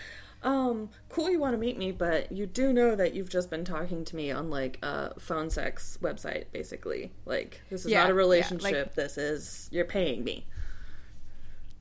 um, 0.45 0.91
cool 1.09 1.29
you 1.31 1.41
want 1.41 1.55
to 1.55 1.59
meet 1.59 1.77
me, 1.79 1.91
but 1.91 2.31
you 2.31 2.47
do 2.47 2.73
know 2.73 2.95
that 2.95 3.15
you've 3.15 3.29
just 3.31 3.51
been 3.51 3.65
talking 3.65 4.05
to 4.05 4.15
me 4.17 4.31
on 4.31 4.51
like 4.51 4.79
a 4.83 5.19
phone 5.19 5.51
sex 5.51 5.99
website 6.03 6.45
basically. 6.53 7.13
Like 7.25 7.63
this 7.71 7.85
is 7.85 7.91
Yeah, 7.91 8.03
not 8.03 8.11
a 8.11 8.15
relationship. 8.15 8.63
like- 8.73 8.95
this 8.95 9.19
is 9.19 9.69
you're 9.73 9.85
paying 9.87 10.23
me." 10.23 10.47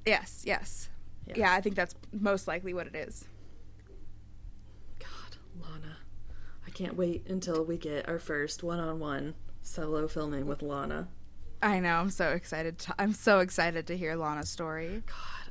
Yes, 0.05 0.43
yes, 0.45 0.89
Yeah. 1.27 1.33
yeah. 1.37 1.53
I 1.53 1.61
think 1.61 1.75
that's 1.75 1.95
most 2.11 2.47
likely 2.47 2.73
what 2.73 2.87
it 2.87 2.95
is. 2.95 3.25
God, 4.99 5.37
Lana. 5.61 5.97
I 6.65 6.69
can't 6.71 6.95
wait 6.95 7.25
until 7.27 7.63
we 7.63 7.77
get 7.77 8.07
our 8.09 8.19
first 8.19 8.63
one-on-one 8.63 9.35
solo 9.61 10.07
filming 10.07 10.45
with 10.47 10.61
Lana. 10.61 11.07
I 11.61 11.79
know. 11.79 11.95
I'm 11.95 12.09
so 12.09 12.29
excited. 12.31 12.77
To, 12.79 12.95
I'm 12.99 13.13
so 13.13 13.39
excited 13.39 13.87
to 13.87 13.95
hear 13.97 14.15
Lana's 14.15 14.49
story. 14.49 15.03
God, 15.05 15.42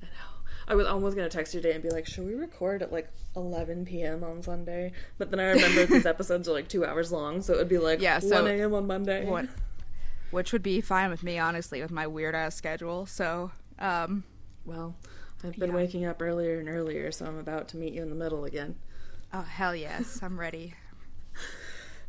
I 0.69 0.75
was 0.75 0.87
almost 0.87 1.17
gonna 1.17 1.29
text 1.29 1.55
you 1.55 1.61
today 1.61 1.75
and 1.75 1.83
be 1.83 1.91
like, 1.91 2.07
"Should 2.07 2.25
we 2.27 2.35
record 2.35 2.83
at 2.83 2.93
like 2.93 3.09
11 3.37 3.85
p.m. 3.87 4.23
on 4.25 4.43
Sunday?" 4.43 4.93
But 5.19 5.31
then 5.31 5.41
I 5.41 5.51
remembered 5.51 5.89
these 5.89 6.07
episodes 6.15 6.49
are 6.49 6.53
like 6.53 6.69
two 6.69 6.85
hours 6.85 7.11
long, 7.13 7.43
so 7.43 7.55
it 7.55 7.59
would 7.59 7.69
be 7.69 7.79
like 7.79 8.01
Yeah, 8.01 8.19
so- 8.19 8.43
1 8.43 8.47
a.m. 8.47 8.75
on 8.75 8.87
Monday. 8.87 9.25
What? 9.27 9.47
Which 10.31 10.53
would 10.53 10.63
be 10.63 10.81
fine 10.81 11.11
with 11.11 11.23
me, 11.23 11.39
honestly, 11.39 11.83
with 11.83 11.91
my 11.91 12.07
weird 12.07 12.35
ass 12.35 12.55
schedule. 12.55 13.05
So, 13.05 13.51
um, 13.79 14.25
Well, 14.65 14.95
I've 15.45 15.57
been 15.59 15.71
Yeah. 15.71 15.77
waking 15.77 16.05
up 16.07 16.23
earlier 16.23 16.59
and 16.59 16.69
earlier, 16.71 17.13
so 17.13 17.27
I'm 17.27 17.39
about 17.39 17.69
to 17.69 17.77
meet 17.77 17.93
you 17.93 18.01
in 18.03 18.09
the 18.09 18.15
middle 18.15 18.45
again. 18.45 18.77
oh 19.35 19.43
hell 19.43 19.75
yes, 19.77 20.21
I'm 20.23 20.39
ready. 20.41 20.75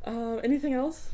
Um, 0.06 0.40
anything 0.44 0.74
else? 0.74 1.10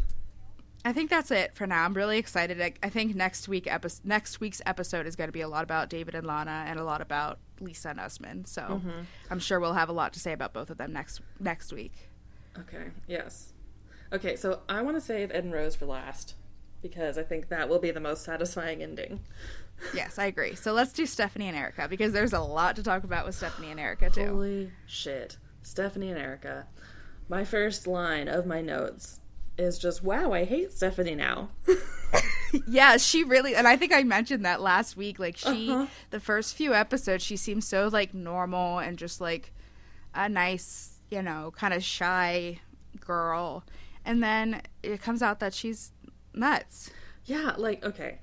I 0.85 0.93
think 0.93 1.09
that's 1.09 1.29
it 1.31 1.55
for 1.55 1.67
now. 1.67 1.83
I'm 1.83 1.93
really 1.93 2.17
excited. 2.17 2.61
I, 2.61 2.73
I 2.81 2.89
think 2.89 3.15
next 3.15 3.47
week 3.49 3.67
epi- 3.67 3.89
next 4.03 4.39
week's 4.39 4.61
episode 4.65 5.05
is 5.07 5.15
going 5.15 5.27
to 5.27 5.33
be 5.33 5.41
a 5.41 5.47
lot 5.47 5.63
about 5.63 5.89
David 5.89 6.15
and 6.15 6.25
Lana 6.25 6.65
and 6.67 6.79
a 6.79 6.83
lot 6.83 7.01
about 7.01 7.39
Lisa 7.59 7.89
and 7.89 7.99
Usman. 7.99 8.45
So 8.45 8.61
Mm-hmm. 8.61 9.01
I'm 9.29 9.39
sure 9.39 9.59
we'll 9.59 9.73
have 9.73 9.89
a 9.89 9.93
lot 9.93 10.13
to 10.13 10.19
say 10.19 10.31
about 10.31 10.53
both 10.53 10.69
of 10.69 10.77
them 10.77 10.93
next 10.93 11.19
next 11.39 11.73
week. 11.73 11.93
Okay. 12.57 12.85
Yes. 13.07 13.53
Okay, 14.11 14.35
so 14.35 14.61
I 14.69 14.81
want 14.81 14.97
to 14.97 15.01
save 15.01 15.31
Ed 15.31 15.43
and 15.43 15.53
Rose 15.53 15.75
for 15.75 15.85
last 15.85 16.35
because 16.81 17.17
I 17.17 17.23
think 17.23 17.49
that 17.49 17.67
will 17.69 17.79
be 17.79 17.91
the 17.91 17.99
most 17.99 18.23
satisfying 18.23 18.81
ending. 18.81 19.19
Yes, 19.93 20.17
I 20.17 20.25
agree. 20.25 20.55
So 20.55 20.73
let's 20.73 20.91
do 20.93 21.05
Stephanie 21.05 21.47
and 21.47 21.55
Erica 21.57 21.87
because 21.87 22.11
there's 22.13 22.33
a 22.33 22.39
lot 22.39 22.75
to 22.77 22.83
talk 22.83 23.03
about 23.03 23.25
with 23.25 23.35
Stephanie 23.35 23.69
and 23.71 23.79
Erica 23.79 24.09
too. 24.09 24.25
Holy 24.27 24.71
shit. 24.87 25.37
Stephanie 25.61 26.09
and 26.09 26.17
Erica. 26.19 26.67
My 27.27 27.43
first 27.43 27.85
line 27.85 28.27
of 28.27 28.45
my 28.45 28.61
notes 28.61 29.19
is 29.59 29.77
just, 29.77 30.03
wow, 30.03 30.31
I 30.33 30.45
hate 30.45 30.71
Stephanie 30.71 31.15
now. 31.15 31.49
yeah, 32.67 32.97
she 32.97 33.23
really, 33.23 33.55
and 33.55 33.67
I 33.67 33.75
think 33.77 33.93
I 33.93 34.03
mentioned 34.03 34.45
that 34.45 34.61
last 34.61 34.97
week. 34.97 35.19
Like 35.19 35.37
she, 35.37 35.69
Uh-huh. 35.71 35.87
the 36.09 36.19
first 36.19 36.55
few 36.55 36.73
episodes, 36.73 37.23
she 37.23 37.37
seems 37.37 37.67
so 37.67 37.87
like 37.91 38.13
normal 38.13 38.79
and 38.79 38.97
just 38.97 39.21
like 39.21 39.51
a 40.15 40.27
nice, 40.27 40.99
you 41.11 41.21
know, 41.21 41.51
kind 41.55 41.73
of 41.73 41.83
shy 41.83 42.59
girl, 42.99 43.63
and 44.05 44.23
then 44.23 44.61
it 44.81 45.01
comes 45.01 45.21
out 45.21 45.39
that 45.39 45.53
she's 45.53 45.91
nuts. 46.33 46.89
yeah, 47.25 47.53
like, 47.57 47.83
okay. 47.85 48.19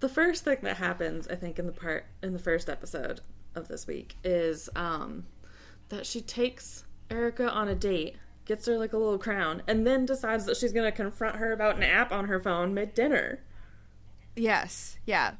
The 0.00 0.08
first 0.08 0.44
thing 0.44 0.58
that 0.62 0.76
happens, 0.78 1.28
I 1.28 1.34
think, 1.34 1.58
in 1.58 1.66
the 1.66 1.72
part, 1.72 2.06
in 2.22 2.32
the 2.32 2.38
first 2.38 2.68
episode 2.70 3.20
of 3.54 3.68
this 3.68 3.86
week 3.86 4.16
is 4.24 4.68
um, 4.74 5.26
that 5.90 6.06
she 6.06 6.20
takes 6.22 6.84
Erica 7.10 7.50
on 7.50 7.68
a 7.68 7.74
date 7.74 8.16
gets 8.50 8.66
her 8.66 8.76
like 8.76 8.92
a 8.92 8.98
little 8.98 9.16
crown, 9.16 9.62
and 9.68 9.86
then 9.86 10.04
decides 10.04 10.44
that 10.44 10.56
she's 10.56 10.72
gonna 10.72 10.90
confront 10.90 11.36
her 11.36 11.52
about 11.52 11.76
an 11.76 11.84
app 11.84 12.10
on 12.10 12.26
her 12.26 12.40
phone 12.40 12.74
mid 12.74 12.94
dinner. 12.94 13.38
Yes, 14.34 14.98
yeah. 15.06 15.34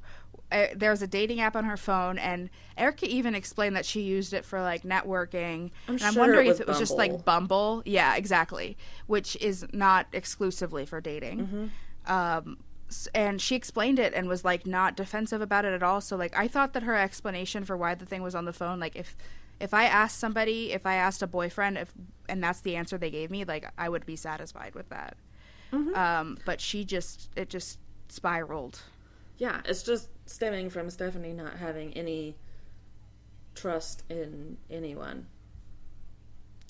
Uh, 0.52 0.66
There's 0.76 1.02
a 1.02 1.08
dating 1.08 1.40
app 1.40 1.56
on 1.56 1.64
her 1.64 1.76
phone, 1.76 2.18
and 2.18 2.50
Erica 2.76 3.06
even 3.06 3.34
explained 3.34 3.74
that 3.74 3.84
she 3.84 4.02
used 4.02 4.32
it 4.32 4.44
for 4.44 4.62
like 4.62 4.84
networking. 4.84 5.72
I'm 5.88 5.94
and 5.96 6.02
I'm 6.04 6.12
sure 6.12 6.22
wondering 6.22 6.46
it 6.46 6.50
if 6.50 6.60
it 6.60 6.68
was 6.68 6.78
just 6.78 6.96
like 6.96 7.24
Bumble. 7.24 7.82
Yeah, 7.84 8.14
exactly. 8.14 8.78
Which 9.08 9.34
is 9.40 9.66
not 9.72 10.06
exclusively 10.12 10.86
for 10.86 11.00
dating. 11.00 11.70
Mm-hmm. 12.06 12.12
Um, 12.12 12.58
and 13.12 13.40
she 13.40 13.56
explained 13.56 13.98
it 13.98 14.14
and 14.14 14.28
was 14.28 14.44
like 14.44 14.66
not 14.66 14.96
defensive 14.96 15.40
about 15.40 15.64
it 15.64 15.72
at 15.72 15.82
all. 15.82 16.00
So 16.00 16.16
like 16.16 16.36
I 16.38 16.46
thought 16.46 16.74
that 16.74 16.84
her 16.84 16.94
explanation 16.94 17.64
for 17.64 17.76
why 17.76 17.96
the 17.96 18.06
thing 18.06 18.22
was 18.22 18.36
on 18.36 18.44
the 18.44 18.52
phone, 18.52 18.78
like 18.78 18.94
if 18.94 19.16
if 19.60 19.74
I 19.74 19.84
asked 19.84 20.18
somebody, 20.18 20.72
if 20.72 20.86
I 20.86 20.94
asked 20.94 21.22
a 21.22 21.26
boyfriend, 21.26 21.78
if 21.78 21.92
and 22.28 22.42
that's 22.42 22.60
the 22.60 22.76
answer 22.76 22.96
they 22.96 23.10
gave 23.10 23.30
me, 23.30 23.44
like 23.44 23.70
I 23.76 23.88
would 23.88 24.06
be 24.06 24.16
satisfied 24.16 24.74
with 24.74 24.88
that. 24.88 25.16
Mm-hmm. 25.72 25.94
Um, 25.94 26.38
but 26.44 26.60
she 26.60 26.84
just 26.84 27.30
it 27.36 27.50
just 27.50 27.78
spiraled. 28.08 28.80
Yeah, 29.38 29.60
it's 29.64 29.82
just 29.82 30.08
stemming 30.26 30.70
from 30.70 30.90
Stephanie 30.90 31.32
not 31.32 31.56
having 31.56 31.92
any 31.94 32.36
trust 33.54 34.02
in 34.08 34.56
anyone. 34.70 35.26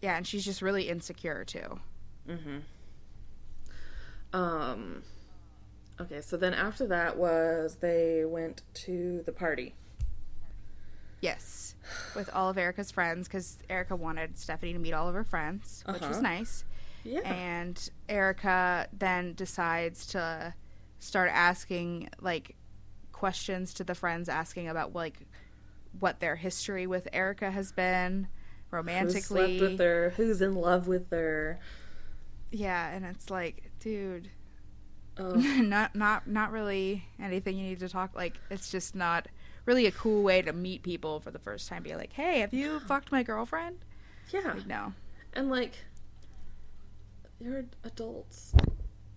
Yeah, 0.03 0.17
and 0.17 0.27
she's 0.27 0.45
just 0.45 0.63
really 0.63 0.89
insecure 0.89 1.45
too. 1.45 1.81
Um 4.33 5.03
okay, 6.01 6.21
so 6.21 6.37
then 6.37 6.55
after 6.55 6.87
that 6.87 7.17
was 7.17 7.77
they 7.77 8.25
went 8.25 8.63
to 8.75 9.23
the 9.27 9.33
party. 9.33 9.75
Yes, 11.21 11.75
with 12.15 12.31
all 12.33 12.49
of 12.51 12.57
Erica's 12.59 12.91
friends 12.91 13.29
because 13.29 13.59
Erica 13.69 13.95
wanted 13.97 14.39
Stephanie 14.39 14.73
to 14.73 14.79
meet 14.79 14.93
all 14.93 15.09
of 15.09 15.15
her 15.15 15.25
friends, 15.25 15.83
which 15.87 16.01
was 16.01 16.13
Uh-huh. 16.19 16.21
nice. 16.21 16.65
Yeah. 17.05 17.21
And 17.21 17.91
Erica 18.09 18.89
then 18.93 19.35
decides 19.35 20.07
to 20.09 20.55
start 20.99 21.31
asking 21.33 22.11
like 22.21 22.57
questions 23.13 23.75
to 23.75 23.85
the 23.85 23.95
friends, 23.95 24.29
asking 24.29 24.69
about 24.69 24.95
like 24.95 25.27
what 25.99 26.21
their 26.21 26.37
history 26.37 26.87
with 26.87 27.09
Erica 27.13 27.51
has 27.51 27.73
been 27.73 28.29
Who 28.71 28.77
romantically. 28.77 29.59
slept 29.59 29.61
with 29.73 29.81
her, 29.81 30.11
who's 30.17 30.41
in 30.41 30.55
love 30.55 30.89
with 30.89 31.11
her. 31.11 31.59
Yeah, 32.53 32.89
and 32.91 33.05
it's 33.05 33.31
like, 33.31 33.71
dude, 33.81 34.31
Oh, 35.19 35.35
not 35.35 35.95
not 35.95 36.27
not 36.29 36.51
really 36.53 37.05
anything 37.21 37.57
you 37.59 37.65
need 37.67 37.81
to 37.81 37.89
talk 37.89 38.15
like 38.15 38.35
it's 38.51 38.71
just 38.71 38.95
not 38.95 39.27
really 39.71 39.87
a 39.87 39.93
cool 39.93 40.23
way 40.25 40.43
to 40.43 40.53
meet 40.53 40.83
people 40.83 41.21
for 41.21 41.31
the 41.31 41.39
first 41.39 41.69
time 41.69 41.83
be 41.85 41.95
like 41.95 42.13
hey 42.15 42.41
have 42.41 42.53
you 42.53 42.81
fucked 42.81 43.13
my 43.13 43.23
girlfriend 43.23 43.77
yeah. 44.33 44.41
like, 44.55 44.67
no 44.67 44.93
And 45.33 45.49
like 45.49 45.75
you're 47.41 47.65
adults. 47.85 48.53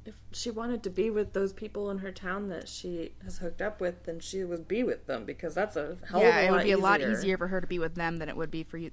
If 0.05 0.15
she 0.31 0.49
wanted 0.51 0.83
to 0.83 0.89
be 0.89 1.09
with 1.09 1.33
those 1.33 1.53
people 1.53 1.89
in 1.89 1.97
her 1.99 2.11
town 2.11 2.49
that 2.49 2.67
she 2.67 3.13
has 3.23 3.37
hooked 3.37 3.61
up 3.61 3.79
with, 3.81 4.03
then 4.05 4.19
she 4.19 4.43
would 4.43 4.67
be 4.67 4.83
with 4.83 5.07
them 5.07 5.23
because 5.25 5.53
that's 5.55 5.75
a 5.75 5.97
hell 6.09 6.21
yeah 6.21 6.39
of 6.39 6.43
a 6.43 6.47
it 6.47 6.51
would 6.51 6.63
be 6.63 6.71
a 6.71 6.77
lot 6.77 6.99
easier. 7.01 7.11
easier 7.11 7.37
for 7.37 7.47
her 7.47 7.59
to 7.61 7.67
be 7.67 7.79
with 7.79 7.95
them 7.95 8.17
than 8.17 8.29
it 8.29 8.35
would 8.37 8.51
be 8.51 8.63
for 8.63 8.77
you 8.77 8.91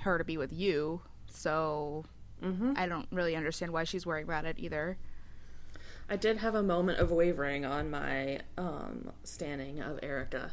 her 0.00 0.18
to 0.18 0.24
be 0.24 0.36
with 0.36 0.52
you 0.52 1.00
so 1.28 2.04
Mm-hmm. 2.42 2.72
i 2.76 2.86
don't 2.86 3.06
really 3.10 3.36
understand 3.36 3.72
why 3.72 3.84
she's 3.84 4.04
worried 4.04 4.24
about 4.24 4.44
it 4.44 4.56
either 4.58 4.98
I 6.08 6.16
did 6.16 6.38
have 6.38 6.54
a 6.54 6.62
moment 6.62 6.98
of 6.98 7.10
wavering 7.10 7.64
on 7.64 7.90
my 7.90 8.40
um, 8.58 9.10
standing 9.22 9.80
of 9.80 9.98
Erica 10.02 10.52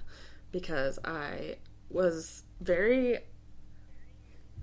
because 0.52 0.98
I 1.04 1.58
was 1.90 2.44
very, 2.62 3.18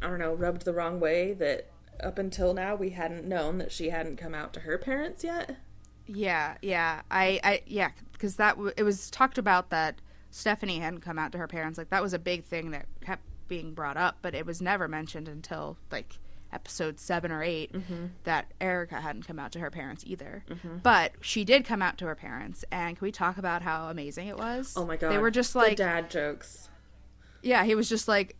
I 0.02 0.06
don't 0.08 0.18
know, 0.18 0.34
rubbed 0.34 0.64
the 0.64 0.72
wrong 0.72 0.98
way 1.00 1.34
that 1.34 1.70
up 2.00 2.18
until 2.18 2.54
now 2.54 2.74
we 2.74 2.90
hadn't 2.90 3.24
known 3.26 3.58
that 3.58 3.72
she 3.72 3.90
hadn't 3.90 4.16
come 4.16 4.34
out 4.34 4.52
to 4.54 4.60
her 4.60 4.78
parents 4.78 5.24
yet. 5.24 5.56
yeah 6.06 6.56
yeah 6.62 7.02
i 7.10 7.40
i 7.42 7.60
yeah 7.66 7.90
because 8.12 8.36
that 8.36 8.52
w- 8.52 8.72
it 8.76 8.84
was 8.84 9.10
talked 9.10 9.36
about 9.36 9.70
that 9.70 10.00
stephanie 10.30 10.78
hadn't 10.78 11.00
come 11.00 11.18
out 11.18 11.32
to 11.32 11.38
her 11.38 11.48
parents 11.48 11.76
like 11.76 11.90
that 11.90 12.00
was 12.00 12.14
a 12.14 12.18
big 12.18 12.44
thing 12.44 12.70
that 12.70 12.86
kept 13.00 13.22
being 13.48 13.74
brought 13.74 13.96
up 13.96 14.16
but 14.22 14.32
it 14.32 14.46
was 14.46 14.62
never 14.62 14.86
mentioned 14.86 15.26
until 15.26 15.76
like 15.90 16.18
episode 16.52 16.98
seven 16.98 17.30
or 17.30 17.42
8 17.42 17.72
Mm-hmm. 17.72 18.04
that 18.24 18.52
erica 18.60 19.00
hadn't 19.00 19.26
come 19.26 19.38
out 19.38 19.52
to 19.52 19.58
her 19.58 19.70
parents 19.70 20.02
either 20.06 20.44
but 20.82 21.12
she 21.20 21.44
did 21.44 21.64
come 21.64 21.82
out 21.82 21.98
to 21.98 22.06
her 22.06 22.14
parents 22.14 22.64
and 22.72 22.96
can 22.96 23.04
we 23.04 23.12
talk 23.12 23.36
about 23.38 23.62
how 23.62 23.88
amazing 23.90 24.28
it 24.28 24.38
was 24.38 24.74
Oh 24.76 24.86
my 24.86 24.96
god. 24.96 25.12
they 25.12 25.18
were 25.18 25.30
just 25.30 25.52
The 25.52 25.58
like 25.58 25.76
dad 25.76 26.10
jokes. 26.10 26.68
yeah 27.42 27.64
he 27.64 27.74
was 27.74 27.88
just 27.88 28.08
like 28.08 28.34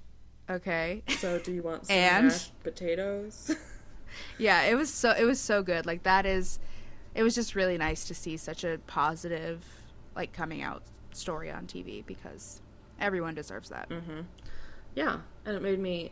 okay 0.49 1.03
So 1.19 1.39
do 1.39 1.53
you 1.53 1.63
want 1.63 1.87
some 1.87 1.97
And? 1.97 2.27
mashed 2.29 2.63
potatoes? 2.63 3.55
yeah 4.39 4.63
it 4.63 4.75
was 4.75 4.93
so 4.93 5.11
it 5.11 5.25
was 5.25 5.39
so 5.39 5.63
good 5.63 5.85
like 5.85 6.03
that 6.05 6.25
is 6.25 6.59
it 7.15 7.23
was 7.23 7.35
just 7.35 7.55
really 7.55 7.77
nice 7.77 8.07
to 8.07 8.15
see 8.15 8.37
such 8.39 8.65
a 8.65 8.79
positive 8.87 9.63
like 10.17 10.33
coming 10.33 10.63
out 10.63 10.83
story 11.13 11.51
on 11.51 11.67
tv 11.67 12.05
because 12.07 12.63
everyone 13.01 13.35
deserves 13.35 13.69
that 13.69 13.89
mm-hmm. 13.91 14.21
Yeah, 14.95 15.19
and 15.45 15.55
it 15.55 15.63
made 15.63 15.79
me 15.79 16.11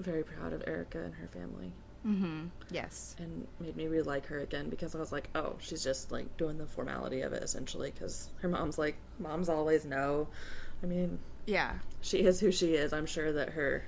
very 0.00 0.22
proud 0.22 0.52
of 0.52 0.62
Erica 0.66 1.02
and 1.02 1.14
her 1.14 1.26
family. 1.28 1.72
mm-hmm. 2.06 2.46
yes 2.70 3.16
and 3.18 3.46
made 3.58 3.76
me 3.76 3.86
really 3.88 4.02
like 4.02 4.26
her 4.26 4.38
again 4.40 4.68
because 4.68 4.94
I 4.94 4.98
was 4.98 5.10
like, 5.12 5.28
oh, 5.34 5.56
she's 5.60 5.82
just 5.82 6.12
like 6.12 6.36
doing 6.36 6.58
the 6.58 6.66
formality 6.66 7.20
of 7.22 7.32
it 7.32 7.42
essentially 7.42 7.90
because 7.90 8.30
her 8.42 8.48
mom's 8.48 8.78
like, 8.78 8.96
moms 9.18 9.48
always 9.48 9.84
know. 9.84 10.28
I 10.82 10.86
mean, 10.86 11.18
yeah 11.46 11.78
she 12.00 12.18
is 12.18 12.40
who 12.40 12.52
she 12.52 12.74
is. 12.74 12.92
I'm 12.92 13.06
sure 13.06 13.32
that 13.32 13.50
her 13.50 13.84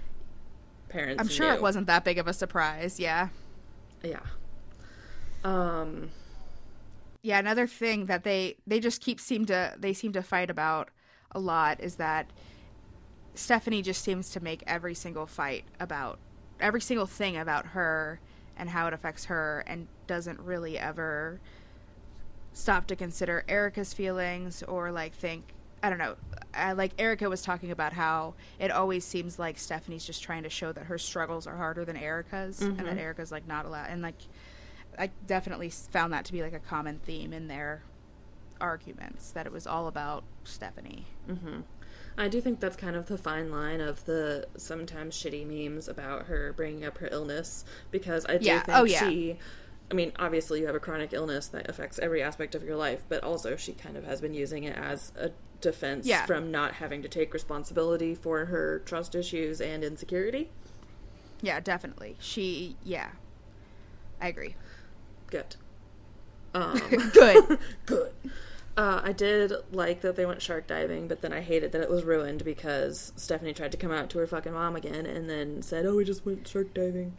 parents. 0.88 1.20
i'm 1.20 1.28
sure 1.28 1.52
it 1.52 1.60
wasn't 1.60 1.86
that 1.86 2.02
big 2.02 2.16
of 2.16 2.26
a 2.26 2.32
surprise 2.32 2.98
yeah 2.98 3.28
Yeah. 4.02 4.20
Um. 5.44 6.10
yeah 7.22 7.38
another 7.38 7.66
thing 7.66 8.06
that 8.06 8.24
they 8.24 8.56
they 8.66 8.80
just 8.80 9.02
keep 9.02 9.20
seem 9.20 9.44
to 9.46 9.74
they 9.78 9.92
seem 9.92 10.12
to 10.12 10.22
fight 10.22 10.48
about 10.50 10.88
a 11.32 11.38
lot 11.38 11.80
is 11.80 11.96
that 11.96 12.30
stephanie 13.38 13.82
just 13.82 14.02
seems 14.02 14.30
to 14.30 14.40
make 14.40 14.62
every 14.66 14.94
single 14.94 15.26
fight 15.26 15.64
about 15.78 16.18
every 16.60 16.80
single 16.80 17.06
thing 17.06 17.36
about 17.36 17.66
her 17.66 18.20
and 18.56 18.70
how 18.70 18.86
it 18.86 18.92
affects 18.92 19.26
her 19.26 19.62
and 19.66 19.86
doesn't 20.06 20.40
really 20.40 20.78
ever 20.78 21.40
stop 22.52 22.86
to 22.86 22.96
consider 22.96 23.44
erica's 23.48 23.92
feelings 23.94 24.62
or 24.64 24.90
like 24.90 25.14
think 25.14 25.44
i 25.82 25.88
don't 25.88 25.98
know 25.98 26.16
I, 26.52 26.72
like 26.72 26.92
erica 26.98 27.28
was 27.28 27.42
talking 27.42 27.70
about 27.70 27.92
how 27.92 28.34
it 28.58 28.70
always 28.72 29.04
seems 29.04 29.38
like 29.38 29.58
stephanie's 29.58 30.04
just 30.04 30.22
trying 30.22 30.42
to 30.42 30.50
show 30.50 30.72
that 30.72 30.84
her 30.86 30.98
struggles 30.98 31.46
are 31.46 31.56
harder 31.56 31.84
than 31.84 31.96
erica's 31.96 32.60
and 32.60 32.78
that 32.80 32.98
erica's 32.98 33.30
like 33.30 33.46
not 33.46 33.64
allowed 33.66 33.88
and 33.90 34.02
like 34.02 34.16
I 34.98 35.10
definitely 35.28 35.70
found 35.70 36.12
that 36.12 36.24
to 36.24 36.32
be 36.32 36.42
like 36.42 36.54
a 36.54 36.58
common 36.58 36.98
theme 36.98 37.32
in 37.32 37.46
their 37.46 37.82
arguments 38.60 39.30
that 39.30 39.46
it 39.46 39.52
was 39.52 39.64
all 39.64 39.86
about 39.86 40.24
Stephanie. 40.42 41.06
hmm 41.26 41.60
I 42.18 42.28
do 42.28 42.40
think 42.40 42.60
that's 42.60 42.76
kind 42.76 42.96
of 42.96 43.06
the 43.06 43.16
fine 43.16 43.50
line 43.50 43.80
of 43.80 44.04
the 44.04 44.46
sometimes 44.56 45.14
shitty 45.16 45.46
memes 45.46 45.86
about 45.88 46.26
her 46.26 46.52
bringing 46.52 46.84
up 46.84 46.98
her 46.98 47.08
illness 47.12 47.64
because 47.90 48.26
I 48.28 48.38
do 48.38 48.46
Yeah. 48.46 48.62
think 48.62 48.76
Oh, 48.78 48.84
yeah. 48.84 49.08
she. 49.08 49.38
I 49.90 49.94
mean, 49.94 50.12
obviously, 50.18 50.60
you 50.60 50.66
have 50.66 50.74
a 50.74 50.80
chronic 50.80 51.12
illness 51.14 51.46
that 51.48 51.70
affects 51.70 51.98
every 52.00 52.22
aspect 52.22 52.54
of 52.54 52.62
your 52.62 52.76
life, 52.76 53.04
but 53.08 53.24
also 53.24 53.56
she 53.56 53.72
kind 53.72 53.96
of 53.96 54.04
has 54.04 54.20
been 54.20 54.34
using 54.34 54.64
it 54.64 54.76
as 54.76 55.12
a 55.16 55.30
defense 55.60 56.06
Yeah. 56.06 56.26
from 56.26 56.50
not 56.50 56.74
having 56.74 57.00
to 57.02 57.08
take 57.08 57.32
responsibility 57.32 58.14
for 58.14 58.46
her 58.46 58.80
trust 58.80 59.14
issues 59.14 59.60
and 59.60 59.82
insecurity. 59.82 60.50
Yeah, 61.40 61.60
definitely. 61.60 62.16
She 62.18 62.76
yeah. 62.84 63.10
I 64.20 64.28
agree. 64.28 64.56
Good. 65.30 65.56
Um, 66.54 66.78
Good. 67.12 67.58
good. 67.86 68.10
Uh, 68.78 69.00
I 69.02 69.10
did 69.10 69.52
like 69.72 70.02
that 70.02 70.14
they 70.14 70.24
went 70.24 70.40
shark 70.40 70.68
diving, 70.68 71.08
but 71.08 71.20
then 71.20 71.32
I 71.32 71.40
hated 71.40 71.72
that 71.72 71.80
it 71.80 71.90
was 71.90 72.04
ruined 72.04 72.44
because 72.44 73.12
Stephanie 73.16 73.52
tried 73.52 73.72
to 73.72 73.76
come 73.76 73.90
out 73.90 74.08
to 74.10 74.18
her 74.18 74.26
fucking 74.28 74.52
mom 74.52 74.76
again 74.76 75.04
and 75.04 75.28
then 75.28 75.62
said, 75.62 75.84
"Oh, 75.84 75.96
we 75.96 76.04
just 76.04 76.24
went 76.24 76.46
shark 76.46 76.72
diving." 76.74 77.16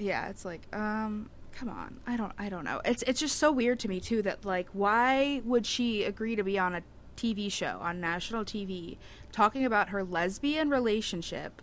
yeah, 0.00 0.28
it's 0.28 0.44
like 0.44 0.74
um 0.74 1.28
come 1.52 1.68
on. 1.68 1.98
I 2.06 2.16
don't 2.16 2.32
I 2.38 2.48
don't 2.48 2.64
know. 2.64 2.80
It's 2.84 3.02
it's 3.02 3.18
just 3.18 3.36
so 3.36 3.50
weird 3.50 3.80
to 3.80 3.88
me 3.88 3.98
too 3.98 4.22
that 4.22 4.44
like 4.44 4.68
why 4.72 5.42
would 5.44 5.66
she 5.66 6.04
agree 6.04 6.36
to 6.36 6.44
be 6.44 6.56
on 6.58 6.76
a 6.76 6.82
TV 7.16 7.50
show 7.50 7.78
on 7.80 8.00
national 8.00 8.44
TV 8.44 8.96
talking 9.32 9.64
about 9.64 9.88
her 9.88 10.02
lesbian 10.04 10.70
relationship 10.70 11.60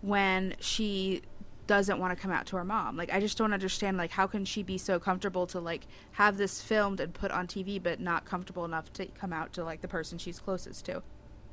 when 0.00 0.54
she 0.60 1.22
doesn't 1.68 2.00
want 2.00 2.16
to 2.16 2.20
come 2.20 2.32
out 2.32 2.46
to 2.46 2.56
her 2.56 2.64
mom. 2.64 2.96
Like 2.96 3.12
I 3.12 3.20
just 3.20 3.38
don't 3.38 3.52
understand 3.52 3.96
like 3.96 4.10
how 4.10 4.26
can 4.26 4.44
she 4.44 4.64
be 4.64 4.76
so 4.76 4.98
comfortable 4.98 5.46
to 5.48 5.60
like 5.60 5.86
have 6.12 6.36
this 6.36 6.60
filmed 6.60 6.98
and 6.98 7.14
put 7.14 7.30
on 7.30 7.46
TV 7.46 7.80
but 7.80 8.00
not 8.00 8.24
comfortable 8.24 8.64
enough 8.64 8.92
to 8.94 9.06
come 9.06 9.32
out 9.32 9.52
to 9.52 9.62
like 9.62 9.82
the 9.82 9.86
person 9.86 10.18
she's 10.18 10.40
closest 10.40 10.86
to. 10.86 11.02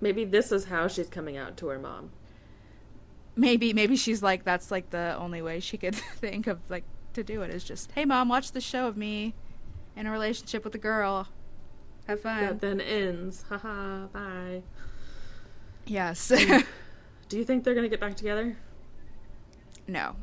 Maybe 0.01 0.26
this 0.26 0.51
is 0.51 0.66
how 0.66 0.88
she's 0.88 1.09
coming 1.09 1.38
out 1.38 1.57
to 1.57 1.68
her 1.68 1.78
mom. 1.78 2.09
Maybe 3.36 3.74
maybe 3.74 3.95
she's 3.95 4.24
like 4.24 4.43
that's 4.43 4.72
like 4.72 4.89
the 4.89 5.16
only 5.20 5.43
way 5.43 5.59
she 5.59 5.78
could 5.78 5.95
think 6.18 6.47
of 6.47 6.59
like 6.70 6.86
to 7.13 7.24
do 7.24 7.43
it 7.43 7.51
is 7.51 7.63
just, 7.63 7.91
"Hey 7.91 8.05
mom, 8.05 8.30
watch 8.30 8.53
the 8.53 8.61
show 8.61 8.88
of 8.88 8.97
me 8.97 9.36
in 9.95 10.07
a 10.07 10.11
relationship 10.11 10.63
with 10.63 10.74
a 10.76 10.80
girl. 10.80 11.28
Have 12.07 12.22
fun." 12.22 12.41
That 12.41 12.61
then 12.61 12.82
ends. 12.82 13.43
Haha, 13.49 14.07
bye. 14.07 14.63
Yes. 15.86 16.28
Do 17.28 17.38
you 17.38 17.43
think 17.43 17.63
they're 17.63 17.76
gonna 17.76 17.89
get 17.89 17.99
back 17.99 18.16
together? 18.16 18.55
No. 19.88 20.15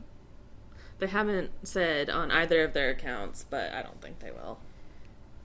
They 0.99 1.07
haven't 1.09 1.51
said 1.63 2.11
on 2.11 2.31
either 2.31 2.63
of 2.63 2.75
their 2.75 2.91
accounts, 2.91 3.45
but 3.49 3.73
I 3.73 3.83
don't 3.83 4.01
think 4.01 4.21
they 4.21 4.31
will. 4.31 4.59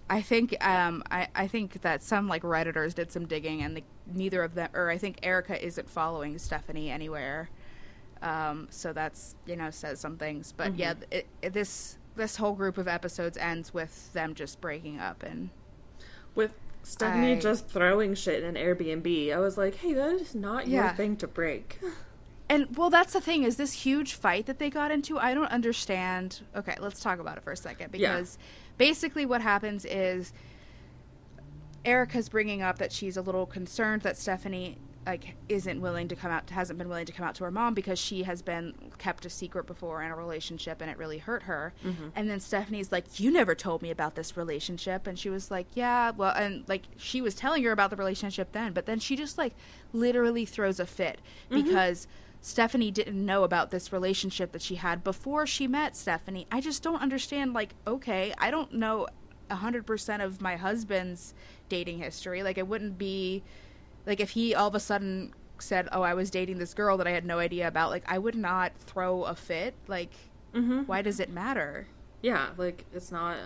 I 0.09 0.21
think 0.21 0.55
um, 0.65 1.03
I, 1.11 1.27
I 1.35 1.47
think 1.47 1.81
that 1.81 2.01
some 2.03 2.27
like 2.27 2.43
redditors 2.43 2.93
did 2.93 3.11
some 3.11 3.25
digging, 3.25 3.61
and 3.61 3.77
the, 3.77 3.83
neither 4.13 4.43
of 4.43 4.55
them, 4.55 4.69
or 4.73 4.89
I 4.89 4.97
think 4.97 5.19
Erica 5.23 5.63
isn't 5.63 5.89
following 5.89 6.37
Stephanie 6.37 6.89
anywhere. 6.89 7.49
Um, 8.21 8.67
so 8.69 8.93
that's 8.93 9.35
you 9.45 9.55
know 9.55 9.69
says 9.69 9.99
some 9.99 10.17
things, 10.17 10.53
but 10.55 10.69
mm-hmm. 10.69 10.79
yeah, 10.79 10.93
it, 11.11 11.27
it, 11.41 11.53
this 11.53 11.97
this 12.15 12.37
whole 12.37 12.53
group 12.53 12.77
of 12.77 12.87
episodes 12.87 13.37
ends 13.37 13.73
with 13.73 14.11
them 14.13 14.33
just 14.33 14.59
breaking 14.61 14.99
up 14.99 15.23
and 15.23 15.49
with 16.35 16.53
Stephanie 16.83 17.33
I, 17.33 17.39
just 17.39 17.67
throwing 17.67 18.15
shit 18.15 18.43
in 18.43 18.55
an 18.55 18.63
Airbnb. 18.63 19.33
I 19.33 19.39
was 19.39 19.57
like, 19.57 19.75
hey, 19.75 19.93
that 19.93 20.13
is 20.13 20.33
not 20.33 20.67
yeah. 20.67 20.85
your 20.85 20.93
thing 20.93 21.17
to 21.17 21.27
break. 21.27 21.79
And 22.49 22.77
well, 22.77 22.89
that's 22.89 23.13
the 23.13 23.21
thing 23.21 23.43
is 23.43 23.57
this 23.57 23.73
huge 23.73 24.13
fight 24.13 24.45
that 24.45 24.57
they 24.57 24.69
got 24.69 24.91
into. 24.91 25.19
I 25.19 25.33
don't 25.33 25.51
understand. 25.51 26.41
Okay, 26.55 26.75
let's 26.79 27.01
talk 27.01 27.19
about 27.19 27.37
it 27.37 27.43
for 27.43 27.51
a 27.51 27.57
second 27.57 27.91
because 27.91 28.37
yeah. 28.39 28.45
basically 28.77 29.25
what 29.25 29.41
happens 29.41 29.83
is 29.85 30.31
Erica's 31.83 32.29
bringing 32.29 32.61
up 32.61 32.79
that 32.79 32.91
she's 32.91 33.17
a 33.17 33.21
little 33.21 33.45
concerned 33.45 34.03
that 34.03 34.17
Stephanie 34.17 34.77
like 35.07 35.35
isn't 35.47 35.79
willing 35.79 36.09
to 36.09 36.17
come 36.17 36.29
out 36.29 36.49
hasn't 36.49 36.77
been 36.77 36.89
willing 36.89 37.05
to 37.05 37.13
come 37.13 37.25
out 37.25 37.33
to 37.33 37.45
her 37.45 37.51
mom 37.51 37.73
because 37.73 37.97
she 37.97 38.23
has 38.23 38.41
been 38.41 38.73
kept 38.97 39.25
a 39.25 39.29
secret 39.29 39.65
before 39.65 40.03
in 40.03 40.11
a 40.11 40.15
relationship 40.15 40.81
and 40.81 40.91
it 40.91 40.97
really 40.97 41.17
hurt 41.17 41.43
her 41.43 41.73
mm-hmm. 41.85 42.09
and 42.13 42.29
then 42.29 42.41
stephanie's 42.41 42.91
like 42.91 43.17
you 43.17 43.31
never 43.31 43.55
told 43.55 43.81
me 43.81 43.89
about 43.89 44.15
this 44.15 44.35
relationship 44.35 45.07
and 45.07 45.17
she 45.17 45.29
was 45.29 45.49
like 45.49 45.65
yeah 45.75 46.11
well 46.17 46.35
and 46.35 46.67
like 46.67 46.83
she 46.97 47.21
was 47.21 47.35
telling 47.35 47.63
her 47.63 47.71
about 47.71 47.89
the 47.89 47.95
relationship 47.95 48.51
then 48.51 48.73
but 48.73 48.85
then 48.85 48.99
she 48.99 49.15
just 49.15 49.37
like 49.37 49.53
literally 49.93 50.45
throws 50.45 50.77
a 50.77 50.85
fit 50.85 51.21
mm-hmm. 51.49 51.63
because 51.63 52.05
stephanie 52.41 52.91
didn't 52.91 53.25
know 53.25 53.43
about 53.43 53.71
this 53.71 53.91
relationship 53.91 54.51
that 54.51 54.61
she 54.61 54.75
had 54.75 55.03
before 55.03 55.45
she 55.45 55.67
met 55.67 55.95
stephanie 55.95 56.47
i 56.51 56.61
just 56.61 56.83
don't 56.83 57.01
understand 57.01 57.53
like 57.53 57.73
okay 57.85 58.33
i 58.37 58.51
don't 58.51 58.73
know 58.73 59.07
100% 59.49 60.23
of 60.23 60.41
my 60.41 60.57
husband's 60.57 61.33
dating 61.69 61.99
history 61.99 62.43
like 62.43 62.57
it 62.57 62.67
wouldn't 62.67 62.97
be 62.97 63.41
like 64.05 64.19
if 64.19 64.31
he 64.31 64.53
all 64.53 64.67
of 64.67 64.75
a 64.75 64.79
sudden 64.79 65.33
said, 65.61 65.87
"Oh, 65.91 66.01
I 66.01 66.13
was 66.13 66.29
dating 66.29 66.57
this 66.57 66.73
girl 66.73 66.97
that 66.97 67.07
I 67.07 67.11
had 67.11 67.25
no 67.25 67.39
idea 67.39 67.67
about," 67.67 67.89
like 67.89 68.03
I 68.07 68.17
would 68.17 68.35
not 68.35 68.73
throw 68.77 69.23
a 69.23 69.35
fit. 69.35 69.75
Like, 69.87 70.11
mm-hmm. 70.53 70.81
why 70.81 71.01
does 71.01 71.19
it 71.19 71.29
matter? 71.29 71.87
Yeah, 72.21 72.49
like 72.57 72.85
it's 72.93 73.11
not 73.11 73.37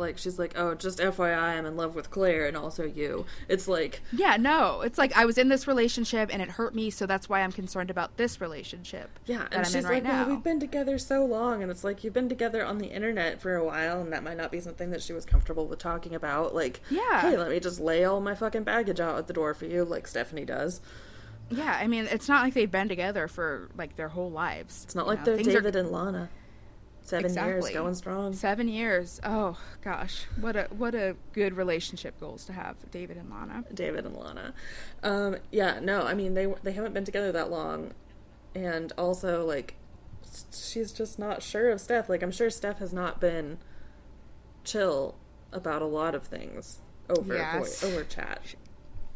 like 0.00 0.18
she's 0.18 0.38
like, 0.38 0.54
"Oh, 0.56 0.74
just 0.74 0.98
FYI, 0.98 1.36
I'm 1.36 1.66
in 1.66 1.76
love 1.76 1.94
with 1.94 2.10
Claire 2.10 2.46
and 2.46 2.56
also 2.56 2.84
you." 2.84 3.26
It's 3.48 3.68
like, 3.68 4.00
yeah, 4.12 4.36
no, 4.36 4.80
it's 4.80 4.98
like 4.98 5.16
I 5.16 5.24
was 5.24 5.38
in 5.38 5.48
this 5.48 5.68
relationship 5.68 6.30
and 6.32 6.42
it 6.42 6.48
hurt 6.48 6.74
me, 6.74 6.90
so 6.90 7.06
that's 7.06 7.28
why 7.28 7.42
I'm 7.42 7.52
concerned 7.52 7.90
about 7.90 8.16
this 8.16 8.40
relationship. 8.40 9.18
Yeah, 9.26 9.46
and 9.52 9.66
she's 9.66 9.84
right 9.84 9.94
like, 9.94 10.02
now. 10.02 10.26
"Well, 10.26 10.34
we've 10.34 10.44
been 10.44 10.60
together 10.60 10.98
so 10.98 11.24
long," 11.24 11.62
and 11.62 11.70
it's 11.70 11.84
like 11.84 12.02
you've 12.02 12.14
been 12.14 12.28
together 12.28 12.64
on 12.64 12.78
the 12.78 12.88
internet 12.88 13.40
for 13.40 13.54
a 13.54 13.64
while, 13.64 14.00
and 14.00 14.12
that 14.12 14.24
might 14.24 14.36
not 14.36 14.50
be 14.50 14.60
something 14.60 14.90
that 14.90 15.02
she 15.02 15.12
was 15.12 15.24
comfortable 15.24 15.66
with 15.66 15.78
talking 15.78 16.14
about. 16.14 16.54
Like, 16.54 16.80
yeah, 16.90 17.20
hey, 17.20 17.36
let 17.36 17.50
me 17.50 17.60
just 17.60 17.78
lay 17.78 18.04
all 18.04 18.20
my 18.20 18.34
fucking 18.34 18.64
baggage 18.64 18.98
out 18.98 19.18
at 19.18 19.26
the 19.28 19.32
door 19.32 19.54
for 19.54 19.66
you, 19.66 19.84
like 19.84 20.06
Stephanie 20.06 20.44
does. 20.44 20.80
Yeah, 21.50 21.76
I 21.80 21.88
mean, 21.88 22.06
it's 22.10 22.28
not 22.28 22.44
like 22.44 22.54
they've 22.54 22.70
been 22.70 22.88
together 22.88 23.26
for 23.28 23.68
like 23.76 23.96
their 23.96 24.08
whole 24.08 24.30
lives. 24.30 24.84
It's 24.84 24.94
not 24.94 25.06
like 25.06 25.20
know? 25.20 25.24
they're 25.24 25.36
Things 25.36 25.48
David 25.48 25.76
are... 25.76 25.80
and 25.80 25.90
Lana. 25.90 26.30
Seven 27.10 27.24
exactly. 27.26 27.52
years 27.52 27.70
going 27.70 27.94
strong. 27.94 28.32
Seven 28.34 28.68
years. 28.68 29.20
Oh 29.24 29.58
gosh, 29.82 30.26
what 30.40 30.54
a 30.54 30.68
what 30.70 30.94
a 30.94 31.16
good 31.32 31.56
relationship 31.56 32.20
goals 32.20 32.44
to 32.44 32.52
have, 32.52 32.76
David 32.92 33.16
and 33.16 33.28
Lana. 33.28 33.64
David 33.74 34.06
and 34.06 34.16
Lana. 34.16 34.54
Um, 35.02 35.36
yeah, 35.50 35.80
no, 35.80 36.02
I 36.02 36.14
mean 36.14 36.34
they 36.34 36.46
they 36.62 36.70
haven't 36.70 36.94
been 36.94 37.04
together 37.04 37.32
that 37.32 37.50
long, 37.50 37.94
and 38.54 38.92
also 38.96 39.44
like 39.44 39.74
she's 40.54 40.92
just 40.92 41.18
not 41.18 41.42
sure 41.42 41.70
of 41.70 41.80
Steph. 41.80 42.08
Like 42.08 42.22
I'm 42.22 42.30
sure 42.30 42.48
Steph 42.48 42.78
has 42.78 42.92
not 42.92 43.20
been 43.20 43.58
chill 44.62 45.16
about 45.52 45.82
a 45.82 45.86
lot 45.86 46.14
of 46.14 46.22
things 46.22 46.78
over 47.08 47.34
yes. 47.34 47.82
over 47.82 48.04
chat. 48.04 48.54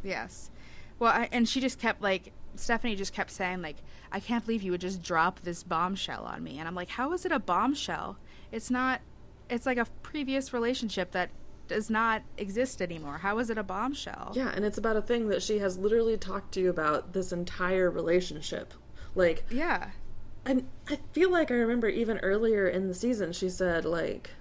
Yes. 0.03 0.51
Well, 0.99 1.13
I, 1.13 1.29
and 1.31 1.47
she 1.47 1.61
just 1.61 1.79
kept 1.79 2.01
like 2.01 2.33
Stephanie 2.59 2.95
just 2.95 3.13
kept 3.13 3.31
saying 3.31 3.61
like, 3.61 3.77
"I 4.11 4.19
can't 4.19 4.45
believe 4.45 4.63
you 4.63 4.71
would 4.71 4.81
just 4.81 5.01
drop 5.01 5.41
this 5.41 5.63
bombshell 5.63 6.23
on 6.23 6.43
me," 6.43 6.59
and 6.59 6.67
I'm 6.67 6.75
like, 6.75 6.89
"How 6.89 7.13
is 7.13 7.25
it 7.25 7.31
a 7.31 7.39
bombshell? 7.39 8.17
It's 8.51 8.69
not. 8.69 9.01
It's 9.49 9.65
like 9.65 9.77
a 9.77 9.85
previous 10.01 10.53
relationship 10.53 11.11
that 11.11 11.29
does 11.67 11.89
not 11.89 12.23
exist 12.37 12.81
anymore. 12.81 13.19
How 13.19 13.39
is 13.39 13.49
it 13.49 13.57
a 13.57 13.63
bombshell?" 13.63 14.33
Yeah, 14.35 14.51
and 14.55 14.65
it's 14.65 14.77
about 14.77 14.97
a 14.97 15.01
thing 15.01 15.29
that 15.29 15.43
she 15.43 15.59
has 15.59 15.77
literally 15.77 16.17
talked 16.17 16.53
to 16.53 16.61
you 16.61 16.69
about 16.69 17.13
this 17.13 17.31
entire 17.31 17.89
relationship. 17.89 18.73
Like, 19.15 19.45
yeah. 19.49 19.91
And 20.45 20.67
I 20.87 20.99
feel 21.11 21.31
like 21.31 21.49
I 21.49 21.55
remember 21.55 21.87
even 21.87 22.19
earlier 22.19 22.67
in 22.67 22.87
the 22.87 22.93
season, 22.93 23.33
she 23.33 23.49
said 23.49 23.83
like, 23.85 24.31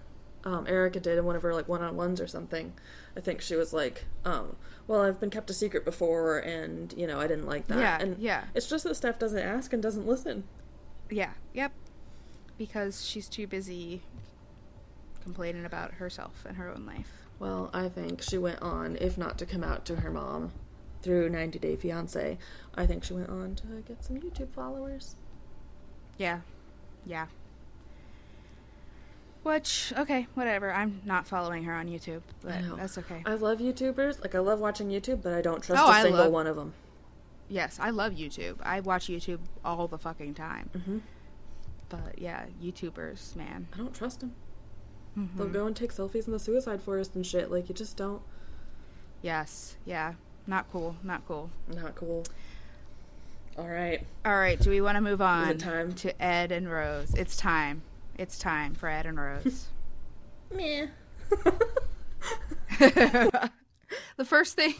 um, 0.45 0.67
Erika 0.67 1.01
did 1.01 1.19
in 1.19 1.25
one 1.25 1.37
of 1.37 1.43
her 1.43 1.55
like 1.55 1.69
one-on-ones 1.69 2.21
or 2.21 2.27
something. 2.27 2.73
I 3.17 3.21
think 3.21 3.41
she 3.41 3.57
was 3.57 3.73
like, 3.73 4.05
um, 4.25 4.57
well, 4.87 5.03
I've 5.03 5.19
been 5.21 5.31
kept 5.31 5.51
a 5.51 5.55
secret 5.55 5.85
before, 5.85 6.39
and 6.39 6.93
you 6.97 7.07
know, 7.07 7.21
I 7.21 7.27
didn't 7.27 7.47
like 7.47 7.67
that. 7.69 7.79
Yeah, 7.79 7.99
and 8.01 8.19
yeah. 8.19 8.45
It's 8.55 8.69
just 8.69 8.85
that 8.85 8.95
Steph 8.95 9.19
doesn't 9.19 9.39
ask 9.39 9.73
and 9.73 9.83
doesn't 9.83 10.07
listen. 10.07 10.45
Yeah. 11.11 11.31
Yep. 11.53 11.73
Because 12.59 13.05
she's 13.05 13.29
too 13.29 13.47
busy 13.47 14.03
complaining 15.23 15.65
about 15.65 15.95
herself 15.95 16.45
and 16.47 16.57
her 16.57 16.71
own 16.71 16.87
life. 16.87 17.11
Well, 17.39 17.71
I 17.73 17.89
think 17.89 18.23
she 18.23 18.39
went 18.39 18.63
on, 18.63 18.97
if 19.01 19.19
not 19.19 19.39
to 19.39 19.47
come 19.47 19.65
out 19.65 19.85
to 19.87 19.97
her 19.97 20.11
mom 20.11 20.53
through 21.03 21.29
90 21.31 21.59
Day 21.59 21.77
Fiance, 21.77 22.39
I 22.75 22.87
think 22.87 23.05
she 23.05 23.15
went 23.15 23.29
on 23.29 23.55
to 23.57 23.83
get 23.87 24.05
some 24.05 24.17
YouTube 24.17 24.51
followers. 24.51 25.17
Yeah. 26.17 26.41
Yeah. 27.05 27.27
Which 29.45 29.93
okay, 29.99 30.27
whatever. 30.35 30.73
I'm 30.73 31.03
not 31.05 31.29
following 31.29 31.65
her 31.65 31.75
on 31.75 31.87
YouTube, 31.87 32.23
but 32.43 32.77
that's 32.79 32.97
okay. 32.99 33.23
I 33.27 33.35
love 33.35 33.59
YouTubers. 33.59 34.23
Like 34.23 34.35
I 34.35 34.39
love 34.39 34.59
watching 34.59 34.89
YouTube, 34.89 35.23
but 35.23 35.35
I 35.35 35.43
don't 35.43 35.63
trust 35.63 35.83
oh, 35.85 35.91
a 35.91 36.03
single 36.03 36.25
love, 36.25 36.33
one 36.33 36.47
of 36.47 36.57
them. 36.57 36.73
Yes, 37.49 37.79
I 37.79 37.91
love 37.91 38.15
YouTube. 38.15 38.57
I 38.63 38.81
watch 38.81 39.07
YouTube 39.07 39.41
all 39.63 39.87
the 39.87 39.99
fucking 39.99 40.33
time. 40.33 40.71
Mm-hmm. 40.75 40.99
But 41.91 42.19
yeah, 42.19 42.47
YouTubers, 42.63 43.37
man, 43.37 43.69
I 43.75 43.77
don't 43.77 43.95
trust 43.95 44.21
them. 44.21 44.35
Mm-hmm. 45.19 45.37
They'll 45.37 45.49
go 45.49 45.67
and 45.67 45.77
take 45.77 45.93
selfies 45.93 46.27
in 46.27 46.33
the 46.33 46.39
suicide 46.39 46.83
forest 46.83 47.15
and 47.15 47.25
shit. 47.25 47.51
Like 47.51 47.69
you 47.69 47.75
just 47.75 47.99
don't. 47.99 48.23
Yes. 49.21 49.77
Yeah. 49.85 50.15
Not 50.47 50.71
cool. 50.73 50.97
Not 51.03 51.27
cool. 51.29 51.51
Not 51.69 51.95
cool. 51.95 52.25
All 53.57 53.69
right. 53.69 54.05
All 54.25 54.37
right. 54.37 54.59
Do 54.59 54.71
we 54.71 54.81
want 54.81 54.97
to 54.97 55.01
move 55.01 55.23
on 55.23 55.59
time? 55.59 55.93
to 55.97 56.23
Ed 56.23 56.51
and 56.51 56.71
Rose? 56.71 57.15
It's 57.15 57.37
time. 57.37 57.83
It's 58.17 58.39
time 58.39 58.75
for 58.75 58.89
Ed 58.89 59.07
and 59.07 59.19
Rose. 59.19 59.69
Meh. 60.55 60.87
the 64.17 64.25
first 64.25 64.55
thing 64.55 64.75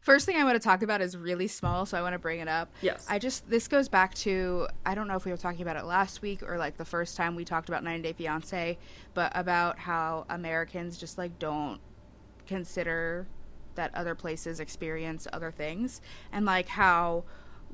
first 0.00 0.26
thing 0.26 0.36
I 0.36 0.44
want 0.44 0.60
to 0.60 0.66
talk 0.66 0.82
about 0.82 1.00
is 1.00 1.16
really 1.16 1.48
small, 1.48 1.86
so 1.86 1.98
I 1.98 2.02
want 2.02 2.14
to 2.14 2.18
bring 2.18 2.40
it 2.40 2.48
up. 2.48 2.70
Yes. 2.80 3.06
I 3.08 3.18
just 3.18 3.48
this 3.48 3.68
goes 3.68 3.88
back 3.88 4.14
to 4.16 4.68
I 4.86 4.94
don't 4.94 5.08
know 5.08 5.16
if 5.16 5.24
we 5.24 5.30
were 5.30 5.36
talking 5.36 5.62
about 5.62 5.76
it 5.76 5.84
last 5.84 6.22
week 6.22 6.42
or 6.42 6.56
like 6.58 6.76
the 6.76 6.84
first 6.84 7.16
time 7.16 7.34
we 7.36 7.44
talked 7.44 7.68
about 7.68 7.84
90 7.84 8.02
Day 8.02 8.12
Fiance, 8.12 8.78
but 9.14 9.32
about 9.34 9.78
how 9.78 10.24
Americans 10.30 10.98
just 10.98 11.18
like 11.18 11.38
don't 11.38 11.80
consider 12.46 13.26
that 13.74 13.94
other 13.94 14.14
places 14.14 14.60
experience 14.60 15.28
other 15.32 15.50
things 15.50 16.00
and 16.32 16.44
like 16.46 16.68
how 16.68 17.24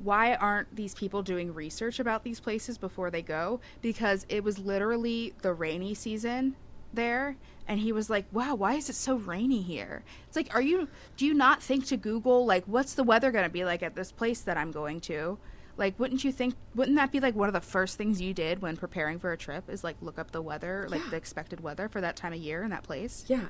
why 0.03 0.35
aren't 0.35 0.75
these 0.75 0.93
people 0.93 1.23
doing 1.23 1.53
research 1.53 1.99
about 1.99 2.23
these 2.23 2.39
places 2.39 2.77
before 2.77 3.09
they 3.09 3.21
go? 3.21 3.59
Because 3.81 4.25
it 4.29 4.43
was 4.43 4.59
literally 4.59 5.33
the 5.41 5.53
rainy 5.53 5.93
season 5.93 6.55
there 6.93 7.37
and 7.67 7.79
he 7.79 7.91
was 7.91 8.09
like, 8.09 8.25
"Wow, 8.31 8.55
why 8.55 8.75
is 8.75 8.89
it 8.89 8.95
so 8.95 9.15
rainy 9.15 9.61
here?" 9.61 10.03
It's 10.27 10.35
like, 10.35 10.53
"Are 10.53 10.61
you 10.61 10.87
do 11.17 11.25
you 11.25 11.33
not 11.33 11.61
think 11.63 11.85
to 11.87 11.97
Google 11.97 12.45
like 12.45 12.63
what's 12.65 12.93
the 12.93 13.03
weather 13.03 13.31
going 13.31 13.43
to 13.45 13.49
be 13.49 13.65
like 13.65 13.83
at 13.83 13.95
this 13.95 14.11
place 14.11 14.41
that 14.41 14.57
I'm 14.57 14.71
going 14.71 14.99
to?" 15.01 15.37
Like, 15.77 15.99
wouldn't 15.99 16.23
you 16.23 16.31
think 16.31 16.55
wouldn't 16.73 16.95
that 16.97 17.11
be 17.11 17.19
like 17.19 17.35
one 17.35 17.49
of 17.49 17.53
the 17.53 17.61
first 17.61 17.97
things 17.97 18.21
you 18.21 18.33
did 18.33 18.61
when 18.61 18.77
preparing 18.77 19.19
for 19.19 19.31
a 19.31 19.37
trip 19.37 19.69
is 19.69 19.83
like 19.83 19.97
look 20.01 20.17
up 20.17 20.31
the 20.31 20.41
weather, 20.41 20.87
like 20.89 21.01
the 21.09 21.17
expected 21.17 21.59
weather 21.61 21.89
for 21.89 22.01
that 22.01 22.15
time 22.15 22.33
of 22.33 22.39
year 22.39 22.63
in 22.63 22.69
that 22.69 22.83
place? 22.83 23.25
Yeah. 23.27 23.47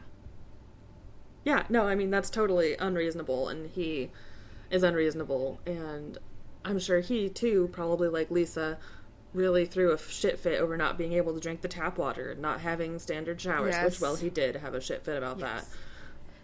Yeah, 1.44 1.64
no, 1.70 1.88
I 1.88 1.94
mean 1.96 2.10
that's 2.10 2.30
totally 2.30 2.76
unreasonable 2.80 3.50
and 3.50 3.70
he 3.70 4.10
is 4.72 4.82
unreasonable 4.82 5.60
and 5.66 6.18
I'm 6.66 6.80
sure 6.80 7.00
he 7.00 7.30
too, 7.30 7.70
probably 7.72 8.10
like 8.10 8.32
Lisa, 8.32 8.78
really 9.34 9.66
threw 9.66 9.94
a 9.94 9.98
shit 9.98 10.40
fit 10.40 10.60
over 10.60 10.76
not 10.78 10.98
being 10.98 11.14
able 11.14 11.34
to 11.34 11.40
drink 11.40 11.62
the 11.62 11.68
tap 11.68 11.98
water, 11.98 12.36
not 12.40 12.62
having 12.62 12.98
standard 13.00 13.40
showers, 13.40 13.76
yes. 13.76 13.86
which 13.86 14.02
well 14.02 14.16
he 14.16 14.30
did 14.30 14.56
have 14.58 14.74
a 14.74 14.82
shit 14.82 15.04
fit 15.04 15.18
about 15.18 15.40
yes. 15.40 15.66
that. 15.66 15.78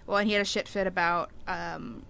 Well, 0.06 0.18
and 0.18 0.28
he 0.28 0.34
had 0.34 0.42
a 0.42 0.46
shit 0.46 0.68
fit 0.68 0.88
about 0.88 1.32
um, 1.48 2.06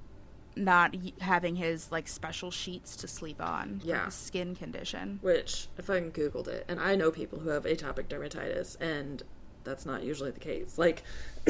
not 0.55 0.95
having 1.19 1.55
his 1.55 1.91
like 1.91 2.07
special 2.07 2.51
sheets 2.51 2.95
to 2.97 3.07
sleep 3.07 3.41
on 3.41 3.81
yeah. 3.83 4.09
skin 4.09 4.55
condition. 4.55 5.19
Which, 5.21 5.67
if 5.77 5.89
I 5.89 6.01
googled 6.01 6.47
it, 6.47 6.65
and 6.67 6.79
I 6.79 6.95
know 6.95 7.11
people 7.11 7.39
who 7.39 7.49
have 7.49 7.63
atopic 7.63 8.07
dermatitis, 8.07 8.79
and 8.81 9.23
that's 9.63 9.85
not 9.85 10.03
usually 10.03 10.31
the 10.31 10.39
case. 10.39 10.77
Like, 10.77 11.03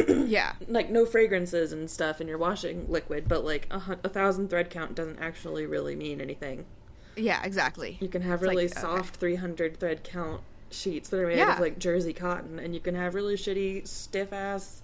yeah, 0.07 0.53
like 0.67 0.89
no 0.89 1.05
fragrances 1.05 1.73
and 1.73 1.89
stuff 1.89 2.21
in 2.21 2.27
your 2.27 2.37
washing 2.37 2.85
liquid, 2.89 3.27
but 3.27 3.43
like 3.43 3.67
a, 3.71 3.97
a, 4.03 4.09
thousand 4.09 4.49
thread 4.49 4.69
count 4.69 4.95
doesn't 4.95 5.19
actually 5.19 5.65
really 5.65 5.95
mean 5.95 6.21
anything. 6.21 6.65
Yeah, 7.15 7.41
exactly. 7.43 7.97
You 7.99 8.07
can 8.07 8.21
have 8.21 8.41
really 8.41 8.67
like, 8.67 8.77
soft 8.77 9.15
okay. 9.15 9.35
300 9.35 9.79
thread 9.79 10.03
count 10.03 10.41
sheets 10.69 11.09
that 11.09 11.19
are 11.19 11.27
made 11.27 11.37
Yeah. 11.37 11.55
of 11.55 11.59
like 11.59 11.79
jersey 11.79 12.13
cotton, 12.13 12.59
and 12.59 12.73
you 12.73 12.79
can 12.79 12.95
have 12.95 13.15
really 13.15 13.35
shitty, 13.35 13.87
stiff 13.87 14.31
ass, 14.31 14.81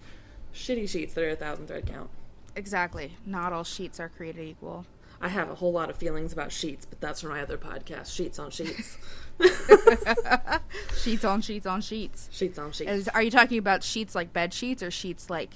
shitty 0.54 0.90
sheets 0.90 1.14
that 1.14 1.24
are 1.24 1.30
a 1.30 1.36
thousand 1.36 1.68
thread 1.68 1.86
count. 1.86 2.10
Exactly. 2.56 3.16
Not 3.26 3.54
all 3.54 3.64
sheets 3.64 4.00
are 4.00 4.10
created 4.10 4.48
equal. 4.48 4.86
I 5.22 5.30
have 5.30 5.50
a 5.50 5.56
whole 5.56 5.72
lot 5.72 5.90
of 5.90 5.96
feelings 5.96 6.34
about 6.34 6.52
sheets, 6.52 6.86
but 6.86 7.02
that's 7.02 7.22
for 7.22 7.30
my 7.30 7.42
other 7.42 7.58
podcast, 7.58 8.14
Sheets 8.14 8.38
on 8.40 8.52
Sheets. 8.52 8.98
sheets 10.98 11.24
on 11.24 11.42
sheets 11.42 11.66
on 11.66 11.82
sheets. 11.82 12.30
sheets 12.32 12.58
on 12.58 12.72
Sheets. 12.72 12.92
Is, 12.92 13.08
are 13.10 13.22
you 13.22 13.32
talking 13.32 13.58
about 13.58 13.84
sheets 13.84 14.16
like 14.16 14.34
bed 14.34 14.54
sheets 14.54 14.82
or 14.82 14.90
Sheetz 14.90 15.30
like 15.30 15.54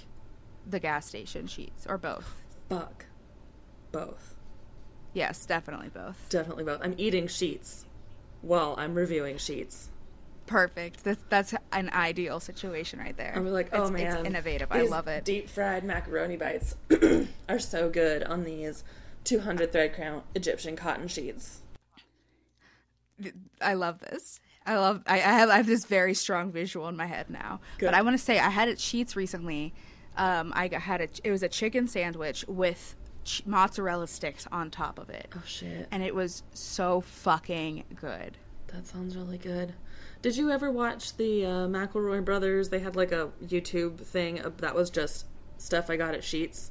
the 0.67 0.79
gas 0.79 1.07
station 1.07 1.47
Sheetz 1.47 1.87
or 1.89 1.97
both? 1.97 2.41
Fuck. 2.69 3.05
Both. 3.91 4.35
Yes, 5.13 5.45
definitely 5.45 5.89
both. 5.89 6.17
Definitely 6.29 6.63
both. 6.63 6.81
I'm 6.83 6.95
eating 6.97 7.27
Sheetz 7.27 7.83
while 8.41 8.75
I'm 8.77 8.95
reviewing 8.95 9.37
sheets. 9.37 9.89
Perfect. 10.45 11.03
That's, 11.03 11.21
that's 11.29 11.53
an 11.71 11.89
ideal 11.93 12.39
situation 12.39 12.99
right 12.99 13.15
there. 13.15 13.33
I'm 13.35 13.45
like, 13.47 13.69
oh 13.73 13.83
it's, 13.83 13.91
man, 13.91 14.17
it's 14.17 14.27
innovative. 14.27 14.71
I 14.71 14.81
love 14.83 15.07
it. 15.07 15.23
Deep 15.23 15.49
fried 15.49 15.83
macaroni 15.83 16.37
bites 16.37 16.75
are 17.49 17.59
so 17.59 17.89
good 17.89 18.23
on 18.23 18.43
these 18.43 18.83
200 19.23 19.71
thread 19.71 19.95
count 19.95 20.23
Egyptian 20.35 20.75
cotton 20.75 21.07
sheets. 21.07 21.60
I 23.61 23.73
love 23.73 23.99
this. 23.99 24.39
I 24.65 24.77
love. 24.77 25.01
I, 25.07 25.15
I 25.15 25.17
have. 25.17 25.49
I 25.49 25.57
have 25.57 25.67
this 25.67 25.85
very 25.85 26.13
strong 26.13 26.51
visual 26.51 26.87
in 26.87 26.95
my 26.95 27.05
head 27.07 27.29
now. 27.29 27.59
Good. 27.77 27.87
But 27.87 27.93
I 27.95 28.01
want 28.01 28.13
to 28.17 28.23
say 28.23 28.39
I 28.39 28.49
had 28.49 28.67
it 28.69 28.77
Sheetz 28.77 29.15
recently. 29.15 29.73
Um, 30.17 30.51
I 30.55 30.69
had 30.73 31.01
a. 31.01 31.07
It 31.23 31.31
was 31.31 31.41
a 31.43 31.49
chicken 31.49 31.87
sandwich 31.87 32.45
with 32.47 32.95
ch- 33.23 33.43
mozzarella 33.45 34.07
sticks 34.07 34.47
on 34.51 34.69
top 34.69 34.99
of 34.99 35.09
it, 35.09 35.29
Oh 35.35 35.41
shit, 35.45 35.87
and 35.91 36.03
it 36.03 36.13
was 36.13 36.43
so 36.53 37.01
fucking 37.01 37.85
good. 37.95 38.37
that 38.67 38.85
sounds 38.87 39.15
really 39.17 39.37
good. 39.37 39.73
Did 40.21 40.37
you 40.37 40.51
ever 40.51 40.69
watch 40.69 41.17
the 41.17 41.45
uh, 41.45 41.49
McElroy 41.67 42.23
brothers? 42.23 42.69
They 42.69 42.79
had 42.79 42.95
like 42.95 43.11
a 43.11 43.31
YouTube 43.43 43.99
thing 43.99 44.41
that 44.57 44.75
was 44.75 44.89
just 44.91 45.25
stuff 45.57 45.89
I 45.89 45.95
got 45.97 46.13
at 46.13 46.21
Sheetz. 46.21 46.69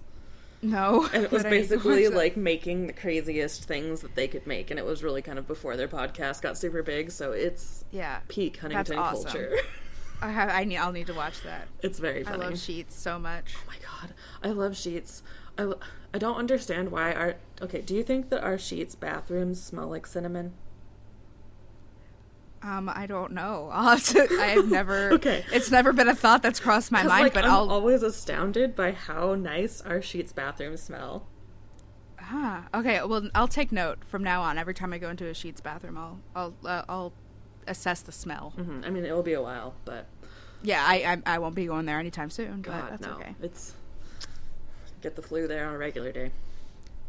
No, 0.62 1.08
And 1.14 1.24
it 1.24 1.30
was 1.30 1.42
but 1.42 1.52
I 1.52 1.56
need 1.56 1.68
to 1.68 1.76
basically 1.76 2.08
like 2.08 2.36
making 2.36 2.86
the 2.86 2.92
craziest 2.92 3.64
things 3.64 4.02
that 4.02 4.14
they 4.14 4.28
could 4.28 4.46
make. 4.46 4.70
And 4.70 4.78
it 4.78 4.84
was 4.84 5.02
really 5.02 5.22
kind 5.22 5.38
of 5.38 5.46
before 5.46 5.76
their 5.76 5.88
podcast 5.88 6.42
got 6.42 6.58
super 6.58 6.82
big. 6.82 7.10
So 7.10 7.32
it's 7.32 7.84
yeah. 7.90 8.20
peak 8.28 8.58
Huntington 8.58 8.98
awesome. 8.98 9.24
culture. 9.24 9.56
I 10.22 10.30
have. 10.30 10.50
I 10.50 10.64
need. 10.64 10.76
I'll 10.76 10.92
need 10.92 11.06
to 11.06 11.14
watch 11.14 11.42
that. 11.42 11.68
it's 11.82 11.98
very 11.98 12.20
I 12.20 12.30
funny. 12.30 12.44
love 12.44 12.52
Sheetz 12.54 12.92
so 12.92 13.18
much. 13.18 13.54
Oh 13.56 13.62
my 13.66 13.76
god, 13.76 14.14
I 14.42 14.52
love 14.52 14.72
Sheetz. 14.72 15.22
I, 15.56 15.72
I 16.12 16.18
don't 16.18 16.36
understand 16.36 16.90
why 16.90 17.14
our 17.14 17.36
okay. 17.62 17.80
Do 17.80 17.94
you 17.94 18.02
think 18.02 18.28
that 18.28 18.42
our 18.42 18.56
Sheetz 18.56 18.98
bathrooms 18.98 19.62
smell 19.62 19.88
like 19.88 20.06
cinnamon? 20.06 20.52
Um, 22.62 22.90
I 22.94 23.06
don't 23.06 23.32
know. 23.32 23.68
I'll 23.72 23.96
have 23.96 24.04
to. 24.08 24.20
I 24.40 24.46
have 24.48 24.68
never. 24.70 25.12
Okay. 25.14 25.44
It's 25.52 25.70
never 25.70 25.92
been 25.92 26.08
a 26.08 26.14
thought 26.14 26.42
that's 26.42 26.60
crossed 26.60 26.92
my 26.92 27.02
mind, 27.02 27.24
like, 27.24 27.34
but 27.34 27.44
I'm 27.44 27.50
I'll. 27.50 27.70
always 27.70 28.02
astounded 28.02 28.76
by 28.76 28.92
how 28.92 29.34
nice 29.34 29.80
our 29.80 29.98
Sheetz 30.00 30.34
bathrooms 30.34 30.82
smell. 30.82 31.26
Ah, 32.20 32.66
okay. 32.74 33.02
Well, 33.02 33.28
I'll 33.34 33.48
take 33.48 33.72
note 33.72 33.98
from 34.06 34.22
now 34.22 34.42
on. 34.42 34.58
Every 34.58 34.74
time 34.74 34.92
I 34.92 34.98
go 34.98 35.08
into 35.10 35.26
a 35.26 35.32
Sheetz 35.32 35.62
bathroom, 35.62 35.96
I'll 35.98 36.20
I'll 36.36 36.54
uh, 36.64 36.82
I'll 36.88 37.12
assess 37.66 38.02
the 38.02 38.12
smell. 38.12 38.50
hmm 38.56 38.82
I 38.84 38.90
mean, 38.90 39.04
it 39.04 39.12
will 39.12 39.22
be 39.22 39.32
a 39.32 39.42
while, 39.42 39.74
but 39.84 40.06
Yeah, 40.62 40.84
I, 40.86 41.18
I 41.26 41.34
I 41.34 41.38
won't 41.38 41.54
be 41.54 41.66
going 41.66 41.86
there 41.86 41.98
anytime 41.98 42.30
soon. 42.30 42.62
God, 42.62 42.80
but 42.82 42.90
that's 42.90 43.02
no, 43.02 43.14
okay. 43.14 43.34
it's 43.42 43.74
get 45.00 45.16
the 45.16 45.22
flu 45.22 45.48
there 45.48 45.66
on 45.66 45.74
a 45.74 45.78
regular 45.78 46.12
day. 46.12 46.30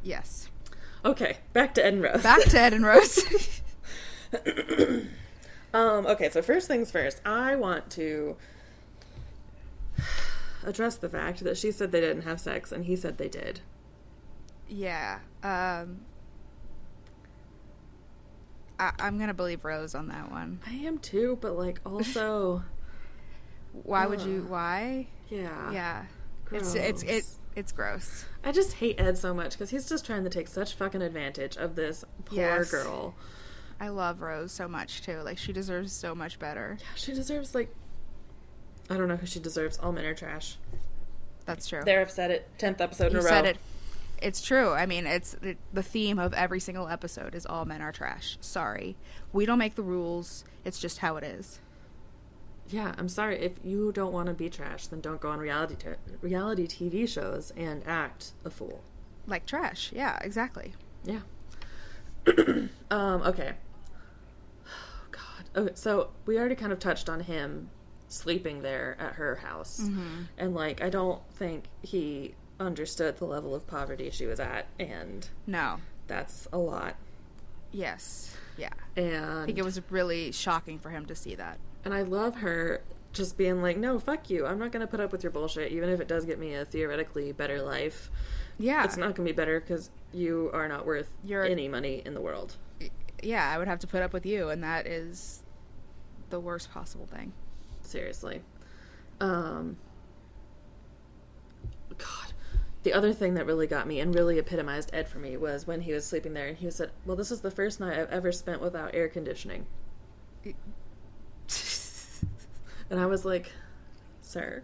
Yes. 0.01 0.49
Okay, 1.03 1.37
back 1.53 1.73
to 1.75 1.85
Ed 1.85 1.93
and 1.93 2.03
Rose. 2.03 2.23
Back 2.23 2.41
to 2.43 2.59
Ed 2.59 2.73
and 2.73 2.85
Rose. 2.85 3.61
Um, 5.73 6.05
okay, 6.05 6.29
so 6.29 6.41
first 6.41 6.67
things 6.67 6.91
first, 6.91 7.21
I 7.25 7.55
want 7.55 7.89
to 7.91 8.35
address 10.65 10.95
the 10.97 11.09
fact 11.09 11.43
that 11.43 11.57
she 11.57 11.71
said 11.71 11.91
they 11.91 12.01
didn't 12.01 12.23
have 12.23 12.39
sex 12.39 12.71
and 12.71 12.85
he 12.85 12.95
said 12.95 13.17
they 13.17 13.29
did. 13.29 13.61
yeah. 14.67 15.19
Um. 15.43 16.01
I, 18.79 18.91
I'm 18.99 19.19
gonna 19.19 19.33
believe 19.33 19.63
Rose 19.63 19.93
on 19.95 20.07
that 20.07 20.31
one. 20.31 20.59
I 20.65 20.71
am 20.73 20.97
too, 20.97 21.37
but 21.39 21.55
like 21.57 21.79
also, 21.85 22.63
Why 23.83 24.07
would 24.07 24.21
you? 24.21 24.45
Why? 24.47 25.07
yeah. 25.29 25.71
Yeah. 25.71 26.05
It's 26.51 26.73
it's 26.75 27.03
it 27.03 27.07
Gross. 27.07 27.35
it's 27.55 27.71
gross. 27.71 28.25
I 28.43 28.51
just 28.51 28.73
hate 28.73 28.99
Ed 28.99 29.17
so 29.17 29.33
much 29.33 29.51
because 29.53 29.69
he's 29.69 29.87
just 29.87 30.05
trying 30.05 30.23
to 30.25 30.29
take 30.29 30.47
such 30.47 30.73
fucking 30.73 31.01
advantage 31.01 31.55
of 31.57 31.75
this 31.75 32.03
poor 32.25 32.37
Yes. 32.39 32.71
girl. 32.71 33.15
I 33.81 33.87
love 33.87 34.21
Rose 34.21 34.51
so 34.51 34.67
much 34.67 35.01
too. 35.01 35.21
Like 35.25 35.39
she 35.39 35.51
deserves 35.51 35.91
so 35.91 36.13
much 36.13 36.37
better. 36.37 36.77
Yeah, 36.79 36.85
she 36.93 37.13
deserves 37.13 37.55
like 37.55 37.73
I 38.91 38.95
don't 38.95 39.07
know 39.07 39.15
who 39.15 39.25
she 39.25 39.39
deserves. 39.39 39.79
All 39.79 39.91
men 39.91 40.05
are 40.05 40.13
trash. 40.13 40.57
That's 41.45 41.67
true. 41.67 41.81
There, 41.83 41.99
I've 41.99 42.11
said 42.11 42.29
it. 42.29 42.47
Tenth 42.59 42.79
episode 42.79 43.07
in 43.07 43.13
you 43.13 43.19
a 43.19 43.23
row. 43.23 43.29
said 43.29 43.45
it. 43.45 43.57
It's 44.21 44.39
true. 44.39 44.69
I 44.69 44.85
mean, 44.85 45.07
it's 45.07 45.31
the, 45.33 45.57
the 45.73 45.81
theme 45.81 46.19
of 46.19 46.35
every 46.35 46.59
single 46.59 46.87
episode 46.87 47.33
is 47.33 47.47
all 47.47 47.65
men 47.65 47.81
are 47.81 47.91
trash. 47.91 48.37
Sorry, 48.39 48.95
we 49.33 49.47
don't 49.47 49.57
make 49.57 49.73
the 49.73 49.81
rules. 49.81 50.45
It's 50.63 50.77
just 50.77 50.99
how 50.99 51.17
it 51.17 51.23
is. 51.23 51.59
Yeah, 52.69 52.93
I'm 52.99 53.09
sorry. 53.09 53.39
If 53.39 53.53
you 53.63 53.91
don't 53.91 54.13
want 54.13 54.27
to 54.27 54.35
be 54.35 54.47
trash, 54.47 54.87
then 54.87 55.01
don't 55.01 55.19
go 55.19 55.29
on 55.29 55.39
reality 55.39 55.73
t- 55.75 56.13
reality 56.21 56.67
TV 56.67 57.09
shows 57.09 57.51
and 57.57 57.81
act 57.87 58.33
a 58.45 58.51
fool. 58.51 58.83
Like 59.25 59.47
trash. 59.47 59.91
Yeah, 59.91 60.19
exactly. 60.21 60.75
Yeah. 61.03 61.21
um. 62.91 63.23
Okay. 63.23 63.53
Okay. 65.55 65.71
So 65.75 66.09
we 66.25 66.37
already 66.37 66.55
kind 66.55 66.71
of 66.71 66.79
touched 66.79 67.09
on 67.09 67.21
him 67.21 67.69
sleeping 68.07 68.61
there 68.61 68.95
at 68.99 69.13
her 69.13 69.37
house, 69.37 69.81
mm-hmm. 69.81 70.23
and 70.37 70.53
like 70.53 70.81
I 70.81 70.89
don't 70.89 71.21
think 71.33 71.65
he 71.81 72.35
understood 72.59 73.17
the 73.17 73.25
level 73.25 73.55
of 73.55 73.65
poverty 73.67 74.09
she 74.11 74.25
was 74.25 74.39
at, 74.39 74.67
and 74.79 75.27
No. 75.47 75.79
that's 76.07 76.47
a 76.53 76.57
lot. 76.57 76.95
Yes. 77.71 78.35
Yeah. 78.57 78.69
And 78.95 79.25
I 79.25 79.45
think 79.45 79.57
it 79.57 79.63
was 79.65 79.81
really 79.89 80.31
shocking 80.31 80.77
for 80.77 80.89
him 80.89 81.05
to 81.07 81.15
see 81.15 81.35
that. 81.35 81.57
And 81.85 81.93
I 81.93 82.01
love 82.03 82.35
her 82.37 82.81
just 83.13 83.37
being 83.37 83.61
like, 83.61 83.77
no, 83.77 83.97
fuck 83.97 84.29
you. 84.29 84.45
I'm 84.45 84.59
not 84.59 84.71
going 84.71 84.81
to 84.81 84.87
put 84.87 84.99
up 84.99 85.11
with 85.11 85.23
your 85.23 85.31
bullshit, 85.31 85.71
even 85.71 85.89
if 85.89 85.99
it 85.99 86.07
does 86.07 86.25
get 86.25 86.37
me 86.37 86.53
a 86.53 86.65
theoretically 86.65 87.31
better 87.31 87.61
life. 87.61 88.11
Yeah. 88.59 88.83
It's 88.83 88.97
not 88.97 89.15
going 89.15 89.25
to 89.27 89.33
be 89.33 89.35
better 89.35 89.59
because 89.59 89.89
you 90.13 90.51
are 90.53 90.67
not 90.67 90.85
worth 90.85 91.11
You're- 91.23 91.49
any 91.49 91.67
money 91.67 92.01
in 92.05 92.13
the 92.13 92.21
world. 92.21 92.57
Yeah, 93.21 93.49
I 93.49 93.57
would 93.57 93.67
have 93.67 93.79
to 93.79 93.87
put 93.87 94.01
up 94.01 94.13
with 94.13 94.25
you, 94.25 94.49
and 94.49 94.63
that 94.63 94.87
is 94.87 95.43
the 96.29 96.39
worst 96.39 96.71
possible 96.71 97.05
thing. 97.05 97.33
Seriously. 97.81 98.41
Um, 99.19 99.77
God. 101.97 102.33
The 102.83 102.93
other 102.93 103.13
thing 103.13 103.35
that 103.35 103.45
really 103.45 103.67
got 103.67 103.85
me 103.87 103.99
and 103.99 104.13
really 104.15 104.39
epitomized 104.39 104.89
Ed 104.93 105.07
for 105.07 105.19
me 105.19 105.37
was 105.37 105.67
when 105.67 105.81
he 105.81 105.93
was 105.93 106.05
sleeping 106.05 106.33
there 106.33 106.47
and 106.47 106.57
he 106.57 106.71
said, 106.71 106.89
Well, 107.05 107.15
this 107.15 107.29
is 107.29 107.41
the 107.41 107.51
first 107.51 107.79
night 107.79 107.99
I've 107.99 108.09
ever 108.09 108.31
spent 108.31 108.59
without 108.61 108.95
air 108.95 109.07
conditioning. 109.07 109.65
And 112.89 112.99
I 112.99 113.05
was 113.05 113.23
like, 113.23 113.53
Sir, 114.21 114.63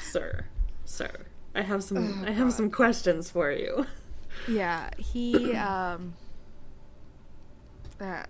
sir, 0.00 0.46
sir, 0.84 1.26
I 1.56 1.62
have 1.62 1.82
some, 1.82 2.22
Oh, 2.22 2.28
I 2.28 2.30
have 2.30 2.48
God. 2.48 2.52
some 2.56 2.70
questions 2.70 3.30
for 3.30 3.50
you. 3.50 3.86
Yeah, 4.46 4.90
he 4.96 5.54
um 5.56 6.14
uh, 8.00 8.24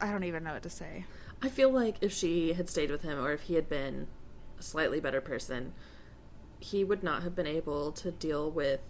I 0.00 0.10
don't 0.10 0.24
even 0.24 0.44
know 0.44 0.52
what 0.54 0.62
to 0.64 0.70
say. 0.70 1.04
I 1.42 1.48
feel 1.48 1.70
like 1.70 1.96
if 2.00 2.12
she 2.12 2.52
had 2.54 2.68
stayed 2.68 2.90
with 2.90 3.02
him 3.02 3.18
or 3.18 3.32
if 3.32 3.42
he 3.42 3.54
had 3.54 3.68
been 3.68 4.06
a 4.58 4.62
slightly 4.62 5.00
better 5.00 5.20
person, 5.20 5.72
he 6.60 6.84
would 6.84 7.02
not 7.02 7.22
have 7.22 7.34
been 7.34 7.46
able 7.46 7.92
to 7.92 8.10
deal 8.10 8.50
with 8.50 8.80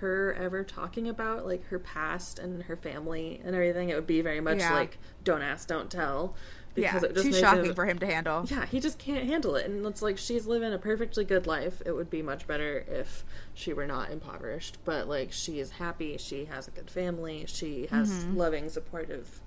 her 0.00 0.34
ever 0.34 0.64
talking 0.64 1.08
about 1.08 1.46
like 1.46 1.64
her 1.66 1.78
past 1.78 2.38
and 2.38 2.64
her 2.64 2.76
family 2.76 3.40
and 3.44 3.54
everything. 3.54 3.88
It 3.88 3.94
would 3.94 4.06
be 4.06 4.20
very 4.20 4.40
much 4.40 4.58
Yeah. 4.58 4.74
like 4.74 4.98
don't 5.22 5.42
ask, 5.42 5.68
don't 5.68 5.90
tell. 5.90 6.34
Yeah, 6.76 6.96
it 6.96 7.14
just 7.14 7.26
too 7.26 7.32
shocking 7.32 7.66
him- 7.66 7.74
for 7.74 7.86
him 7.86 7.98
to 8.00 8.06
handle. 8.06 8.44
Yeah, 8.48 8.66
he 8.66 8.80
just 8.80 8.98
can't 8.98 9.24
handle 9.26 9.54
it. 9.56 9.66
And 9.66 9.86
it's 9.86 10.02
like 10.02 10.18
she's 10.18 10.46
living 10.46 10.72
a 10.72 10.78
perfectly 10.78 11.24
good 11.24 11.46
life. 11.46 11.80
It 11.86 11.92
would 11.92 12.10
be 12.10 12.20
much 12.22 12.46
better 12.46 12.84
if 12.88 13.24
she 13.54 13.72
were 13.72 13.86
not 13.86 14.10
impoverished. 14.10 14.78
But 14.84 15.08
like 15.08 15.32
she 15.32 15.60
is 15.60 15.70
happy, 15.72 16.16
she 16.18 16.46
has 16.46 16.66
a 16.68 16.70
good 16.72 16.90
family, 16.90 17.44
she 17.46 17.86
has 17.90 18.10
Mm-hmm. 18.10 18.36
loving, 18.36 18.68
supportive 18.68 19.40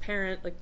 parent. 0.00 0.44
Like 0.44 0.54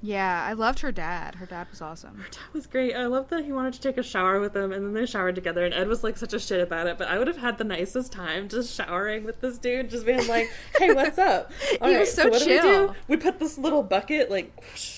Yeah, 0.00 0.44
I 0.48 0.52
loved 0.52 0.78
her 0.80 0.92
dad. 0.92 1.34
Her 1.34 1.46
dad 1.46 1.66
was 1.70 1.82
awesome. 1.82 2.18
that 2.30 2.38
was 2.52 2.66
great. 2.66 2.94
I 2.94 3.06
love 3.06 3.28
that 3.30 3.44
he 3.44 3.52
wanted 3.52 3.74
to 3.74 3.80
take 3.80 3.98
a 3.98 4.02
shower 4.02 4.40
with 4.40 4.52
them 4.52 4.72
and 4.72 4.84
then 4.86 4.92
they 4.94 5.06
showered 5.06 5.34
together 5.34 5.64
and 5.64 5.74
Ed 5.74 5.88
was 5.88 6.02
like 6.04 6.16
such 6.16 6.32
a 6.32 6.38
shit 6.38 6.60
about 6.60 6.86
it, 6.86 6.96
but 6.98 7.08
I 7.08 7.18
would 7.18 7.26
have 7.26 7.38
had 7.38 7.58
the 7.58 7.64
nicest 7.64 8.12
time 8.12 8.48
just 8.48 8.74
showering 8.74 9.24
with 9.24 9.40
this 9.40 9.58
dude, 9.58 9.90
just 9.90 10.06
being 10.06 10.26
like, 10.28 10.50
Hey, 10.78 10.92
what's 10.94 11.18
up? 11.18 11.50
He 11.84 11.96
was 11.96 12.12
so 12.14 12.28
what 12.28 12.40
do 12.42 12.46
we 12.48 12.56
do? 12.56 12.62
chill. 12.62 12.96
We 13.08 13.16
put 13.16 13.38
this 13.38 13.58
little 13.58 13.82
bucket 13.82 14.30
like 14.30 14.52
whoosh, 14.60 14.97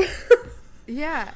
Yeah. 0.86 1.30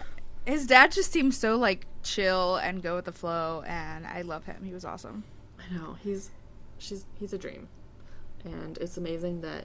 His 0.44 0.66
dad 0.66 0.92
just 0.92 1.10
seemed 1.12 1.34
so 1.34 1.56
like 1.56 1.86
chill 2.02 2.56
and 2.56 2.82
go 2.82 2.96
with 2.96 3.06
the 3.06 3.12
flow 3.12 3.62
and 3.66 4.06
I 4.06 4.22
love 4.22 4.44
him. 4.44 4.62
He 4.64 4.72
was 4.74 4.84
awesome. 4.84 5.24
I 5.58 5.74
know 5.74 5.96
he's 6.02 6.30
she's 6.78 7.04
he's 7.18 7.32
a 7.32 7.38
dream, 7.38 7.68
and 8.44 8.78
it's 8.78 8.96
amazing 8.96 9.40
that 9.42 9.64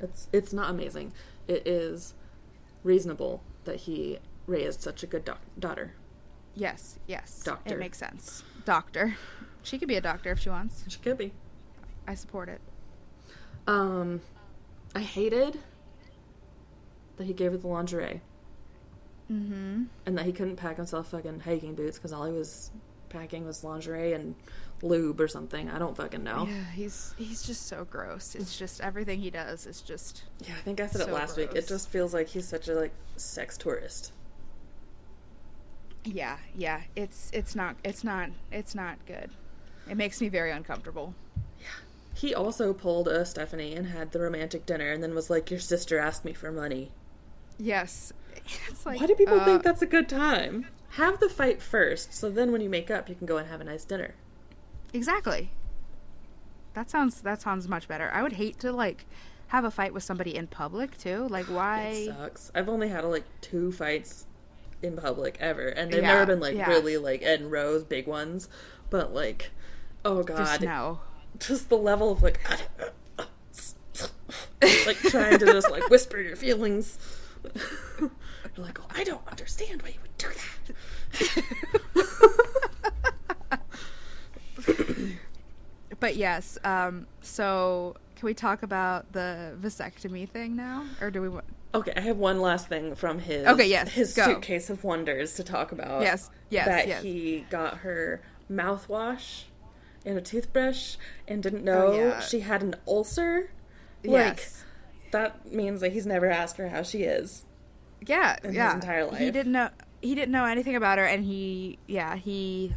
It's 0.00 0.28
it's 0.32 0.52
not 0.52 0.70
amazing. 0.70 1.12
It 1.46 1.66
is 1.66 2.14
reasonable 2.82 3.42
that 3.64 3.76
he 3.76 4.18
raised 4.46 4.80
such 4.80 5.02
a 5.02 5.06
good 5.06 5.24
doc- 5.24 5.40
daughter. 5.58 5.92
Yes, 6.54 6.98
yes. 7.06 7.42
Doctor. 7.44 7.74
It 7.74 7.78
makes 7.78 7.98
sense. 7.98 8.42
Doctor. 8.64 9.16
She 9.62 9.78
could 9.78 9.88
be 9.88 9.96
a 9.96 10.00
doctor 10.00 10.32
if 10.32 10.40
she 10.40 10.48
wants. 10.48 10.84
She 10.88 10.98
could 10.98 11.18
be. 11.18 11.32
I 12.06 12.14
support 12.14 12.48
it. 12.48 12.60
Um, 13.66 14.20
I 14.94 15.00
hated 15.00 15.60
that 17.20 17.26
he 17.26 17.34
gave 17.34 17.52
her 17.52 17.58
the 17.58 17.68
lingerie 17.68 18.22
Mm-hmm. 19.30 19.84
and 20.06 20.18
that 20.18 20.24
he 20.26 20.32
couldn't 20.32 20.56
pack 20.56 20.76
himself 20.76 21.10
fucking 21.12 21.38
hiking 21.40 21.76
boots 21.76 21.96
because 21.98 22.12
all 22.12 22.24
he 22.26 22.32
was 22.32 22.72
packing 23.10 23.46
was 23.46 23.62
lingerie 23.62 24.12
and 24.12 24.34
lube 24.82 25.20
or 25.20 25.28
something. 25.28 25.70
I 25.70 25.78
don't 25.78 25.96
fucking 25.96 26.24
know. 26.24 26.48
Yeah, 26.50 26.64
he's 26.74 27.14
he's 27.16 27.42
just 27.42 27.68
so 27.68 27.84
gross. 27.88 28.34
It's 28.34 28.58
just 28.58 28.80
everything 28.80 29.20
he 29.20 29.30
does 29.30 29.66
is 29.66 29.82
just 29.82 30.24
Yeah, 30.40 30.54
I 30.58 30.62
think 30.62 30.80
I 30.80 30.86
said 30.86 31.02
it 31.02 31.06
So 31.06 31.12
last 31.12 31.36
week. 31.36 31.50
It 31.54 31.68
just 31.68 31.90
feels 31.90 32.12
like 32.12 32.26
he's 32.26 32.48
such 32.48 32.66
a 32.68 32.74
like 32.74 32.90
sex 33.18 33.56
tourist. 33.56 34.12
yeah, 36.04 36.38
yeah. 36.56 36.80
It's 36.96 37.30
it's 37.32 37.54
not 37.54 37.76
it's 37.84 38.02
not 38.02 38.30
it's 38.50 38.74
not 38.74 38.96
good. 39.06 39.30
It 39.88 39.96
makes 39.96 40.20
me 40.20 40.28
very 40.28 40.50
uncomfortable. 40.50 41.14
Yeah. 41.60 41.66
He 42.14 42.34
also 42.34 42.72
pulled 42.72 43.06
a 43.06 43.24
Stephanie 43.24 43.74
and 43.76 43.86
had 43.86 44.10
the 44.12 44.18
romantic 44.20 44.66
dinner 44.66 44.90
and 44.90 45.02
then 45.02 45.14
was 45.14 45.30
like, 45.30 45.50
Your 45.52 45.60
sister 45.60 45.98
asked 46.00 46.24
me 46.24 46.32
for 46.32 46.50
money. 46.50 46.90
Yes. 47.60 48.12
It's 48.68 48.84
like 48.86 49.00
Why 49.00 49.06
do 49.06 49.14
people 49.14 49.38
uh, 49.40 49.44
think 49.44 49.62
that's 49.62 49.82
a 49.82 49.86
good 49.86 50.08
time? 50.08 50.66
Have 50.94 51.20
the 51.20 51.28
fight 51.28 51.62
first, 51.62 52.12
so 52.14 52.30
then 52.30 52.50
when 52.50 52.60
you 52.60 52.68
make 52.68 52.90
up, 52.90 53.08
you 53.08 53.14
can 53.14 53.26
go 53.26 53.36
and 53.36 53.48
have 53.48 53.60
a 53.60 53.64
nice 53.64 53.84
dinner. 53.84 54.14
Exactly. 54.92 55.50
That 56.74 56.90
sounds 56.90 57.20
that 57.20 57.40
sounds 57.40 57.68
much 57.68 57.86
better. 57.86 58.10
I 58.12 58.22
would 58.22 58.32
hate 58.32 58.58
to 58.60 58.72
like 58.72 59.04
have 59.48 59.64
a 59.64 59.70
fight 59.70 59.92
with 59.92 60.02
somebody 60.02 60.34
in 60.34 60.46
public 60.46 60.96
too. 60.98 61.26
Like 61.28 61.48
It 61.48 61.52
why 61.52 62.06
sucks. 62.06 62.50
I've 62.54 62.68
only 62.68 62.88
had 62.88 63.04
like 63.04 63.24
two 63.40 63.70
fights 63.72 64.26
in 64.82 64.96
public 64.96 65.36
ever, 65.40 65.68
and 65.68 65.92
they've 65.92 66.02
Yeah, 66.02 66.14
never 66.14 66.26
been 66.26 66.40
like 66.40 66.56
yeah. 66.56 66.68
really 66.68 66.96
like 66.96 67.22
Ed 67.22 67.40
and 67.40 67.52
Rose 67.52 67.84
big 67.84 68.06
ones, 68.06 68.48
but 68.88 69.12
like, 69.14 69.50
oh 70.04 70.22
god, 70.22 70.38
just 70.38 70.60
no. 70.62 71.00
just 71.38 71.68
the 71.68 71.76
level 71.76 72.10
of 72.12 72.22
like, 72.22 72.40
like 74.86 74.96
trying 74.98 75.38
to 75.38 75.46
just 75.46 75.70
like 75.70 75.88
whisper 75.88 76.20
your 76.20 76.36
feelings. 76.36 76.98
You're 78.00 78.10
like, 78.66 78.80
oh, 78.80 78.86
I 78.90 79.04
don't 79.04 79.26
understand 79.28 79.82
why 79.82 79.88
you 79.90 79.98
would 80.02 80.16
do 80.18 80.28
that. 80.28 81.80
But 85.98 86.16
yes, 86.16 86.56
um 86.64 87.06
so 87.20 87.96
can 88.16 88.26
we 88.26 88.34
talk 88.34 88.62
about 88.62 89.12
the 89.12 89.54
vasectomy 89.60 90.28
thing 90.28 90.56
now 90.56 90.84
or 91.00 91.10
do 91.10 91.20
we 91.20 91.28
want 91.28 91.44
Okay, 91.74 91.92
I 91.96 92.00
have 92.00 92.16
one 92.16 92.40
last 92.40 92.68
thing 92.68 92.94
from 92.94 93.18
his 93.20 93.46
Okay, 93.46 93.66
yes, 93.68 93.90
his 93.92 94.14
go. 94.14 94.24
suitcase 94.24 94.70
of 94.70 94.82
wonders 94.82 95.34
to 95.34 95.44
talk 95.44 95.72
about. 95.72 96.02
Yes, 96.02 96.30
yes, 96.48 96.66
that 96.66 96.88
yes. 96.88 97.02
he 97.02 97.44
got 97.50 97.78
her 97.78 98.22
mouthwash 98.50 99.44
and 100.04 100.16
a 100.18 100.20
toothbrush 100.20 100.96
and 101.28 101.42
didn't 101.42 101.64
know 101.64 101.86
Oh, 101.88 101.92
yeah. 101.96 102.20
she 102.20 102.40
had 102.40 102.62
an 102.62 102.74
ulcer. 102.88 103.50
Like 104.02 104.38
Yes. 104.38 104.64
That 105.10 105.52
means 105.52 105.80
that 105.80 105.92
he's 105.92 106.06
never 106.06 106.26
asked 106.26 106.56
her 106.56 106.68
how 106.68 106.82
she 106.82 107.02
is. 107.02 107.44
Yeah, 108.06 108.36
in 108.42 108.50
his 108.50 108.56
yeah. 108.56 108.74
entire 108.74 109.14
He 109.14 109.30
didn't 109.30 109.52
know 109.52 109.70
he 110.00 110.14
didn't 110.14 110.32
know 110.32 110.46
anything 110.46 110.76
about 110.76 110.98
her 110.98 111.04
and 111.04 111.24
he 111.24 111.78
yeah, 111.86 112.16
he 112.16 112.74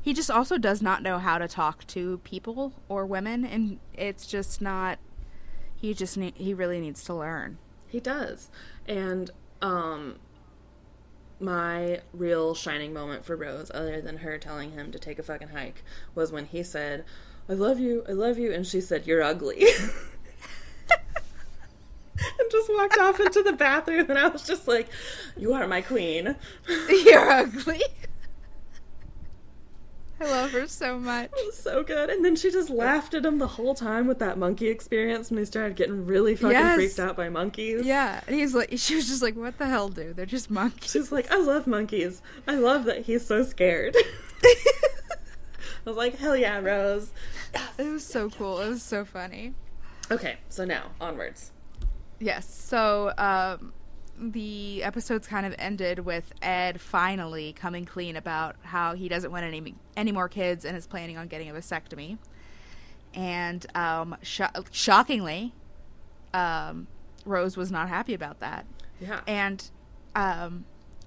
he 0.00 0.12
just 0.12 0.30
also 0.30 0.58
does 0.58 0.82
not 0.82 1.02
know 1.02 1.18
how 1.18 1.38
to 1.38 1.48
talk 1.48 1.86
to 1.88 2.18
people 2.18 2.72
or 2.88 3.06
women 3.06 3.44
and 3.44 3.78
it's 3.94 4.26
just 4.26 4.60
not 4.60 4.98
he 5.76 5.94
just 5.94 6.16
ne- 6.16 6.34
he 6.36 6.52
really 6.52 6.80
needs 6.80 7.02
to 7.04 7.14
learn. 7.14 7.58
He 7.86 8.00
does. 8.00 8.50
And 8.86 9.30
um 9.62 10.16
my 11.40 12.00
real 12.12 12.54
shining 12.54 12.92
moment 12.92 13.24
for 13.24 13.36
Rose, 13.36 13.70
other 13.72 14.00
than 14.00 14.18
her 14.18 14.38
telling 14.38 14.72
him 14.72 14.90
to 14.90 14.98
take 14.98 15.18
a 15.18 15.22
fucking 15.22 15.48
hike, 15.48 15.84
was 16.14 16.32
when 16.32 16.46
he 16.46 16.62
said, 16.62 17.04
I 17.48 17.52
love 17.52 17.78
you, 17.78 18.04
I 18.08 18.12
love 18.12 18.38
you, 18.38 18.52
and 18.52 18.66
she 18.66 18.80
said, 18.80 19.06
You're 19.06 19.22
ugly. 19.22 19.64
and 22.38 22.50
just 22.50 22.68
walked 22.72 22.98
off 22.98 23.20
into 23.20 23.42
the 23.42 23.52
bathroom, 23.52 24.06
and 24.08 24.18
I 24.18 24.28
was 24.28 24.46
just 24.46 24.66
like, 24.68 24.88
You 25.36 25.52
are 25.54 25.66
my 25.66 25.80
queen. 25.80 26.36
You're 26.88 27.30
ugly. 27.30 27.82
I 30.20 30.24
love 30.24 30.50
her 30.50 30.66
so 30.66 30.98
much. 30.98 31.26
It 31.26 31.46
was 31.46 31.56
so 31.56 31.84
good. 31.84 32.10
And 32.10 32.24
then 32.24 32.34
she 32.34 32.50
just 32.50 32.70
laughed 32.70 33.14
at 33.14 33.24
him 33.24 33.38
the 33.38 33.46
whole 33.46 33.76
time 33.76 34.08
with 34.08 34.18
that 34.18 34.36
monkey 34.36 34.66
experience 34.66 35.30
when 35.30 35.38
he 35.38 35.44
started 35.44 35.76
getting 35.76 36.06
really 36.06 36.34
fucking 36.34 36.50
Yes. 36.50 36.74
freaked 36.74 36.98
out 36.98 37.14
by 37.16 37.28
monkeys. 37.28 37.86
Yeah, 37.86 38.20
and 38.26 38.34
he's 38.34 38.52
like, 38.52 38.70
she 38.78 38.96
was 38.96 39.06
just 39.06 39.22
like, 39.22 39.36
"What 39.36 39.58
the 39.58 39.66
hell, 39.66 39.88
dude? 39.88 40.16
They're 40.16 40.26
just 40.26 40.50
monkeys." 40.50 40.90
She's 40.90 41.12
like, 41.12 41.30
I 41.30 41.38
love 41.38 41.68
monkeys. 41.68 42.20
I 42.48 42.56
love 42.56 42.84
that 42.86 43.02
he's 43.04 43.24
so 43.24 43.44
scared. 43.44 43.94
I 44.44 44.56
was 45.84 45.96
like, 45.96 46.16
hell 46.18 46.36
yeah, 46.36 46.58
Rose. 46.58 47.12
It 47.78 47.86
was 47.86 48.04
so 48.04 48.28
cool. 48.28 48.60
It 48.60 48.68
was 48.70 48.82
so 48.82 49.04
funny. 49.04 49.54
Okay, 50.10 50.38
so 50.48 50.64
now 50.64 50.90
onwards. 51.00 51.52
Yes. 52.20 52.52
So 52.52 53.12
um, 53.18 53.72
the 54.18 54.82
episodes 54.82 55.26
kind 55.26 55.46
of 55.46 55.54
ended 55.58 56.00
with 56.00 56.32
Ed 56.42 56.80
finally 56.80 57.52
coming 57.52 57.84
clean 57.84 58.16
about 58.16 58.56
how 58.62 58.94
he 58.94 59.08
doesn't 59.08 59.30
want 59.30 59.44
any 59.44 59.74
any 59.96 60.12
more 60.12 60.28
kids 60.28 60.64
and 60.64 60.76
is 60.76 60.86
planning 60.86 61.16
on 61.16 61.28
getting 61.28 61.48
a 61.48 61.52
vasectomy. 61.54 62.18
And 63.14 63.64
um, 63.76 64.16
sho- 64.22 64.46
shockingly, 64.70 65.54
um, 66.34 66.86
Rose 67.24 67.56
was 67.56 67.70
not 67.70 67.88
happy 67.88 68.14
about 68.14 68.40
that. 68.40 68.66
Yeah. 69.00 69.20
and 69.28 69.70
um 70.16 70.64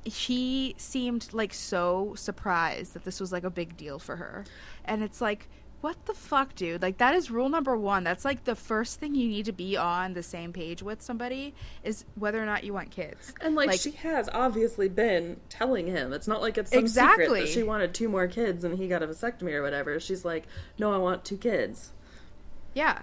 she 0.08 0.74
seemed 0.78 1.28
like 1.34 1.54
so 1.54 2.14
surprised 2.16 2.94
that 2.94 3.04
this 3.04 3.20
was 3.20 3.34
like 3.34 3.44
a 3.44 3.50
big 3.50 3.76
deal 3.76 4.00
for 4.00 4.16
her 4.16 4.46
and 4.86 5.04
it's 5.04 5.20
like 5.20 5.50
what 5.82 6.06
the 6.06 6.14
fuck 6.14 6.54
dude 6.56 6.82
like 6.82 6.98
that 7.00 7.14
is 7.16 7.30
rule 7.32 7.50
number 7.50 7.76
one 7.76 8.04
that's 8.04 8.24
like 8.24 8.44
the 8.46 8.56
first 8.56 9.00
thing 9.00 9.14
you 9.16 9.28
need 9.28 9.46
to 9.46 9.52
be 9.52 9.76
on 9.76 10.14
the 10.14 10.24
same 10.24 10.54
page 10.54 10.82
with 10.84 11.02
somebody 11.02 11.54
is 11.84 12.06
whether 12.16 12.42
or 12.42 12.46
not 12.46 12.64
you 12.64 12.72
want 12.74 12.90
kids 12.92 13.34
And 13.42 13.56
like, 13.56 13.68
Like- 13.70 13.80
she 13.80 13.92
has 13.92 14.30
obviously 14.34 14.88
been 14.90 15.40
telling 15.50 15.88
him. 15.88 16.14
It's 16.14 16.28
not 16.28 16.42
like 16.42 16.58
it's 16.58 16.72
some 16.72 16.80
Exactly. 16.80 17.26
secret 17.26 17.40
that 17.42 17.50
she 17.50 17.64
wanted 17.64 17.94
two 17.94 18.08
more 18.10 18.28
kids 18.28 18.64
and 18.64 18.78
he 18.78 18.88
got 18.88 19.02
a 19.04 19.08
vasectomy 19.08 19.54
or 19.54 19.62
whatever. 19.64 20.00
She's 20.00 20.24
like, 20.24 20.46
no, 20.78 20.94
I 20.94 20.98
want 20.98 21.26
two 21.26 21.38
kids. 21.38 21.92
Yeah. 22.74 23.02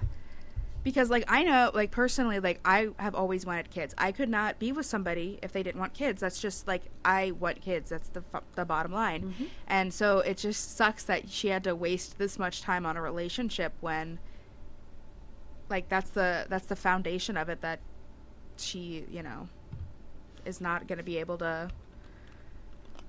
Because 0.84 1.10
like 1.10 1.24
I 1.28 1.42
know 1.42 1.70
like 1.74 1.90
personally 1.90 2.40
like 2.40 2.60
I 2.64 2.88
have 2.98 3.14
always 3.14 3.44
wanted 3.44 3.70
kids. 3.70 3.94
I 3.98 4.12
could 4.12 4.28
not 4.28 4.58
be 4.58 4.72
with 4.72 4.86
somebody 4.86 5.38
if 5.42 5.52
they 5.52 5.62
didn't 5.62 5.80
want 5.80 5.92
kids. 5.92 6.20
That's 6.20 6.40
just 6.40 6.66
like 6.66 6.82
I 7.04 7.32
want 7.32 7.60
kids. 7.60 7.90
That's 7.90 8.08
the 8.08 8.22
fu- 8.22 8.40
the 8.54 8.64
bottom 8.64 8.92
line. 8.92 9.22
Mm-hmm. 9.22 9.44
And 9.66 9.92
so 9.92 10.20
it 10.20 10.38
just 10.38 10.76
sucks 10.76 11.04
that 11.04 11.30
she 11.30 11.48
had 11.48 11.64
to 11.64 11.74
waste 11.74 12.18
this 12.18 12.38
much 12.38 12.62
time 12.62 12.86
on 12.86 12.96
a 12.96 13.02
relationship 13.02 13.72
when 13.80 14.18
like 15.68 15.88
that's 15.88 16.10
the 16.10 16.46
that's 16.48 16.66
the 16.66 16.76
foundation 16.76 17.36
of 17.36 17.48
it 17.48 17.60
that 17.60 17.80
she, 18.56 19.04
you 19.10 19.22
know, 19.22 19.48
is 20.44 20.60
not 20.60 20.86
going 20.86 20.98
to 20.98 21.04
be 21.04 21.18
able 21.18 21.38
to 21.38 21.70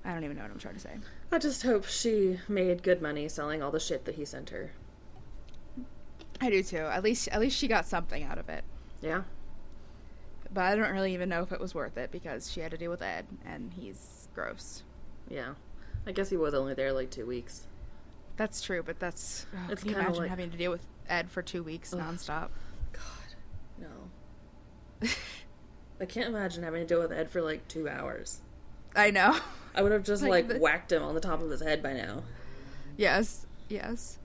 I 0.04 0.12
don't 0.12 0.24
even 0.24 0.36
know 0.36 0.42
what 0.42 0.52
I'm 0.52 0.58
trying 0.58 0.74
to 0.74 0.80
say. 0.80 0.96
I 1.30 1.38
just 1.38 1.62
hope 1.62 1.84
she 1.86 2.38
made 2.48 2.82
good 2.82 3.02
money 3.02 3.28
selling 3.28 3.62
all 3.62 3.70
the 3.70 3.80
shit 3.80 4.04
that 4.06 4.14
he 4.14 4.24
sent 4.24 4.50
her. 4.50 4.72
I 6.40 6.50
do 6.50 6.62
too. 6.62 6.78
At 6.78 7.02
least 7.02 7.28
at 7.28 7.40
least 7.40 7.56
she 7.58 7.68
got 7.68 7.86
something 7.86 8.22
out 8.24 8.38
of 8.38 8.48
it. 8.48 8.64
Yeah. 9.02 9.22
But 10.52 10.62
I 10.64 10.74
don't 10.74 10.90
really 10.92 11.14
even 11.14 11.28
know 11.28 11.42
if 11.42 11.52
it 11.52 11.60
was 11.60 11.74
worth 11.74 11.96
it 11.96 12.10
because 12.10 12.50
she 12.50 12.60
had 12.60 12.70
to 12.72 12.76
deal 12.78 12.90
with 12.90 13.02
Ed, 13.02 13.26
and 13.46 13.72
he's 13.72 14.28
gross. 14.34 14.82
Yeah. 15.28 15.54
I 16.06 16.12
guess 16.12 16.30
he 16.30 16.36
was 16.36 16.54
only 16.54 16.74
there 16.74 16.92
like 16.92 17.10
two 17.10 17.26
weeks. 17.26 17.66
That's 18.36 18.62
true, 18.62 18.82
but 18.82 18.98
that's. 18.98 19.46
Oh, 19.54 19.70
It's 19.72 19.82
can 19.82 19.92
you 19.92 19.98
imagine 19.98 20.22
like- 20.22 20.30
having 20.30 20.50
to 20.50 20.56
deal 20.56 20.70
with 20.70 20.84
Ed 21.08 21.30
for 21.30 21.42
two 21.42 21.62
weeks 21.62 21.92
Ugh. 21.92 22.00
nonstop? 22.00 22.48
God, 22.92 23.34
no. 23.78 25.08
I 26.00 26.06
can't 26.06 26.28
imagine 26.28 26.62
having 26.62 26.80
to 26.80 26.86
deal 26.86 27.00
with 27.00 27.12
Ed 27.12 27.30
for 27.30 27.42
like 27.42 27.68
two 27.68 27.88
hours. 27.88 28.40
I 28.96 29.10
know. 29.10 29.36
I 29.74 29.82
would 29.82 29.92
have 29.92 30.02
just 30.02 30.22
Like 30.26 30.30
like, 30.30 30.48
the- 30.48 30.58
whacked 30.58 30.90
him 30.90 31.02
on 31.02 31.14
the 31.14 31.20
top 31.20 31.42
of 31.42 31.50
his 31.50 31.60
head 31.60 31.82
by 31.82 31.92
now. 31.92 32.22
yes, 32.96 33.46
yes. 33.68 34.18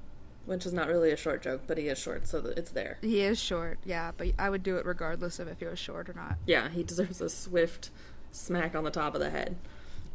Which 0.46 0.66
is 0.68 0.74
not 0.74 0.88
really 0.88 1.10
a 1.12 1.18
short 1.18 1.42
joke, 1.42 1.62
but 1.66 1.78
he 1.80 1.88
is 1.88 1.98
short, 1.98 2.28
so 2.28 2.38
it's 2.56 2.70
there. 2.72 3.00
He 3.02 3.22
is 3.22 3.40
short, 3.40 3.80
yeah, 3.84 4.12
but 4.16 4.28
I 4.38 4.50
would 4.50 4.62
do 4.62 4.78
it 4.78 4.86
regardless 4.86 5.40
of 5.40 5.48
if 5.48 5.60
he 5.60 5.66
was 5.66 5.80
short 5.80 6.08
or 6.08 6.14
not. 6.14 6.36
Yeah, 6.46 6.70
he 6.70 6.84
deserves 6.84 7.20
a 7.20 7.30
swift 7.30 7.90
smack 8.32 8.76
on 8.76 8.84
the 8.84 8.92
top 8.92 9.16
of 9.16 9.22
the 9.22 9.32
head. 9.32 9.56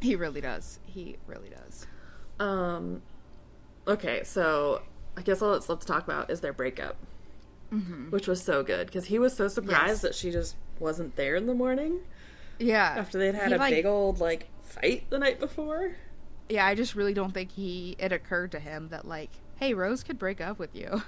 He 0.01 0.14
really 0.14 0.41
does. 0.41 0.78
He 0.87 1.16
really 1.26 1.49
does. 1.51 1.87
Um, 2.39 3.03
okay, 3.89 4.22
so 4.24 4.83
I 5.16 5.22
guess 5.22 5.43
all 5.43 5.53
that's 5.53 5.68
left 5.68 5.83
to 5.83 5.87
talk 5.89 6.05
about 6.05 6.31
is 6.31 6.41
their 6.41 6.53
breakup, 6.53 6.97
Mm-hmm. 7.72 8.11
which 8.11 8.26
was 8.26 8.43
so 8.43 8.62
good 8.64 8.87
because 8.89 9.05
he 9.07 9.18
was 9.20 9.33
so 9.37 9.47
surprised 9.47 9.89
Yes. 9.89 10.01
that 10.03 10.14
she 10.16 10.31
just 10.33 10.57
wasn't 10.81 11.14
there 11.14 11.37
in 11.37 11.47
the 11.47 11.55
morning 11.55 12.01
Yeah. 12.59 12.95
after 12.99 13.16
they'd 13.18 13.35
had 13.37 13.49
He, 13.49 13.55
a 13.55 13.59
like- 13.59 13.74
big 13.74 13.87
old 13.87 14.18
like 14.20 14.49
fight 14.62 15.09
the 15.11 15.18
night 15.18 15.39
before. 15.39 15.95
Yeah, 16.49 16.66
I 16.66 16.74
just 16.74 16.97
really 16.97 17.14
don't 17.14 17.33
think 17.33 17.53
he. 17.53 17.95
It 18.01 18.11
occurred 18.11 18.51
to 18.53 18.59
him 18.59 18.89
that 18.89 19.07
like, 19.07 19.31
hey, 19.61 19.75
Rose 19.75 20.03
could 20.03 20.19
break 20.19 20.41
up 20.41 20.59
with 20.59 20.75
you. 20.75 21.03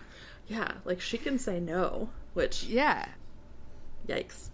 Yeah, 0.46 0.72
like 0.84 1.00
she 1.00 1.18
can 1.18 1.38
say 1.38 1.58
no, 1.58 2.10
which 2.34 2.64
yeah. 2.64 3.06
Yikes. 4.06 4.50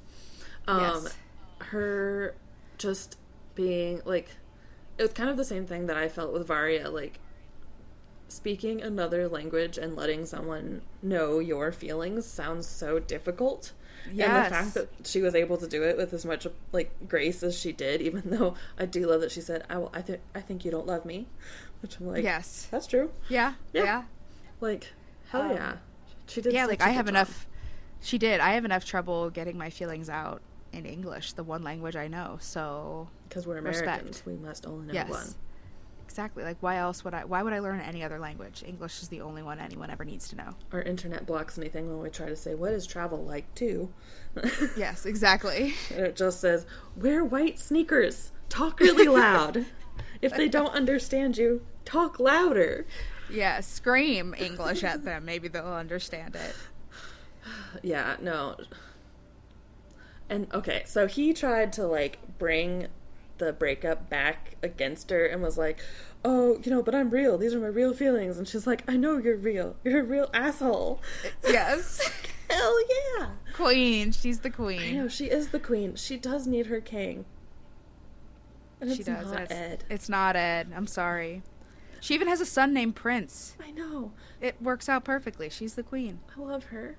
Um, 0.66 0.80
Yes. 1.04 1.16
her 1.58 2.34
just 2.78 3.18
being 3.54 4.00
like, 4.04 4.28
it 4.98 5.02
was 5.02 5.12
kind 5.12 5.28
of 5.30 5.36
the 5.36 5.44
same 5.44 5.66
thing 5.66 5.86
that 5.86 5.96
I 5.96 6.08
felt 6.08 6.32
with 6.32 6.46
Varya. 6.46 6.90
Like, 6.90 7.18
speaking 8.28 8.82
another 8.82 9.28
language 9.28 9.78
and 9.78 9.96
letting 9.96 10.26
someone 10.26 10.82
know 11.02 11.38
your 11.38 11.72
feelings 11.72 12.26
sounds 12.26 12.66
so 12.68 12.98
difficult. 12.98 13.72
Yes. 14.12 14.28
And 14.28 14.44
the 14.46 14.50
fact 14.50 14.74
that 14.74 15.06
she 15.06 15.20
was 15.20 15.34
able 15.34 15.56
to 15.56 15.66
do 15.66 15.82
it 15.82 15.96
with 15.96 16.12
as 16.12 16.24
much 16.24 16.46
like 16.72 16.92
grace 17.08 17.42
as 17.42 17.58
she 17.58 17.72
did, 17.72 18.00
even 18.02 18.22
though 18.26 18.54
I 18.78 18.86
do 18.86 19.06
love 19.06 19.20
that 19.22 19.32
she 19.32 19.40
said, 19.40 19.64
"I 19.68 19.78
will, 19.78 19.90
I 19.92 20.02
think 20.02 20.20
I 20.34 20.40
think 20.40 20.64
you 20.64 20.70
don't 20.70 20.86
love 20.86 21.04
me," 21.04 21.26
which 21.80 21.98
I'm 21.98 22.06
like, 22.08 22.22
yes. 22.24 22.68
that's 22.70 22.86
true. 22.86 23.10
Yeah. 23.28 23.54
Yeah. 23.72 23.82
Yeah. 23.84 24.02
Like, 24.60 24.92
hell 25.30 25.42
Um, 25.42 25.50
yeah, 25.52 25.76
she 26.26 26.40
did. 26.40 26.52
Yeah, 26.52 26.66
like 26.66 26.82
I 26.82 26.88
have 26.90 27.06
job. 27.06 27.10
enough. 27.14 27.46
She 28.00 28.18
did. 28.18 28.40
I 28.40 28.52
have 28.52 28.64
enough 28.64 28.84
trouble 28.84 29.30
getting 29.30 29.56
my 29.58 29.70
feelings 29.70 30.08
out 30.08 30.40
in 30.72 30.84
English, 30.86 31.32
the 31.34 31.42
one 31.44 31.62
language 31.62 31.96
I 31.96 32.08
know. 32.08 32.38
So 32.40 33.08
because 33.28 33.46
we're 33.46 33.60
Respect. 33.60 33.86
Americans. 33.86 34.22
We 34.26 34.34
must 34.36 34.66
only 34.66 34.86
know 34.88 34.94
yes, 34.94 35.08
one. 35.10 35.26
exactly. 36.04 36.44
Like 36.44 36.56
why 36.60 36.76
else 36.76 37.04
would 37.04 37.14
I? 37.14 37.24
Why 37.24 37.42
would 37.42 37.52
I 37.52 37.58
learn 37.60 37.80
any 37.80 38.02
other 38.02 38.18
language? 38.18 38.62
English 38.66 39.02
is 39.02 39.08
the 39.08 39.20
only 39.20 39.42
one 39.42 39.58
anyone 39.58 39.90
ever 39.90 40.04
needs 40.04 40.28
to 40.28 40.36
know. 40.36 40.50
Our 40.72 40.82
internet 40.82 41.26
blocks 41.26 41.58
anything 41.58 41.88
when 41.88 42.00
we 42.00 42.10
try 42.10 42.28
to 42.28 42.36
say 42.36 42.54
what 42.54 42.72
is 42.72 42.86
travel 42.86 43.24
like 43.24 43.52
too. 43.54 43.92
Yes, 44.76 45.06
exactly. 45.06 45.74
and 45.90 46.04
it 46.06 46.16
just 46.16 46.40
says 46.40 46.66
wear 46.96 47.24
white 47.24 47.58
sneakers, 47.58 48.32
talk 48.48 48.78
really 48.80 49.08
loud. 49.08 49.66
if 50.22 50.34
they 50.36 50.48
don't 50.48 50.72
understand 50.74 51.36
you, 51.38 51.64
talk 51.84 52.18
louder. 52.20 52.86
yeah, 53.30 53.60
scream 53.60 54.34
English 54.38 54.82
at 54.84 55.04
them. 55.04 55.24
Maybe 55.24 55.48
they'll 55.48 55.64
understand 55.66 56.34
it. 56.36 56.54
Yeah, 57.82 58.16
no. 58.20 58.56
And 60.28 60.46
okay, 60.52 60.82
so 60.86 61.06
he 61.06 61.32
tried 61.32 61.72
to 61.74 61.86
like 61.86 62.18
bring 62.38 62.88
the 63.38 63.52
breakup 63.52 64.10
back 64.10 64.56
against 64.62 65.10
her 65.10 65.24
and 65.24 65.40
was 65.42 65.56
like, 65.56 65.78
"Oh, 66.24 66.58
you 66.62 66.70
know, 66.70 66.82
but 66.82 66.94
I'm 66.94 67.08
real. 67.10 67.38
These 67.38 67.54
are 67.54 67.60
my 67.60 67.68
real 67.68 67.94
feelings." 67.94 68.36
And 68.36 68.46
she's 68.46 68.66
like, 68.66 68.82
"I 68.90 68.96
know 68.96 69.16
you're 69.16 69.36
real. 69.36 69.76
You're 69.84 70.00
a 70.00 70.04
real 70.04 70.28
asshole." 70.34 71.00
Yes, 71.48 72.00
Hell 72.50 72.76
yeah. 73.18 73.28
queen. 73.54 74.12
She's 74.12 74.40
the 74.40 74.48
I 74.48 74.52
queen. 74.52 74.96
know 74.96 75.08
she 75.08 75.26
is 75.30 75.48
the 75.48 75.60
queen. 75.60 75.94
She 75.96 76.16
does 76.18 76.46
need 76.46 76.66
her 76.66 76.80
king. 76.80 77.24
She 78.94 79.02
does. 79.02 79.30
not 79.32 79.40
it's, 79.42 79.52
Ed. 79.52 79.84
it's 79.90 80.08
not 80.08 80.36
Ed. 80.36 80.72
I'm 80.74 80.86
sorry. 80.86 81.42
She 82.00 82.14
even 82.14 82.28
has 82.28 82.40
a 82.40 82.46
son 82.46 82.72
named 82.72 82.94
Prince. 82.94 83.56
I 83.60 83.70
know. 83.72 84.12
It 84.40 84.60
works 84.62 84.88
out 84.88 85.04
perfectly. 85.04 85.50
She's 85.50 85.74
the 85.74 85.82
queen. 85.82 86.20
I 86.36 86.40
love 86.40 86.64
her. 86.66 86.96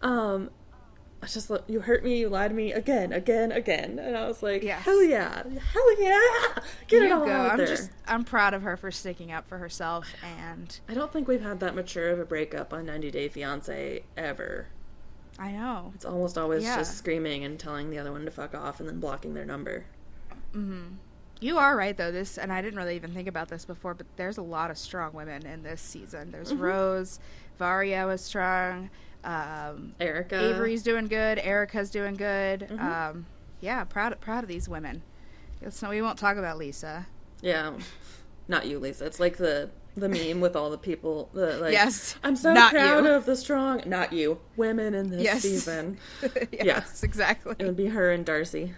Um, 0.00 0.50
I 1.22 1.26
just 1.26 1.50
lo- 1.50 1.64
you 1.66 1.80
hurt 1.80 2.04
me, 2.04 2.18
you 2.20 2.28
lied 2.28 2.50
to 2.50 2.54
me 2.56 2.72
again, 2.72 3.12
again, 3.12 3.50
again, 3.50 3.98
and 3.98 4.16
I 4.16 4.26
was 4.28 4.42
like, 4.42 4.62
Yes. 4.62 4.82
hell 4.82 5.02
yeah, 5.02 5.42
hell 5.72 6.02
yeah, 6.02 6.20
get 6.88 7.02
it 7.02 7.10
all 7.12 7.24
go. 7.24 7.32
out 7.32 7.52
I'm 7.52 7.56
there. 7.58 7.66
just 7.66 7.90
I'm 8.06 8.22
proud 8.24 8.52
of 8.54 8.62
her 8.62 8.76
for 8.76 8.90
sticking 8.90 9.32
up 9.32 9.48
for 9.48 9.56
herself 9.58 10.06
and 10.22 10.78
I 10.88 10.94
don't 10.94 11.10
think 11.12 11.26
we've 11.26 11.40
had 11.42 11.60
that 11.60 11.74
mature 11.74 12.10
of 12.10 12.20
a 12.20 12.24
breakup 12.26 12.72
on 12.74 12.84
90 12.86 13.10
Day 13.10 13.28
Fiance 13.28 14.02
ever. 14.16 14.66
I 15.38 15.52
know. 15.52 15.92
It's 15.94 16.04
almost 16.04 16.36
always 16.38 16.62
Yeah. 16.62 16.76
just 16.76 16.96
screaming 16.98 17.44
and 17.44 17.58
telling 17.58 17.90
the 17.90 17.98
other 17.98 18.12
one 18.12 18.24
to 18.26 18.30
fuck 18.30 18.54
off 18.54 18.78
and 18.80 18.88
then 18.88 19.00
blocking 19.00 19.32
their 19.34 19.44
number. 19.46 19.84
You 21.40 21.58
are 21.58 21.76
right 21.76 21.96
though. 21.96 22.10
This 22.10 22.38
and 22.38 22.52
I 22.52 22.62
didn't 22.62 22.78
really 22.78 22.96
even 22.96 23.12
think 23.12 23.28
about 23.28 23.48
this 23.48 23.64
before, 23.64 23.94
but 23.94 24.06
there's 24.16 24.38
a 24.38 24.42
lot 24.42 24.70
of 24.70 24.78
strong 24.78 25.12
women 25.12 25.44
in 25.46 25.62
this 25.62 25.80
season. 25.82 26.30
There's 26.30 26.52
Mm-hmm. 26.52 26.62
Rose, 26.62 27.20
Varya 27.58 28.06
was 28.06 28.22
strong, 28.22 28.88
um, 29.24 29.94
Erica, 30.00 30.38
Avery's 30.50 30.82
doing 30.82 31.08
good, 31.08 31.38
Erica's 31.38 31.90
doing 31.90 32.14
good. 32.14 32.60
Mhm. 32.70 32.80
Um, 32.80 33.26
yeah, 33.60 33.84
proud 33.84 34.18
proud 34.20 34.44
of 34.44 34.48
these 34.48 34.68
women. 34.68 35.02
It's 35.60 35.82
no, 35.82 35.90
we 35.90 36.00
won't 36.00 36.18
talk 36.18 36.36
about 36.38 36.56
Lisa. 36.58 37.06
yeah, 37.42 37.72
not 38.48 38.66
you, 38.66 38.78
Lisa. 38.78 39.04
It's 39.04 39.20
like 39.20 39.36
the 39.36 39.70
the 39.94 40.08
meme 40.10 40.40
with 40.42 40.56
all 40.56 40.68
the 40.70 40.76
people. 40.78 41.30
The, 41.32 41.56
like, 41.58 41.72
Yes, 41.72 42.16
I'm 42.22 42.36
so 42.36 42.52
proud 42.54 43.04
you. 43.06 43.10
of 43.12 43.24
the 43.24 43.34
strong, 43.34 43.82
not 43.86 44.12
you, 44.12 44.38
women 44.56 44.94
in 44.94 45.08
this 45.08 45.22
Yes. 45.22 45.40
season. 45.40 45.96
yes, 46.52 47.02
exactly. 47.02 47.56
It 47.58 47.64
would 47.64 47.76
be 47.78 47.86
her 47.86 48.10
and 48.12 48.24
Darcy. 48.24 48.74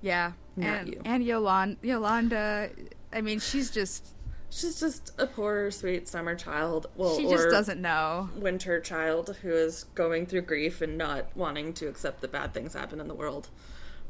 Yeah, 0.00 0.32
Not 0.56 0.68
and 0.80 0.88
you. 0.88 1.00
and 1.04 1.24
Yolanda. 1.24 1.76
Yolanda. 1.82 2.70
I 3.12 3.20
mean, 3.20 3.38
she's 3.40 3.70
just 3.70 4.14
She's 4.50 4.80
just 4.80 5.12
a 5.18 5.26
poor, 5.26 5.70
sweet 5.70 6.08
summer 6.08 6.34
child. 6.34 6.86
Well, 6.96 7.16
she 7.18 7.28
just 7.28 7.50
doesn't 7.50 7.82
know. 7.82 8.30
winter 8.36 8.80
child 8.80 9.36
who 9.42 9.50
is 9.50 9.84
going 9.94 10.24
through 10.24 10.42
grief 10.42 10.80
and 10.80 10.96
not 10.96 11.36
wanting 11.36 11.74
to 11.74 11.86
accept 11.86 12.22
that 12.22 12.32
bad 12.32 12.54
things 12.54 12.72
happen 12.72 12.98
in 12.98 13.08
the 13.08 13.14
world, 13.14 13.50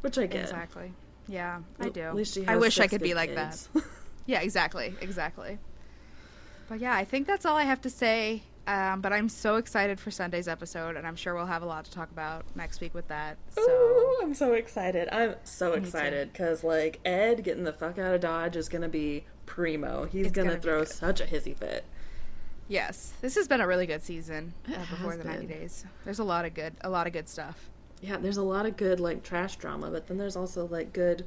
which 0.00 0.16
I 0.16 0.26
get. 0.26 0.42
Exactly. 0.42 0.92
Yeah, 1.26 1.60
I 1.80 1.88
do. 1.88 2.02
At 2.02 2.14
least 2.14 2.34
she 2.34 2.46
I 2.46 2.56
wish 2.56 2.78
I 2.78 2.86
could 2.86 3.02
be 3.02 3.14
like 3.14 3.34
kids. 3.34 3.68
that. 3.74 3.82
Yeah, 4.26 4.42
exactly, 4.42 4.94
exactly. 5.00 5.58
But 6.68 6.80
yeah, 6.80 6.94
I 6.94 7.04
think 7.06 7.26
that's 7.26 7.46
all 7.46 7.56
I 7.56 7.62
have 7.62 7.80
to 7.80 7.88
say. 7.90 8.42
Um, 8.68 9.00
but 9.00 9.14
I'm 9.14 9.30
so 9.30 9.56
excited 9.56 9.98
for 9.98 10.10
Sunday's 10.10 10.46
episode, 10.46 10.96
and 10.96 11.06
I'm 11.06 11.16
sure 11.16 11.34
we'll 11.34 11.46
have 11.46 11.62
a 11.62 11.66
lot 11.66 11.86
to 11.86 11.90
talk 11.90 12.10
about 12.10 12.44
next 12.54 12.82
week 12.82 12.92
with 12.92 13.08
that. 13.08 13.38
So 13.48 13.62
Ooh, 13.62 14.18
I'm 14.22 14.34
so 14.34 14.52
excited. 14.52 15.08
I'm 15.10 15.36
so 15.42 15.70
too. 15.72 15.78
excited 15.78 16.30
because 16.30 16.62
like 16.62 17.00
Ed 17.02 17.42
getting 17.44 17.64
the 17.64 17.72
fuck 17.72 17.98
out 17.98 18.14
of 18.14 18.20
Dodge 18.20 18.56
is 18.56 18.68
gonna 18.68 18.90
be 18.90 19.24
primo. 19.46 20.04
He's 20.04 20.30
gonna, 20.30 20.50
gonna 20.50 20.60
throw 20.60 20.84
such 20.84 21.22
a 21.22 21.24
hissy 21.24 21.56
fit. 21.56 21.86
yes, 22.68 23.14
this 23.22 23.36
has 23.36 23.48
been 23.48 23.62
a 23.62 23.66
really 23.66 23.86
good 23.86 24.02
season 24.02 24.52
uh, 24.68 24.78
before 24.80 25.16
the 25.16 25.24
90 25.24 25.46
days. 25.46 25.86
There's 26.04 26.18
a 26.18 26.24
lot 26.24 26.44
of 26.44 26.52
good, 26.52 26.74
a 26.82 26.90
lot 26.90 27.06
of 27.06 27.14
good 27.14 27.30
stuff. 27.30 27.70
Yeah, 28.02 28.18
there's 28.18 28.36
a 28.36 28.42
lot 28.42 28.66
of 28.66 28.76
good 28.76 29.00
like 29.00 29.22
trash 29.22 29.56
drama, 29.56 29.90
but 29.90 30.08
then 30.08 30.18
there's 30.18 30.36
also 30.36 30.66
like 30.66 30.92
good 30.92 31.24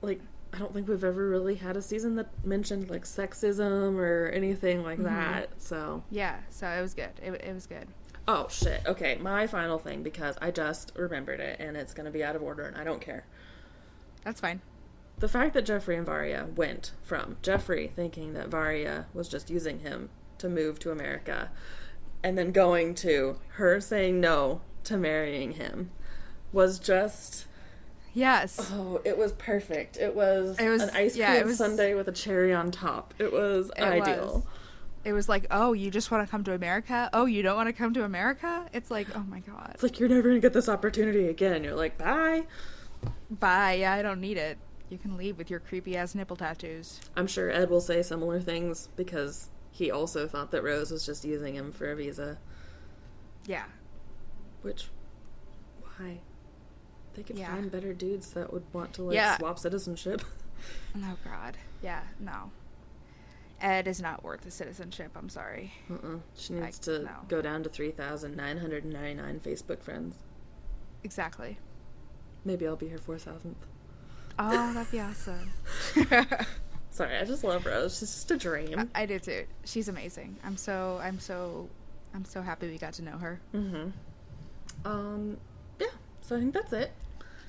like 0.00 0.22
I 0.52 0.58
don't 0.58 0.72
think 0.72 0.88
we've 0.88 1.04
ever 1.04 1.28
really 1.28 1.56
had 1.56 1.76
a 1.76 1.82
season 1.82 2.16
that 2.16 2.28
mentioned 2.44 2.88
like 2.88 3.04
sexism 3.04 3.96
or 3.98 4.28
anything 4.34 4.82
like 4.82 4.98
Mm-hmm. 4.98 5.06
that. 5.14 5.48
So 5.60 6.02
Yeah, 6.10 6.38
so 6.50 6.66
it 6.68 6.80
was 6.80 6.94
good. 6.94 7.10
It, 7.22 7.32
it 7.32 7.52
was 7.54 7.66
good. 7.66 7.88
Oh 8.28 8.46
shit. 8.48 8.80
Okay, 8.86 9.16
my 9.16 9.46
final 9.46 9.78
thing 9.78 10.02
because 10.02 10.36
I 10.40 10.50
just 10.50 10.92
remembered 10.96 11.40
it 11.40 11.60
and 11.60 11.76
it's 11.76 11.94
going 11.94 12.06
to 12.06 12.10
be 12.10 12.24
out 12.24 12.34
of 12.36 12.42
order 12.42 12.64
and 12.64 12.76
I 12.76 12.84
don't 12.84 13.00
care. 13.00 13.24
That's 14.24 14.40
fine. 14.40 14.60
The 15.18 15.28
fact 15.28 15.54
that 15.54 15.64
Geoffrey 15.64 15.96
and 15.96 16.04
Varya 16.04 16.48
went 16.56 16.92
from 17.02 17.36
Geoffrey 17.42 17.90
thinking 17.94 18.32
that 18.34 18.48
Varya 18.48 19.06
was 19.14 19.28
just 19.28 19.48
using 19.50 19.80
him 19.80 20.10
to 20.38 20.48
move 20.48 20.78
to 20.80 20.90
America 20.90 21.50
and 22.22 22.36
then 22.36 22.50
going 22.52 22.94
to 22.96 23.38
her 23.54 23.80
saying 23.80 24.20
no 24.20 24.60
to 24.84 24.96
marrying 24.96 25.52
him 25.52 25.90
was 26.52 26.78
just 26.78 27.46
Yes. 28.16 28.70
oh, 28.72 28.98
it 29.04 29.18
was 29.18 29.32
perfect. 29.32 29.98
It 29.98 30.14
was, 30.16 30.58
It 30.58 30.68
was- 30.70 30.82
an 30.82 30.90
ice 30.96 31.12
cream 31.12 31.20
yeah, 31.22 31.42
was- 31.42 31.58
sundae 31.58 31.92
with 31.94 32.08
a 32.08 32.12
cherry 32.12 32.54
on 32.54 32.70
top. 32.70 33.12
It 33.18 33.30
was 33.30 33.70
It 33.76 33.82
ideal. 33.82 34.36
was. 34.36 34.42
It 35.04 35.12
was 35.12 35.28
like, 35.28 35.46
oh, 35.50 35.74
you 35.74 35.90
just 35.90 36.10
want 36.10 36.26
to 36.26 36.30
come 36.30 36.42
to 36.44 36.54
America? 36.54 37.10
Oh, 37.12 37.26
you 37.26 37.42
don't 37.42 37.56
want 37.56 37.68
to 37.68 37.72
come 37.74 37.92
to 37.94 38.04
America? 38.04 38.66
It's 38.72 38.90
like, 38.90 39.06
oh 39.14 39.20
my 39.28 39.40
god. 39.40 39.70
It's 39.74 39.82
like 39.82 40.00
you're 40.00 40.08
never 40.08 40.22
going 40.22 40.34
to 40.36 40.40
get 40.40 40.52
this 40.54 40.68
opportunity 40.68 41.28
again. 41.28 41.62
You're 41.62 41.76
like, 41.76 41.96
"Bye." 41.98 42.46
Bye. 43.30 43.74
Yeah, 43.74 43.92
I 43.92 44.00
don't 44.02 44.20
need 44.20 44.36
it. 44.38 44.56
You 44.88 44.96
can 44.98 45.16
leave 45.16 45.36
with 45.36 45.50
your 45.50 45.60
creepy 45.60 45.96
ass 45.96 46.14
nipple 46.14 46.36
tattoos. 46.36 47.00
I'm 47.16 47.26
sure 47.26 47.50
Ed 47.50 47.68
will 47.70 47.80
say 47.82 48.02
similar 48.02 48.40
things 48.40 48.88
because 48.96 49.50
he 49.70 49.90
also 49.90 50.26
thought 50.26 50.50
that 50.52 50.62
Rose 50.64 50.90
was 50.90 51.04
just 51.04 51.24
using 51.24 51.54
him 51.54 51.70
for 51.70 51.90
a 51.92 51.94
visa. 51.94 52.38
Yeah. 53.46 53.64
Which, 54.62 54.88
why? 55.98 56.20
They 57.16 57.22
could 57.22 57.38
Yeah. 57.38 57.52
find 57.54 57.70
better 57.70 57.92
dudes 57.94 58.30
that 58.32 58.52
would 58.52 58.62
want 58.72 58.92
to 58.94 59.02
like 59.02 59.14
Yeah. 59.16 59.36
swap 59.38 59.58
citizenship. 59.58 60.22
Oh 60.96 61.16
god. 61.24 61.56
Yeah. 61.82 62.00
No. 62.18 62.50
Ed 63.60 63.86
is 63.86 64.00
not 64.00 64.24
worth 64.24 64.40
the 64.40 64.50
citizenship. 64.50 65.10
I'm 65.14 65.28
sorry. 65.28 65.72
Uh-uh. 65.90 66.18
She 66.34 66.54
needs 66.54 66.78
I- 66.80 66.82
to 66.92 66.98
no. 67.04 67.10
go 67.28 67.42
down 67.42 67.62
to 67.64 67.68
three 67.68 67.90
thousand 67.90 68.36
nine 68.36 68.56
hundred 68.58 68.84
ninety 68.86 69.14
nine 69.14 69.38
Facebook 69.40 69.82
friends. 69.82 70.16
Exactly. 71.04 71.58
Maybe 72.44 72.66
I'll 72.66 72.76
be 72.76 72.88
her 72.88 72.98
four 72.98 73.18
thousandth. 73.18 73.66
Oh, 74.38 74.72
that'd 74.72 74.90
be 74.90 75.00
awesome. 75.00 75.50
Sorry, 76.90 77.16
I 77.18 77.24
just 77.24 77.44
love 77.44 77.66
Rose. 77.66 77.98
She's 77.98 78.10
just 78.12 78.30
a 78.30 78.36
dream. 78.38 78.90
I, 78.94 79.02
I 79.02 79.06
do 79.06 79.18
too. 79.18 79.44
She's 79.66 79.88
amazing. 79.88 80.36
I'm 80.44 80.56
so. 80.56 80.98
I'm 81.02 81.20
so. 81.20 81.68
I'm 82.14 82.24
so 82.24 82.40
happy 82.40 82.68
we 82.70 82.78
got 82.78 82.94
to 82.94 83.02
know 83.02 83.18
her. 83.18 83.40
mm-hmm. 83.54 83.90
Um, 84.90 85.36
yeah. 85.78 85.86
So 86.22 86.36
I 86.36 86.40
think 86.40 86.54
that's 86.54 86.72
it. 86.72 86.92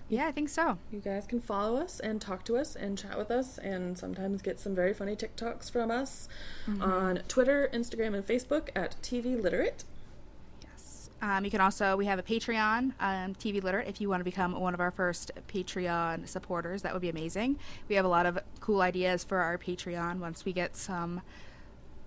Yeah, 0.10 0.28
I 0.28 0.32
think 0.32 0.48
so. 0.48 0.78
You 0.92 1.00
guys 1.00 1.28
can 1.28 1.42
follow 1.42 1.78
us 1.78 2.00
and 2.00 2.22
talk 2.22 2.46
to 2.46 2.56
us 2.56 2.76
and 2.76 2.98
chat 2.98 3.18
with 3.18 3.30
us 3.30 3.58
and 3.58 3.98
sometimes 3.98 4.42
get 4.42 4.60
some 4.60 4.74
very 4.74 4.94
funny 4.94 5.16
TikToks 5.18 5.70
from 5.70 5.92
us 5.92 6.30
on 6.80 7.18
Twitter, 7.28 7.70
Instagram, 7.74 8.16
and 8.16 8.26
Facebook 8.26 8.70
at 8.74 8.96
TV 9.02 9.42
Literate. 9.42 9.84
Yes. 10.64 11.10
Um, 11.22 11.44
you 11.44 11.52
can 11.52 11.60
also, 11.60 11.98
we 11.98 12.06
have 12.06 12.20
a 12.20 12.24
Patreon, 12.24 12.94
um, 13.02 13.36
TV 13.36 13.62
Literate. 13.62 13.90
If 13.90 14.00
you 14.00 14.08
want 14.08 14.22
to 14.22 14.26
become 14.26 14.58
one 14.58 14.74
of 14.74 14.80
our 14.80 14.92
first 14.92 15.32
Patreon 15.54 16.26
supporters, 16.26 16.84
that 16.84 16.94
would 16.94 17.02
be 17.02 17.10
amazing. 17.10 17.60
We 17.90 17.96
have 17.96 18.06
a 18.06 18.10
lot 18.10 18.26
of 18.26 18.40
cool 18.62 18.82
ideas 18.82 19.26
for 19.26 19.40
our 19.40 19.58
Patreon 19.58 20.20
once 20.20 20.46
we 20.46 20.54
get 20.54 20.78
some 20.78 21.22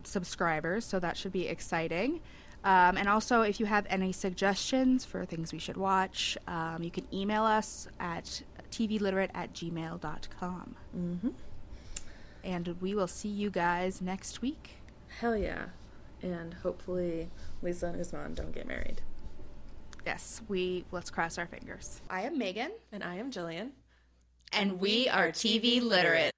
subscribers, 0.05 0.87
so 0.87 0.99
that 1.01 1.19
should 1.19 1.33
be 1.33 1.49
exciting. 1.49 2.21
Um, 2.63 2.97
and 2.99 3.09
also, 3.09 3.41
if 3.43 3.59
you 3.59 3.67
have 3.67 3.87
any 3.89 4.13
suggestions 4.13 5.05
for 5.05 5.25
things 5.25 5.53
we 5.53 5.59
should 5.59 5.79
watch, 5.79 6.37
um, 6.47 6.83
you 6.83 6.91
can 6.91 7.07
email 7.13 7.45
us 7.45 7.89
at 7.99 8.43
tvliterate 8.71 9.31
at 9.35 9.53
gmail.com. 9.55 10.77
Mm-hmm. 10.97 11.29
And 12.45 12.77
we 12.81 12.95
will 12.95 13.07
see 13.07 13.29
you 13.29 13.51
guys 13.51 14.01
next 14.01 14.43
week. 14.43 14.77
Hell 15.21 15.37
yeah. 15.37 15.67
And 16.23 16.55
hopefully 16.55 17.31
Lisa 17.63 17.89
and 17.89 18.01
Usman 18.01 18.35
don't 18.35 18.53
get 18.53 18.67
married. 18.67 19.01
Yes, 20.07 20.41
we 20.49 20.85
let's 20.93 21.11
cross 21.11 21.39
our 21.39 21.47
fingers. 21.47 22.01
I 22.09 22.23
am 22.23 22.39
Megan. 22.39 22.73
And 22.93 23.03
I 23.03 23.17
am 23.17 23.31
Jillian. 23.31 23.71
And 24.53 24.81
we 24.81 25.09
are 25.09 25.29
TV 25.29 25.83
literate. 25.83 26.33